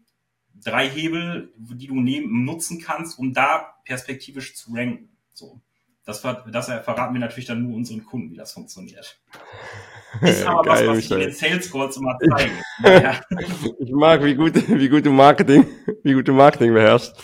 drei 0.54 0.88
Hebel, 0.88 1.52
die 1.56 1.86
du 1.86 2.00
nehmen, 2.00 2.44
nutzen 2.44 2.80
kannst, 2.80 3.18
um 3.18 3.32
da 3.32 3.74
perspektivisch 3.84 4.54
zu 4.54 4.72
ranken. 4.74 5.10
So. 5.32 5.60
Das, 6.04 6.20
das 6.20 6.66
verraten 6.66 7.14
wir 7.14 7.20
natürlich 7.20 7.46
dann 7.46 7.62
nur 7.62 7.76
unseren 7.76 8.04
Kunden, 8.04 8.32
wie 8.32 8.36
das 8.36 8.52
funktioniert. 8.52 9.20
Ist 10.20 10.44
aber 10.44 10.62
Geil, 10.62 10.88
was, 10.88 10.96
was 10.96 11.04
ich 11.04 11.10
in 11.10 11.20
den 11.20 11.32
Sales 11.32 11.70
Calls 11.70 11.96
immer 11.96 12.18
zeige. 12.18 12.52
Ich, 13.64 13.72
ich 13.78 13.92
mag, 13.92 14.22
wie 14.24 14.34
gut, 14.34 14.54
wie 14.68 14.88
gut 14.88 15.06
du 15.06 15.12
Marketing, 15.12 15.66
wie 16.02 16.12
gut 16.12 16.28
du 16.28 16.32
Marketing 16.32 16.74
beherrschst. 16.74 17.14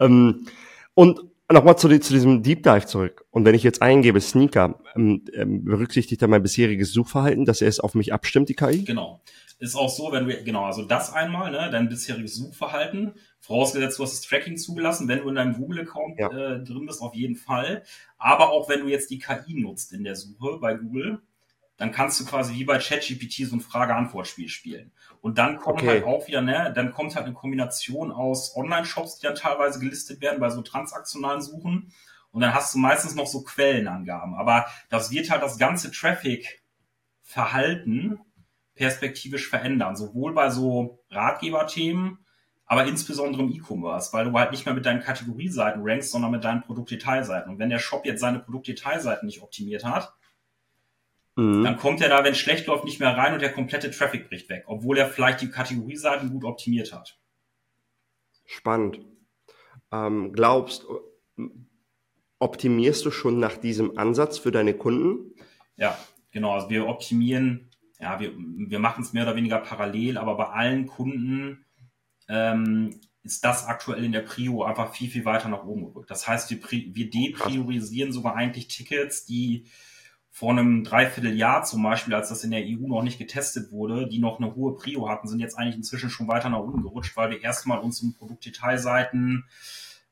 Ähm, 0.00 0.46
und 0.94 1.20
nochmal 1.50 1.78
zu, 1.78 1.88
zu, 2.00 2.12
diesem 2.12 2.42
Deep 2.42 2.62
Dive 2.62 2.86
zurück. 2.86 3.24
Und 3.30 3.44
wenn 3.44 3.54
ich 3.54 3.62
jetzt 3.62 3.80
eingebe 3.80 4.20
Sneaker, 4.20 4.80
ähm, 4.94 5.24
ähm, 5.32 5.64
berücksichtigt 5.64 6.20
er 6.22 6.28
mein 6.28 6.42
bisheriges 6.42 6.92
Suchverhalten, 6.92 7.44
dass 7.44 7.62
er 7.62 7.68
es 7.68 7.80
auf 7.80 7.94
mich 7.94 8.12
abstimmt, 8.12 8.48
die 8.48 8.54
KI? 8.54 8.84
Genau. 8.84 9.20
Ist 9.58 9.74
auch 9.74 9.88
so, 9.88 10.12
wenn 10.12 10.28
du, 10.28 10.44
genau, 10.44 10.64
also 10.64 10.82
das 10.82 11.12
einmal, 11.12 11.50
ne, 11.50 11.70
dein 11.70 11.88
bisheriges 11.88 12.34
Suchverhalten, 12.34 13.14
vorausgesetzt 13.40 13.98
du 13.98 14.02
hast 14.02 14.12
das 14.12 14.20
Tracking 14.20 14.58
zugelassen, 14.58 15.08
wenn 15.08 15.20
du 15.20 15.30
in 15.30 15.34
deinem 15.34 15.54
Google-Account 15.54 16.18
ja. 16.18 16.28
äh, 16.28 16.62
drin 16.62 16.84
bist, 16.84 17.00
auf 17.00 17.14
jeden 17.14 17.36
Fall. 17.36 17.82
Aber 18.18 18.50
auch 18.50 18.68
wenn 18.68 18.80
du 18.80 18.88
jetzt 18.88 19.10
die 19.10 19.18
KI 19.18 19.54
nutzt 19.54 19.94
in 19.94 20.04
der 20.04 20.14
Suche 20.14 20.58
bei 20.58 20.74
Google, 20.74 21.22
dann 21.78 21.90
kannst 21.90 22.20
du 22.20 22.26
quasi 22.26 22.52
wie 22.54 22.64
bei 22.64 22.78
ChatGPT 22.78 23.46
so 23.46 23.56
ein 23.56 23.60
Frage-Antwort-Spiel 23.60 24.48
spielen. 24.48 24.92
Und 25.20 25.38
dann 25.38 25.58
kommt 25.58 25.80
okay. 25.80 25.88
halt 25.88 26.04
auch 26.04 26.26
wieder, 26.26 26.40
ne, 26.42 26.72
dann 26.74 26.92
kommt 26.92 27.14
halt 27.16 27.24
eine 27.24 27.34
Kombination 27.34 28.12
aus 28.12 28.54
Online-Shops, 28.56 29.18
die 29.18 29.26
dann 29.26 29.36
teilweise 29.36 29.78
gelistet 29.78 30.20
werden 30.20 30.40
bei 30.40 30.50
so 30.50 30.60
transaktionalen 30.60 31.40
Suchen. 31.40 31.94
Und 32.30 32.42
dann 32.42 32.52
hast 32.54 32.74
du 32.74 32.78
meistens 32.78 33.14
noch 33.14 33.26
so 33.26 33.42
Quellenangaben. 33.42 34.34
Aber 34.34 34.66
das 34.90 35.10
wird 35.10 35.30
halt 35.30 35.42
das 35.42 35.56
ganze 35.58 35.90
Traffic-Verhalten 35.90 38.20
perspektivisch 38.76 39.48
verändern. 39.48 39.96
Sowohl 39.96 40.32
bei 40.32 40.50
so 40.50 41.02
Ratgeberthemen, 41.10 42.18
aber 42.66 42.86
insbesondere 42.86 43.42
im 43.42 43.52
E-Commerce, 43.52 44.12
weil 44.12 44.26
du 44.26 44.38
halt 44.38 44.52
nicht 44.52 44.66
mehr 44.66 44.74
mit 44.74 44.86
deinen 44.86 45.02
Kategorieseiten 45.02 45.82
rankst, 45.84 46.10
sondern 46.10 46.30
mit 46.30 46.44
deinen 46.44 46.62
Produktdetailseiten. 46.62 47.50
Und 47.52 47.58
wenn 47.58 47.70
der 47.70 47.78
Shop 47.78 48.06
jetzt 48.06 48.20
seine 48.20 48.38
Produktdetailseiten 48.38 49.26
nicht 49.26 49.42
optimiert 49.42 49.84
hat, 49.84 50.16
Mhm. 51.36 51.64
Dann 51.64 51.76
kommt 51.76 52.00
er 52.00 52.08
da, 52.08 52.24
wenn 52.24 52.32
es 52.32 52.38
schlecht 52.38 52.66
läuft, 52.66 52.84
nicht 52.84 52.98
mehr 52.98 53.16
rein 53.16 53.34
und 53.34 53.42
der 53.42 53.52
komplette 53.52 53.90
Traffic 53.90 54.28
bricht 54.28 54.48
weg, 54.48 54.64
obwohl 54.66 54.98
er 54.98 55.08
vielleicht 55.08 55.42
die 55.42 55.50
Kategorieseiten 55.50 56.30
gut 56.30 56.44
optimiert 56.44 56.92
hat. 56.92 57.18
Spannend. 58.46 59.00
Ähm, 59.92 60.32
glaubst, 60.32 60.86
optimierst 62.38 63.04
du 63.04 63.10
schon 63.10 63.38
nach 63.38 63.58
diesem 63.58 63.98
Ansatz 63.98 64.38
für 64.38 64.50
deine 64.50 64.74
Kunden? 64.74 65.34
Ja, 65.76 65.98
genau. 66.30 66.54
Also 66.54 66.70
wir 66.70 66.86
optimieren, 66.86 67.70
ja, 67.98 68.20
wir, 68.20 68.32
wir 68.36 68.78
machen 68.78 69.02
es 69.02 69.12
mehr 69.12 69.24
oder 69.24 69.36
weniger 69.36 69.58
parallel, 69.58 70.18
aber 70.18 70.36
bei 70.36 70.46
allen 70.46 70.86
Kunden 70.86 71.64
ähm, 72.28 73.00
ist 73.22 73.44
das 73.44 73.66
aktuell 73.66 74.04
in 74.04 74.12
der 74.12 74.20
Prio 74.20 74.64
einfach 74.64 74.94
viel, 74.94 75.10
viel 75.10 75.24
weiter 75.24 75.48
nach 75.48 75.64
oben 75.64 75.86
gerückt. 75.86 76.10
Das 76.10 76.28
heißt, 76.28 76.50
wir, 76.50 76.60
wir 76.70 77.10
depriorisieren 77.10 78.12
sogar 78.12 78.36
eigentlich 78.36 78.68
Tickets, 78.68 79.26
die 79.26 79.66
vor 80.30 80.50
einem 80.50 80.84
Dreivierteljahr 80.84 81.64
zum 81.64 81.82
Beispiel, 81.82 82.14
als 82.14 82.28
das 82.28 82.44
in 82.44 82.50
der 82.50 82.62
EU 82.62 82.86
noch 82.86 83.02
nicht 83.02 83.18
getestet 83.18 83.72
wurde, 83.72 84.06
die 84.06 84.18
noch 84.18 84.38
eine 84.38 84.54
hohe 84.54 84.76
Prio 84.76 85.08
hatten, 85.08 85.28
sind 85.28 85.40
jetzt 85.40 85.58
eigentlich 85.58 85.76
inzwischen 85.76 86.10
schon 86.10 86.28
weiter 86.28 86.50
nach 86.50 86.60
unten 86.60 86.82
gerutscht, 86.82 87.16
weil 87.16 87.30
wir 87.30 87.42
erstmal 87.42 87.78
uns 87.78 88.02
um 88.02 88.12
Produktdetailseiten, 88.12 89.44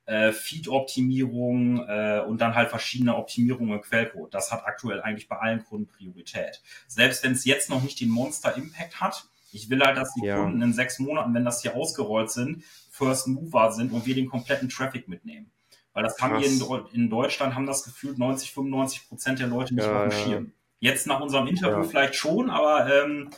äh, 0.07 0.33
Feed-Optimierung 0.33 1.87
äh, 1.87 2.23
und 2.27 2.41
dann 2.41 2.55
halt 2.55 2.71
verschiedene 2.71 3.17
Optimierungen 3.17 3.75
im 3.75 3.83
Quellcode. 3.83 4.33
Das 4.33 4.53
hat 4.53 4.65
aktuell 4.67 5.01
eigentlich 5.01 5.29
bei 5.29 5.37
allen 5.37 5.65
Kunden 5.65 5.87
Priorität. 5.87 6.63
Selbst 6.87 7.25
wenn 7.25 7.33
es 7.33 7.45
jetzt 7.45 7.71
noch 7.71 7.83
nicht 7.83 8.01
den 8.01 8.11
Monster-Impact 8.11 9.01
hat, 9.01 9.25
ich 9.53 9.71
will 9.71 9.81
halt, 9.81 9.97
dass 9.97 10.13
die 10.15 10.27
ja. 10.27 10.43
Kunden 10.43 10.61
in 10.63 10.73
sechs 10.73 10.99
Monaten, 10.99 11.33
wenn 11.33 11.45
das 11.45 11.63
hier 11.63 11.77
ausgerollt 11.77 12.31
sind, 12.31 12.65
First 12.91 13.29
Mover 13.29 13.73
sind 13.73 13.93
und 13.93 14.05
wir 14.05 14.15
den 14.15 14.29
kompletten 14.29 14.69
Traffic 14.69 15.09
mitnehmen. 15.09 15.51
Weil 15.93 16.03
das 16.03 16.21
haben 16.21 16.41
wir 16.41 16.47
in, 16.47 16.61
in, 16.93 17.09
Deutschland, 17.09 17.55
haben 17.55 17.67
das 17.67 17.85
gefühlt 17.85 18.19
90, 18.19 18.53
95 18.53 19.09
Prozent 19.09 19.39
der 19.39 19.47
Leute 19.47 19.75
nicht 19.75 19.85
ja, 19.85 20.05
auf 20.05 20.11
dem 20.11 20.25
Schirm. 20.25 20.53
Jetzt 20.81 21.07
nach 21.07 21.21
unserem 21.21 21.47
Interview 21.47 21.83
ja. 21.83 21.85
vielleicht 21.85 22.17
schon, 22.17 22.51
aber 22.51 22.93
ähm, 22.93 23.31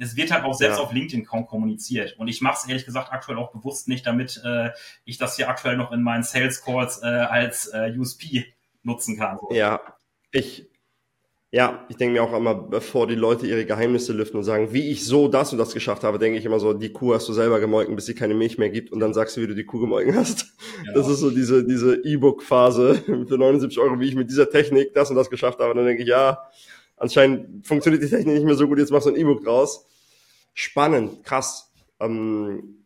es 0.00 0.16
wird 0.16 0.30
halt 0.30 0.44
auch 0.44 0.54
selbst 0.54 0.78
ja. 0.78 0.82
auf 0.82 0.92
LinkedIn 0.92 1.24
kaum 1.24 1.46
kommuniziert. 1.46 2.16
Und 2.18 2.28
ich 2.28 2.40
mache 2.40 2.58
es 2.62 2.68
ehrlich 2.68 2.86
gesagt 2.86 3.12
aktuell 3.12 3.38
auch 3.38 3.52
bewusst 3.52 3.86
nicht, 3.86 4.06
damit 4.06 4.40
äh, 4.44 4.70
ich 5.04 5.18
das 5.18 5.36
hier 5.36 5.48
aktuell 5.48 5.76
noch 5.76 5.92
in 5.92 6.02
meinen 6.02 6.22
Sales 6.22 6.62
Calls 6.64 7.02
äh, 7.02 7.06
als 7.06 7.66
äh, 7.68 7.94
USP 7.96 8.46
nutzen 8.82 9.18
kann. 9.18 9.38
Ja, 9.50 9.80
ich, 10.32 10.70
ja, 11.50 11.84
ich 11.88 11.96
denke 11.96 12.14
mir 12.14 12.22
auch 12.22 12.32
immer, 12.32 12.54
bevor 12.54 13.08
die 13.08 13.14
Leute 13.14 13.46
ihre 13.46 13.66
Geheimnisse 13.66 14.12
lüften 14.14 14.38
und 14.38 14.44
sagen, 14.44 14.72
wie 14.72 14.88
ich 14.88 15.04
so 15.04 15.28
das 15.28 15.52
und 15.52 15.58
das 15.58 15.74
geschafft 15.74 16.02
habe, 16.02 16.18
denke 16.18 16.38
ich 16.38 16.46
immer 16.46 16.60
so, 16.60 16.72
die 16.72 16.92
Kuh 16.92 17.14
hast 17.14 17.28
du 17.28 17.34
selber 17.34 17.60
gemolken, 17.60 17.94
bis 17.94 18.06
sie 18.06 18.14
keine 18.14 18.34
Milch 18.34 18.56
mehr 18.56 18.70
gibt 18.70 18.92
und 18.92 19.00
dann 19.00 19.12
sagst 19.12 19.36
du, 19.36 19.42
wie 19.42 19.48
du 19.48 19.54
die 19.54 19.64
Kuh 19.64 19.80
gemolken 19.80 20.14
hast. 20.14 20.46
Ja. 20.86 20.92
Das 20.94 21.08
ist 21.08 21.18
so 21.18 21.30
diese, 21.30 21.66
diese 21.66 21.96
E-Book-Phase 21.96 22.94
für 23.28 23.36
79 23.36 23.78
Euro, 23.78 24.00
wie 24.00 24.08
ich 24.08 24.14
mit 24.14 24.30
dieser 24.30 24.48
Technik 24.48 24.94
das 24.94 25.10
und 25.10 25.16
das 25.16 25.28
geschafft 25.28 25.58
habe. 25.58 25.72
Und 25.72 25.76
dann 25.76 25.86
denke 25.86 26.04
ich, 26.04 26.08
ja, 26.08 26.38
anscheinend 27.00 27.66
funktioniert 27.66 28.02
die 28.02 28.08
Technik 28.08 28.34
nicht 28.34 28.46
mehr 28.46 28.54
so 28.54 28.68
gut, 28.68 28.78
jetzt 28.78 28.92
machst 28.92 29.06
du 29.06 29.10
ein 29.10 29.16
E-Book 29.16 29.42
draus. 29.42 29.86
Spannend, 30.54 31.24
krass. 31.24 31.72
Ähm, 31.98 32.84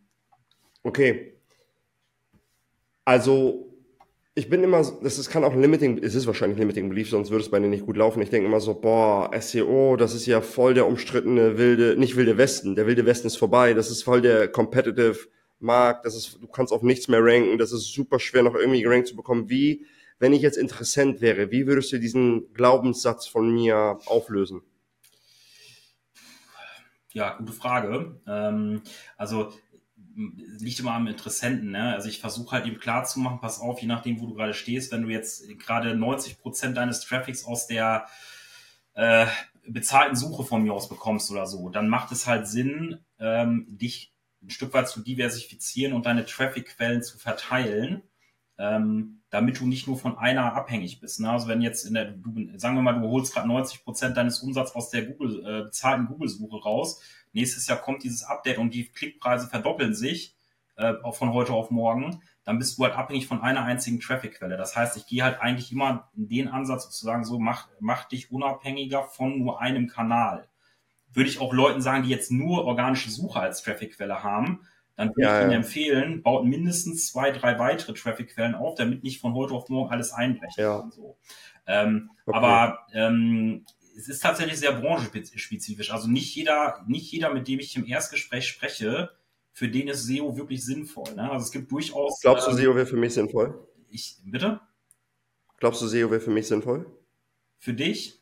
okay. 0.81 1.33
Also, 3.03 3.71
ich 4.33 4.49
bin 4.49 4.63
immer, 4.63 4.83
das 5.01 5.19
ist, 5.19 5.29
kann 5.29 5.43
auch 5.43 5.55
Limiting, 5.55 5.99
es 6.03 6.15
ist 6.15 6.27
wahrscheinlich 6.27 6.57
Limiting 6.57 6.89
Belief, 6.89 7.09
sonst 7.09 7.29
würde 7.29 7.43
es 7.43 7.51
bei 7.51 7.59
denen 7.59 7.69
nicht 7.69 7.85
gut 7.85 7.97
laufen. 7.97 8.21
Ich 8.21 8.29
denke 8.29 8.47
immer 8.47 8.59
so, 8.59 8.73
boah, 8.73 9.29
SEO, 9.39 9.95
das 9.95 10.15
ist 10.15 10.25
ja 10.25 10.41
voll 10.41 10.73
der 10.73 10.87
umstrittene 10.87 11.57
wilde, 11.57 11.95
nicht 11.97 12.15
wilde 12.15 12.37
Westen. 12.37 12.75
Der 12.75 12.87
wilde 12.87 13.05
Westen 13.05 13.27
ist 13.27 13.37
vorbei. 13.37 13.73
Das 13.73 13.91
ist 13.91 14.03
voll 14.03 14.21
der 14.21 14.47
competitive 14.47 15.27
Markt. 15.59 16.05
Das 16.05 16.15
ist, 16.15 16.37
du 16.41 16.47
kannst 16.47 16.73
auf 16.73 16.83
nichts 16.83 17.07
mehr 17.07 17.23
ranken. 17.23 17.57
Das 17.57 17.71
ist 17.71 17.93
super 17.93 18.19
schwer, 18.19 18.43
noch 18.43 18.55
irgendwie 18.55 18.81
gerankt 18.81 19.07
zu 19.07 19.15
bekommen. 19.15 19.49
Wie, 19.49 19.85
wenn 20.19 20.33
ich 20.33 20.41
jetzt 20.41 20.57
interessant 20.57 21.21
wäre, 21.21 21.51
wie 21.51 21.67
würdest 21.67 21.91
du 21.91 21.99
diesen 21.99 22.53
Glaubenssatz 22.53 23.27
von 23.27 23.53
mir 23.53 23.99
auflösen? 24.05 24.61
Ja, 27.11 27.37
gute 27.37 27.53
Frage. 27.53 28.19
Ähm, 28.27 28.81
also 29.17 29.53
liegt 30.15 30.79
immer 30.79 30.93
am 30.93 31.07
Interessenten. 31.07 31.71
Ne? 31.71 31.93
Also 31.93 32.07
ich 32.07 32.19
versuche 32.19 32.51
halt 32.55 32.65
ihm 32.65 32.79
klar 32.79 33.03
zu 33.03 33.19
machen, 33.19 33.39
pass 33.39 33.59
auf, 33.59 33.79
je 33.79 33.87
nachdem, 33.87 34.19
wo 34.19 34.27
du 34.27 34.33
gerade 34.33 34.53
stehst, 34.53 34.91
wenn 34.91 35.03
du 35.03 35.09
jetzt 35.09 35.47
gerade 35.59 35.95
90 35.95 36.39
Prozent 36.39 36.77
deines 36.77 37.01
Traffics 37.01 37.45
aus 37.45 37.67
der 37.67 38.07
äh, 38.93 39.27
bezahlten 39.67 40.15
Suche 40.15 40.43
von 40.43 40.63
mir 40.63 40.73
aus 40.73 40.89
bekommst 40.89 41.31
oder 41.31 41.47
so, 41.47 41.69
dann 41.69 41.89
macht 41.89 42.11
es 42.11 42.27
halt 42.27 42.47
Sinn, 42.47 42.99
ähm, 43.19 43.65
dich 43.69 44.13
ein 44.41 44.49
Stück 44.49 44.73
weit 44.73 44.87
zu 44.87 45.01
diversifizieren 45.01 45.93
und 45.93 46.05
deine 46.05 46.25
Traffic-Quellen 46.25 47.03
zu 47.03 47.17
verteilen, 47.17 48.03
ähm, 48.57 49.21
damit 49.35 49.59
du 49.59 49.67
nicht 49.67 49.85
nur 49.85 49.97
von 49.97 50.17
einer 50.17 50.53
abhängig 50.53 51.01
bist. 51.01 51.19
Ne? 51.19 51.29
Also 51.29 51.49
wenn 51.49 51.61
jetzt 51.61 51.83
in 51.83 51.93
der, 51.93 52.05
du, 52.05 52.57
sagen 52.57 52.75
wir 52.75 52.81
mal, 52.81 52.93
du 52.93 53.09
holst 53.09 53.33
gerade 53.33 53.49
90 53.49 53.83
Prozent 53.83 54.15
deines 54.15 54.39
Umsatzes 54.39 54.73
aus 54.73 54.91
der 54.91 55.03
Google, 55.03 55.45
äh, 55.45 55.63
bezahlten 55.63 56.07
Google-Suche 56.07 56.63
raus, 56.63 57.01
nächstes 57.33 57.67
Jahr 57.67 57.79
kommt 57.79 58.03
dieses 58.03 58.23
Update 58.23 58.59
und 58.59 58.73
die 58.73 58.85
Klickpreise 58.87 59.49
verdoppeln 59.49 59.93
sich, 59.93 60.37
äh, 60.77 60.93
von 61.11 61.33
heute 61.33 61.51
auf 61.51 61.69
morgen, 61.69 62.21
dann 62.45 62.59
bist 62.59 62.77
du 62.77 62.85
halt 62.85 62.95
abhängig 62.95 63.27
von 63.27 63.41
einer 63.41 63.63
einzigen 63.63 63.99
Traffic-Quelle. 63.99 64.55
Das 64.55 64.73
heißt, 64.73 64.95
ich 64.95 65.05
gehe 65.05 65.21
halt 65.21 65.41
eigentlich 65.41 65.69
immer 65.73 66.09
in 66.15 66.29
den 66.29 66.47
Ansatz 66.47 66.83
sozusagen 66.83 67.25
so, 67.25 67.37
mach, 67.37 67.67
mach 67.81 68.05
dich 68.05 68.31
unabhängiger 68.31 69.03
von 69.03 69.37
nur 69.37 69.59
einem 69.59 69.87
Kanal. 69.87 70.47
Würde 71.11 71.29
ich 71.29 71.41
auch 71.41 71.51
Leuten 71.51 71.81
sagen, 71.81 72.03
die 72.03 72.09
jetzt 72.09 72.31
nur 72.31 72.63
organische 72.63 73.11
Suche 73.11 73.41
als 73.41 73.63
Traffic-Quelle 73.63 74.23
haben, 74.23 74.61
dann 74.95 75.09
würde 75.09 75.21
ja, 75.21 75.37
ich 75.37 75.43
Ihnen 75.43 75.51
ja. 75.51 75.57
empfehlen, 75.57 76.23
baut 76.23 76.45
mindestens 76.45 77.07
zwei, 77.07 77.31
drei 77.31 77.59
weitere 77.59 77.93
Traffic-Quellen 77.93 78.55
auf, 78.55 78.75
damit 78.75 79.03
nicht 79.03 79.19
von 79.19 79.33
heute 79.33 79.53
auf 79.53 79.69
morgen 79.69 79.91
alles 79.91 80.13
einbrechen 80.13 80.63
ja. 80.63 80.79
kann. 80.79 80.91
So. 80.91 81.17
Ähm, 81.67 82.09
okay. 82.25 82.37
Aber 82.37 82.79
ähm, 82.93 83.65
es 83.97 84.07
ist 84.07 84.21
tatsächlich 84.21 84.59
sehr 84.59 84.73
branchenspezifisch. 84.73 85.91
Also 85.91 86.07
nicht 86.07 86.35
jeder, 86.35 86.83
nicht 86.87 87.11
jeder, 87.11 87.33
mit 87.33 87.47
dem 87.47 87.59
ich 87.59 87.75
im 87.75 87.85
Erstgespräch 87.85 88.47
spreche, 88.47 89.11
für 89.51 89.69
den 89.69 89.87
ist 89.87 90.05
SEO 90.05 90.37
wirklich 90.37 90.63
sinnvoll. 90.65 91.13
Ne? 91.15 91.31
Also 91.31 91.45
es 91.45 91.51
gibt 91.51 91.71
durchaus. 91.71 92.19
Glaubst 92.21 92.47
du, 92.47 92.51
ähm, 92.51 92.57
SEO 92.57 92.75
wäre 92.75 92.85
für 92.85 92.97
mich 92.97 93.13
sinnvoll? 93.13 93.67
Ich, 93.89 94.17
bitte? 94.25 94.59
Glaubst 95.57 95.81
du, 95.81 95.87
SEO 95.87 96.11
wäre 96.11 96.19
für 96.19 96.31
mich 96.31 96.47
sinnvoll? 96.47 96.85
Für 97.57 97.73
dich? 97.73 98.21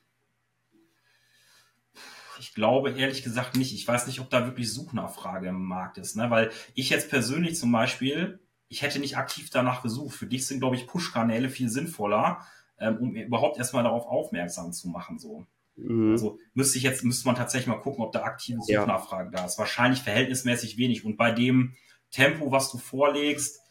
Ich 2.54 2.56
glaube 2.56 2.92
ehrlich 2.92 3.24
gesagt 3.24 3.58
nicht. 3.58 3.74
Ich 3.74 3.88
weiß 3.88 4.06
nicht, 4.06 4.20
ob 4.20 4.30
da 4.30 4.46
wirklich 4.46 4.72
Suchnachfrage 4.72 5.48
im 5.48 5.64
Markt 5.66 5.98
ist, 5.98 6.16
ne? 6.16 6.30
Weil 6.30 6.52
ich 6.76 6.92
jetzt 6.92 7.10
persönlich 7.10 7.58
zum 7.58 7.72
Beispiel, 7.72 8.42
ich 8.68 8.84
hätte 8.84 9.00
nicht 9.00 9.18
aktiv 9.18 9.50
danach 9.50 9.82
gesucht. 9.82 10.16
Für 10.16 10.28
dich 10.28 10.46
sind, 10.46 10.60
glaube 10.60 10.76
ich, 10.76 10.86
Push-Kanäle 10.86 11.50
viel 11.50 11.68
sinnvoller, 11.68 12.46
ähm, 12.78 12.98
um 12.98 13.16
überhaupt 13.16 13.58
erstmal 13.58 13.82
darauf 13.82 14.06
aufmerksam 14.06 14.72
zu 14.72 14.88
machen. 14.88 15.18
So. 15.18 15.48
Mhm. 15.78 16.12
Also 16.12 16.38
müsste 16.54 16.78
ich 16.78 16.84
jetzt, 16.84 17.04
müsste 17.04 17.26
man 17.26 17.36
tatsächlich 17.36 17.66
mal 17.66 17.82
gucken, 17.82 18.04
ob 18.04 18.12
da 18.12 18.22
aktive 18.22 18.62
Suchnachfrage 18.62 19.32
ja. 19.34 19.40
da 19.40 19.46
ist. 19.48 19.58
Wahrscheinlich 19.58 20.04
verhältnismäßig 20.04 20.78
wenig. 20.78 21.06
Und 21.06 21.18
bei 21.18 21.32
dem 21.32 21.74
Tempo, 22.12 22.52
was 22.52 22.72
du 22.72 22.78
vorlegst, 22.78 23.62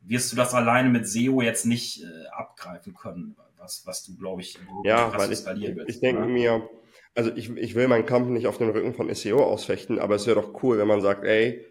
wirst 0.00 0.32
du 0.32 0.36
das 0.36 0.54
alleine 0.54 0.88
mit 0.88 1.06
SEO 1.06 1.42
jetzt 1.42 1.66
nicht 1.66 2.02
äh, 2.02 2.28
abgreifen 2.28 2.94
können, 2.94 3.36
was, 3.58 3.82
was 3.84 4.02
du, 4.04 4.16
glaube 4.16 4.40
ich, 4.40 4.58
ja, 4.84 5.12
weil 5.18 5.30
ich, 5.30 5.44
ich 5.86 6.00
denke 6.00 6.24
mir, 6.24 6.66
also 7.14 7.30
ich, 7.34 7.50
ich 7.50 7.74
will 7.74 7.88
meinen 7.88 8.06
Kampf 8.06 8.28
nicht 8.28 8.46
auf 8.46 8.58
den 8.58 8.70
Rücken 8.70 8.94
von 8.94 9.12
SEO 9.14 9.42
ausfechten, 9.42 9.98
aber 9.98 10.14
es 10.14 10.26
wäre 10.26 10.40
doch 10.40 10.62
cool, 10.62 10.78
wenn 10.78 10.88
man 10.88 11.00
sagt, 11.00 11.24
ey, 11.24 11.66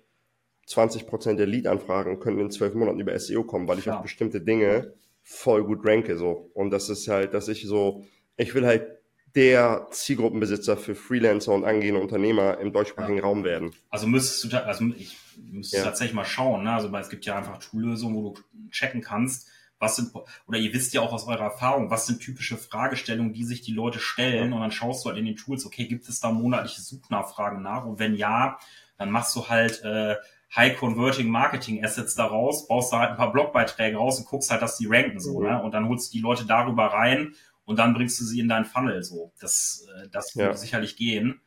20% 0.67 1.35
der 1.35 1.47
Lead-Anfragen 1.47 2.19
können 2.19 2.39
in 2.39 2.51
zwölf 2.51 2.73
Monaten 2.73 2.99
über 2.99 3.17
SEO 3.17 3.43
kommen, 3.43 3.67
weil 3.67 3.79
ich 3.79 3.85
ja. 3.85 3.95
auf 3.95 4.03
bestimmte 4.03 4.41
Dinge 4.41 4.93
voll 5.23 5.63
gut 5.63 5.85
ranke 5.85 6.17
so. 6.17 6.51
Und 6.53 6.71
das 6.71 6.89
ist 6.89 7.07
halt, 7.07 7.33
dass 7.33 7.47
ich 7.47 7.65
so, 7.65 8.05
ich 8.37 8.53
will 8.53 8.65
halt 8.65 8.87
der 9.35 9.87
Zielgruppenbesitzer 9.91 10.75
für 10.77 10.93
Freelancer 10.93 11.53
und 11.53 11.63
angehende 11.63 12.01
Unternehmer 12.01 12.57
im 12.59 12.73
deutschsprachigen 12.73 13.17
ja. 13.17 13.23
Raum 13.23 13.43
werden. 13.43 13.71
Also 13.89 14.07
müsstest 14.07 14.51
du, 14.51 14.65
also 14.65 14.85
ich 14.97 15.17
müsste 15.37 15.77
ja. 15.77 15.83
tatsächlich 15.83 16.13
mal 16.13 16.25
schauen, 16.25 16.63
ne? 16.63 16.73
Also 16.73 16.93
es 16.95 17.09
gibt 17.09 17.25
ja 17.25 17.37
einfach 17.37 17.57
Toollösungen, 17.57 18.15
wo 18.15 18.33
du 18.33 18.69
checken 18.69 19.01
kannst, 19.01 19.49
was 19.81 19.95
sind, 19.95 20.13
oder 20.47 20.59
ihr 20.59 20.73
wisst 20.73 20.93
ja 20.93 21.01
auch 21.01 21.11
aus 21.11 21.27
eurer 21.27 21.45
Erfahrung, 21.45 21.89
was 21.89 22.05
sind 22.05 22.21
typische 22.21 22.55
Fragestellungen, 22.55 23.33
die 23.33 23.43
sich 23.43 23.61
die 23.61 23.73
Leute 23.73 23.99
stellen 23.99 24.53
und 24.53 24.61
dann 24.61 24.71
schaust 24.71 25.03
du 25.03 25.09
halt 25.09 25.17
in 25.17 25.25
den 25.25 25.35
Tools, 25.35 25.65
okay, 25.65 25.87
gibt 25.87 26.07
es 26.07 26.19
da 26.19 26.31
monatliche 26.31 26.81
Suchnachfragen 26.81 27.61
nach 27.61 27.85
und 27.85 27.99
wenn 27.99 28.15
ja, 28.15 28.59
dann 28.97 29.09
machst 29.09 29.35
du 29.35 29.49
halt 29.49 29.83
äh, 29.83 30.15
High 30.55 30.77
Converting 30.77 31.29
Marketing 31.29 31.83
Assets 31.83 32.13
daraus, 32.13 32.67
baust 32.67 32.93
da 32.93 32.99
halt 32.99 33.11
ein 33.11 33.17
paar 33.17 33.31
Blogbeiträge 33.31 33.97
raus 33.97 34.19
und 34.19 34.27
guckst 34.27 34.51
halt, 34.51 34.61
dass 34.61 34.77
die 34.77 34.85
ranken 34.87 35.19
so, 35.19 35.39
mhm. 35.39 35.47
ne? 35.47 35.63
Und 35.63 35.73
dann 35.73 35.87
holst 35.87 36.13
du 36.13 36.17
die 36.17 36.21
Leute 36.21 36.45
darüber 36.45 36.87
rein 36.87 37.33
und 37.65 37.79
dann 37.79 37.93
bringst 37.93 38.19
du 38.19 38.25
sie 38.25 38.39
in 38.39 38.49
deinen 38.49 38.65
Funnel 38.65 39.01
so. 39.01 39.31
Das, 39.39 39.87
äh, 39.95 40.09
das 40.09 40.35
würde 40.35 40.51
ja. 40.51 40.57
sicherlich 40.57 40.97
gehen. 40.97 41.41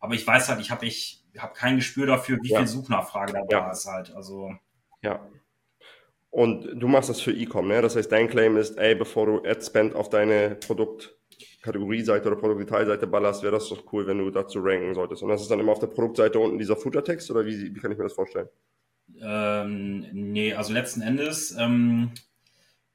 Aber 0.00 0.14
ich 0.14 0.26
weiß 0.26 0.48
halt, 0.48 0.60
ich 0.60 0.70
habe 0.70 0.86
ich 0.86 1.22
hab 1.38 1.54
kein 1.54 1.76
Gespür 1.76 2.06
dafür, 2.06 2.38
wie 2.42 2.50
ja. 2.50 2.58
viel 2.58 2.66
Suchnachfrage 2.66 3.34
da 3.34 3.42
ja. 3.48 3.70
ist 3.70 3.86
halt. 3.86 4.14
Also 4.14 4.52
ja, 5.02 5.20
und 6.36 6.68
du 6.74 6.86
machst 6.86 7.08
das 7.08 7.22
für 7.22 7.32
E-Com, 7.32 7.66
ne? 7.66 7.80
Das 7.80 7.96
heißt, 7.96 8.12
dein 8.12 8.28
Claim 8.28 8.58
ist, 8.58 8.76
ey, 8.76 8.94
bevor 8.94 9.24
du 9.24 9.38
Ad-Spend 9.38 9.94
auf 9.94 10.10
deine 10.10 10.56
Produktkategorieseite 10.56 12.28
oder 12.28 12.36
Produktdetailseite 12.36 13.06
ballerst, 13.06 13.42
wäre 13.42 13.54
das 13.54 13.70
doch 13.70 13.90
cool, 13.90 14.06
wenn 14.06 14.18
du 14.18 14.28
dazu 14.28 14.58
ranken 14.62 14.94
solltest. 14.94 15.22
Und 15.22 15.30
das 15.30 15.40
ist 15.40 15.50
dann 15.50 15.60
immer 15.60 15.72
auf 15.72 15.78
der 15.78 15.86
Produktseite 15.86 16.38
unten 16.38 16.58
dieser 16.58 16.76
Footer-Text 16.76 17.30
oder 17.30 17.46
wie, 17.46 17.74
wie 17.74 17.80
kann 17.80 17.90
ich 17.90 17.96
mir 17.96 18.04
das 18.04 18.12
vorstellen? 18.12 18.48
Ähm, 19.18 20.04
nee, 20.12 20.52
also 20.52 20.74
letzten 20.74 21.00
Endes, 21.00 21.56
ähm, 21.58 22.10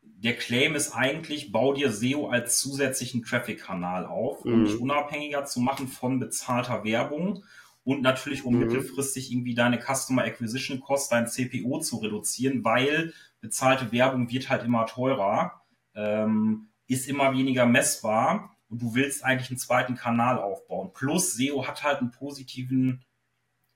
der 0.04 0.36
Claim 0.36 0.76
ist 0.76 0.92
eigentlich, 0.92 1.52
bau 1.52 1.74
dir 1.74 1.92
SEO 1.92 2.28
als 2.28 2.60
zusätzlichen 2.60 3.24
Traffic-Kanal 3.24 4.06
auf, 4.06 4.46
um 4.46 4.60
mhm. 4.60 4.66
dich 4.66 4.80
unabhängiger 4.80 5.46
zu 5.46 5.62
machen 5.62 5.88
von 5.88 6.20
bezahlter 6.20 6.84
Werbung 6.84 7.44
und 7.84 8.04
natürlich, 8.04 8.46
um 8.46 8.54
mhm. 8.54 8.60
mittelfristig 8.60 9.32
irgendwie 9.32 9.56
deine 9.56 9.80
Customer 9.80 10.24
Acquisition 10.24 10.80
Cost, 10.80 11.12
dein 11.12 11.26
CPO 11.26 11.80
zu 11.80 11.98
reduzieren, 11.98 12.64
weil 12.64 13.14
bezahlte 13.42 13.92
Werbung 13.92 14.30
wird 14.30 14.50
halt 14.50 14.64
immer 14.64 14.86
teurer, 14.86 15.62
ähm, 15.96 16.70
ist 16.88 17.10
immer 17.10 17.34
weniger 17.34 17.66
messbar 17.66 18.56
und 18.70 18.82
du 18.82 18.96
willst 18.96 19.26
eigentlich 19.26 19.50
einen 19.50 19.60
zweiten 19.60 19.96
Kanal 19.96 20.38
aufbauen. 20.40 20.92
Plus 20.94 21.34
SEO 21.34 21.68
hat 21.68 21.84
halt 21.84 22.00
einen 22.00 22.12
positiven, 22.12 23.04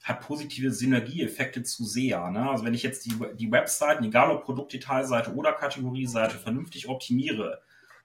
hat 0.04 0.22
positive 0.22 0.72
Synergieeffekte 0.72 1.64
zu 1.64 1.84
SEA. 1.84 2.30
Ne? 2.32 2.50
Also 2.50 2.64
wenn 2.64 2.74
ich 2.74 2.84
jetzt 2.84 3.06
die, 3.06 3.16
die 3.36 3.52
Webseiten, 3.52 4.04
egal 4.04 4.32
ob 4.32 4.44
Produktdetailseite 4.44 5.34
oder 5.34 5.52
Kategorieseite, 5.52 6.38
vernünftig 6.38 6.88
optimiere, 6.88 7.62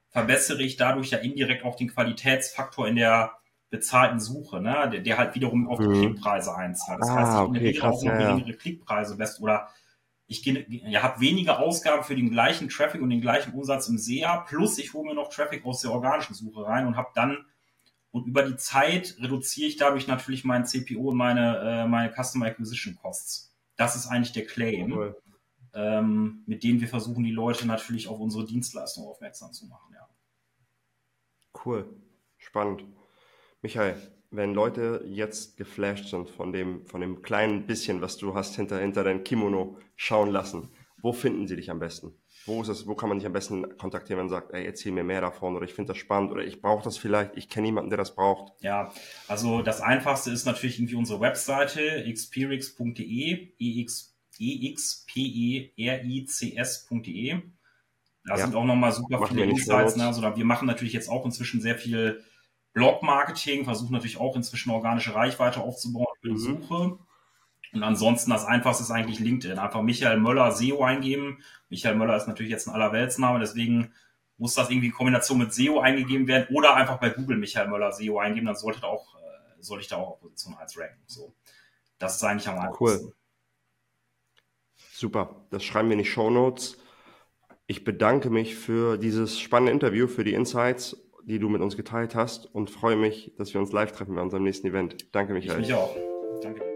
verbessere 0.08 0.62
ich 0.62 0.76
dadurch 0.76 1.10
ja 1.10 1.18
indirekt 1.18 1.64
auch 1.64 1.76
den 1.76 1.88
Qualitätsfaktor 1.88 2.88
in 2.88 2.96
der 2.96 3.32
bezahlten 3.70 4.18
Suche, 4.18 4.60
ne? 4.60 4.90
der, 4.92 5.00
der 5.00 5.18
halt 5.18 5.34
wiederum 5.36 5.68
auf 5.68 5.78
die 5.78 5.86
mhm. 5.86 6.00
Klickpreise 6.00 6.54
einzahlt. 6.54 7.00
Das 7.00 7.10
ah, 7.10 7.14
heißt, 7.14 7.32
ich 7.32 7.38
okay, 7.38 7.58
generiere 7.58 7.88
auch 7.88 8.02
noch 8.02 8.12
ja, 8.12 8.18
geringere 8.18 8.52
Klickpreise 8.54 9.16
best 9.16 9.40
oder 9.40 9.68
ich 10.30 10.44
ja, 10.44 11.02
habe 11.02 11.20
weniger 11.20 11.58
Ausgaben 11.58 12.04
für 12.04 12.14
den 12.14 12.30
gleichen 12.30 12.68
Traffic 12.68 13.02
und 13.02 13.10
den 13.10 13.20
gleichen 13.20 13.52
Umsatz 13.52 13.88
im 13.88 13.98
SEA, 13.98 14.36
plus 14.48 14.78
ich 14.78 14.94
hole 14.94 15.08
mir 15.08 15.14
noch 15.16 15.28
Traffic 15.28 15.66
aus 15.66 15.80
der 15.80 15.90
organischen 15.90 16.34
Suche 16.34 16.64
rein 16.64 16.86
und 16.86 16.96
habe 16.96 17.08
dann 17.16 17.44
und 18.12 18.26
über 18.26 18.44
die 18.44 18.56
Zeit 18.56 19.16
reduziere 19.18 19.66
ich 19.66 19.76
dadurch 19.76 20.06
natürlich 20.06 20.44
meinen 20.44 20.66
CPO 20.66 21.10
und 21.10 21.16
meine, 21.16 21.58
äh, 21.58 21.88
meine 21.88 22.12
Customer 22.12 22.46
Acquisition 22.46 22.94
Costs. 22.94 23.56
Das 23.74 23.96
ist 23.96 24.06
eigentlich 24.06 24.32
der 24.32 24.46
Claim, 24.46 24.92
cool. 24.92 25.20
ähm, 25.74 26.44
mit 26.46 26.62
dem 26.62 26.80
wir 26.80 26.88
versuchen, 26.88 27.24
die 27.24 27.32
Leute 27.32 27.66
natürlich 27.66 28.06
auf 28.06 28.20
unsere 28.20 28.44
Dienstleistung 28.44 29.06
aufmerksam 29.08 29.52
zu 29.52 29.66
machen. 29.66 29.92
Ja. 29.94 30.08
Cool, 31.64 31.88
spannend. 32.38 32.84
Michael, 33.62 33.96
wenn 34.30 34.54
Leute 34.54 35.04
jetzt 35.06 35.56
geflasht 35.56 36.08
sind 36.08 36.30
von 36.30 36.52
dem, 36.52 36.86
von 36.86 37.00
dem 37.00 37.22
kleinen 37.22 37.66
bisschen, 37.66 38.00
was 38.00 38.16
du 38.16 38.34
hast 38.34 38.54
hinter, 38.56 38.78
hinter 38.78 39.02
dein 39.04 39.24
Kimono 39.24 39.76
schauen 39.96 40.30
lassen, 40.30 40.70
wo 41.02 41.12
finden 41.12 41.48
sie 41.48 41.56
dich 41.56 41.70
am 41.70 41.80
besten? 41.80 42.12
Wo 42.46 42.62
ist 42.62 42.68
es, 42.68 42.86
wo 42.86 42.94
kann 42.94 43.08
man 43.08 43.18
dich 43.18 43.26
am 43.26 43.32
besten 43.32 43.76
kontaktieren, 43.76 44.18
wenn 44.18 44.26
man 44.26 44.40
sagt, 44.40 44.52
ey, 44.52 44.64
erzähl 44.64 44.92
mir 44.92 45.02
mehr 45.04 45.20
davon 45.20 45.56
oder 45.56 45.64
ich 45.64 45.74
finde 45.74 45.88
das 45.88 45.98
spannend 45.98 46.30
oder 46.30 46.44
ich 46.44 46.62
brauche 46.62 46.84
das 46.84 46.96
vielleicht, 46.96 47.36
ich 47.36 47.48
kenne 47.48 47.66
jemanden, 47.66 47.90
der 47.90 47.98
das 47.98 48.14
braucht? 48.14 48.52
Ja, 48.62 48.92
also 49.28 49.62
das 49.62 49.80
einfachste 49.80 50.30
ist 50.30 50.46
natürlich 50.46 50.78
irgendwie 50.78 50.94
unsere 50.94 51.20
Webseite 51.20 52.04
xperix.de, 52.10 53.52
ex, 53.58 54.16
experix.de. 54.38 55.82
Da 58.24 58.36
ja. 58.36 58.44
sind 58.44 58.54
auch 58.54 58.64
nochmal 58.64 58.92
super 58.92 59.18
Machen 59.20 59.36
viele 59.36 59.50
Insights. 59.50 59.96
Ne? 59.96 60.06
Also, 60.06 60.22
wir 60.22 60.44
machen 60.44 60.66
natürlich 60.66 60.92
jetzt 60.92 61.08
auch 61.08 61.24
inzwischen 61.24 61.62
sehr 61.62 61.76
viel 61.76 62.22
Blog-Marketing, 62.72 63.64
versuchen 63.64 63.92
natürlich 63.92 64.18
auch 64.20 64.36
inzwischen 64.36 64.70
organische 64.70 65.14
Reichweite 65.14 65.60
aufzubauen 65.60 66.14
für 66.20 66.28
die 66.28 66.34
mhm. 66.34 66.38
Suche. 66.38 66.98
Und 67.72 67.82
ansonsten 67.82 68.30
das 68.30 68.44
einfachste 68.44 68.82
ist 68.82 68.90
eigentlich 68.90 69.20
LinkedIn. 69.20 69.58
Einfach 69.58 69.82
Michael 69.82 70.18
Möller 70.18 70.50
SEO 70.52 70.82
eingeben. 70.82 71.42
Michael 71.68 71.96
Möller 71.96 72.16
ist 72.16 72.26
natürlich 72.26 72.50
jetzt 72.50 72.66
ein 72.66 72.74
Allerweltsname, 72.74 73.38
deswegen 73.38 73.92
muss 74.38 74.54
das 74.54 74.70
irgendwie 74.70 74.88
in 74.88 74.94
Kombination 74.94 75.38
mit 75.38 75.52
SEO 75.52 75.80
eingegeben 75.80 76.26
werden 76.26 76.54
oder 76.54 76.74
einfach 76.74 76.98
bei 76.98 77.10
Google 77.10 77.36
Michael 77.36 77.68
Möller 77.68 77.92
SEO 77.92 78.18
eingeben, 78.18 78.46
dann 78.46 78.56
sollte 78.56 78.80
da 78.80 78.86
auch, 78.86 79.14
äh, 79.16 79.62
sollte 79.62 79.82
ich 79.82 79.88
da 79.88 79.96
auch 79.96 80.12
auf 80.12 80.20
Position 80.20 80.56
1 80.56 80.78
ranken. 80.78 81.02
So. 81.06 81.34
Das 81.98 82.16
ist 82.16 82.24
eigentlich 82.24 82.48
am 82.48 82.58
einfachsten. 82.58 83.06
Cool. 83.06 83.14
Super. 84.92 85.46
Das 85.50 85.62
schreiben 85.62 85.88
wir 85.88 85.92
in 85.92 86.02
die 86.02 86.08
Show 86.08 86.30
Notes. 86.30 86.78
Ich 87.66 87.84
bedanke 87.84 88.30
mich 88.30 88.56
für 88.56 88.96
dieses 88.96 89.38
spannende 89.38 89.72
Interview, 89.72 90.08
für 90.08 90.24
die 90.24 90.32
Insights 90.32 90.96
die 91.24 91.38
du 91.38 91.48
mit 91.48 91.60
uns 91.60 91.76
geteilt 91.76 92.14
hast 92.14 92.46
und 92.54 92.70
freue 92.70 92.96
mich, 92.96 93.32
dass 93.36 93.52
wir 93.54 93.60
uns 93.60 93.72
live 93.72 93.92
treffen 93.92 94.14
bei 94.14 94.22
unserem 94.22 94.44
nächsten 94.44 94.66
Event. 94.66 95.06
Danke, 95.12 95.32
Michael. 95.32 95.60
Ich 95.60 95.68
mich 95.68 95.74
auch. 95.74 95.94
Danke. 96.42 96.69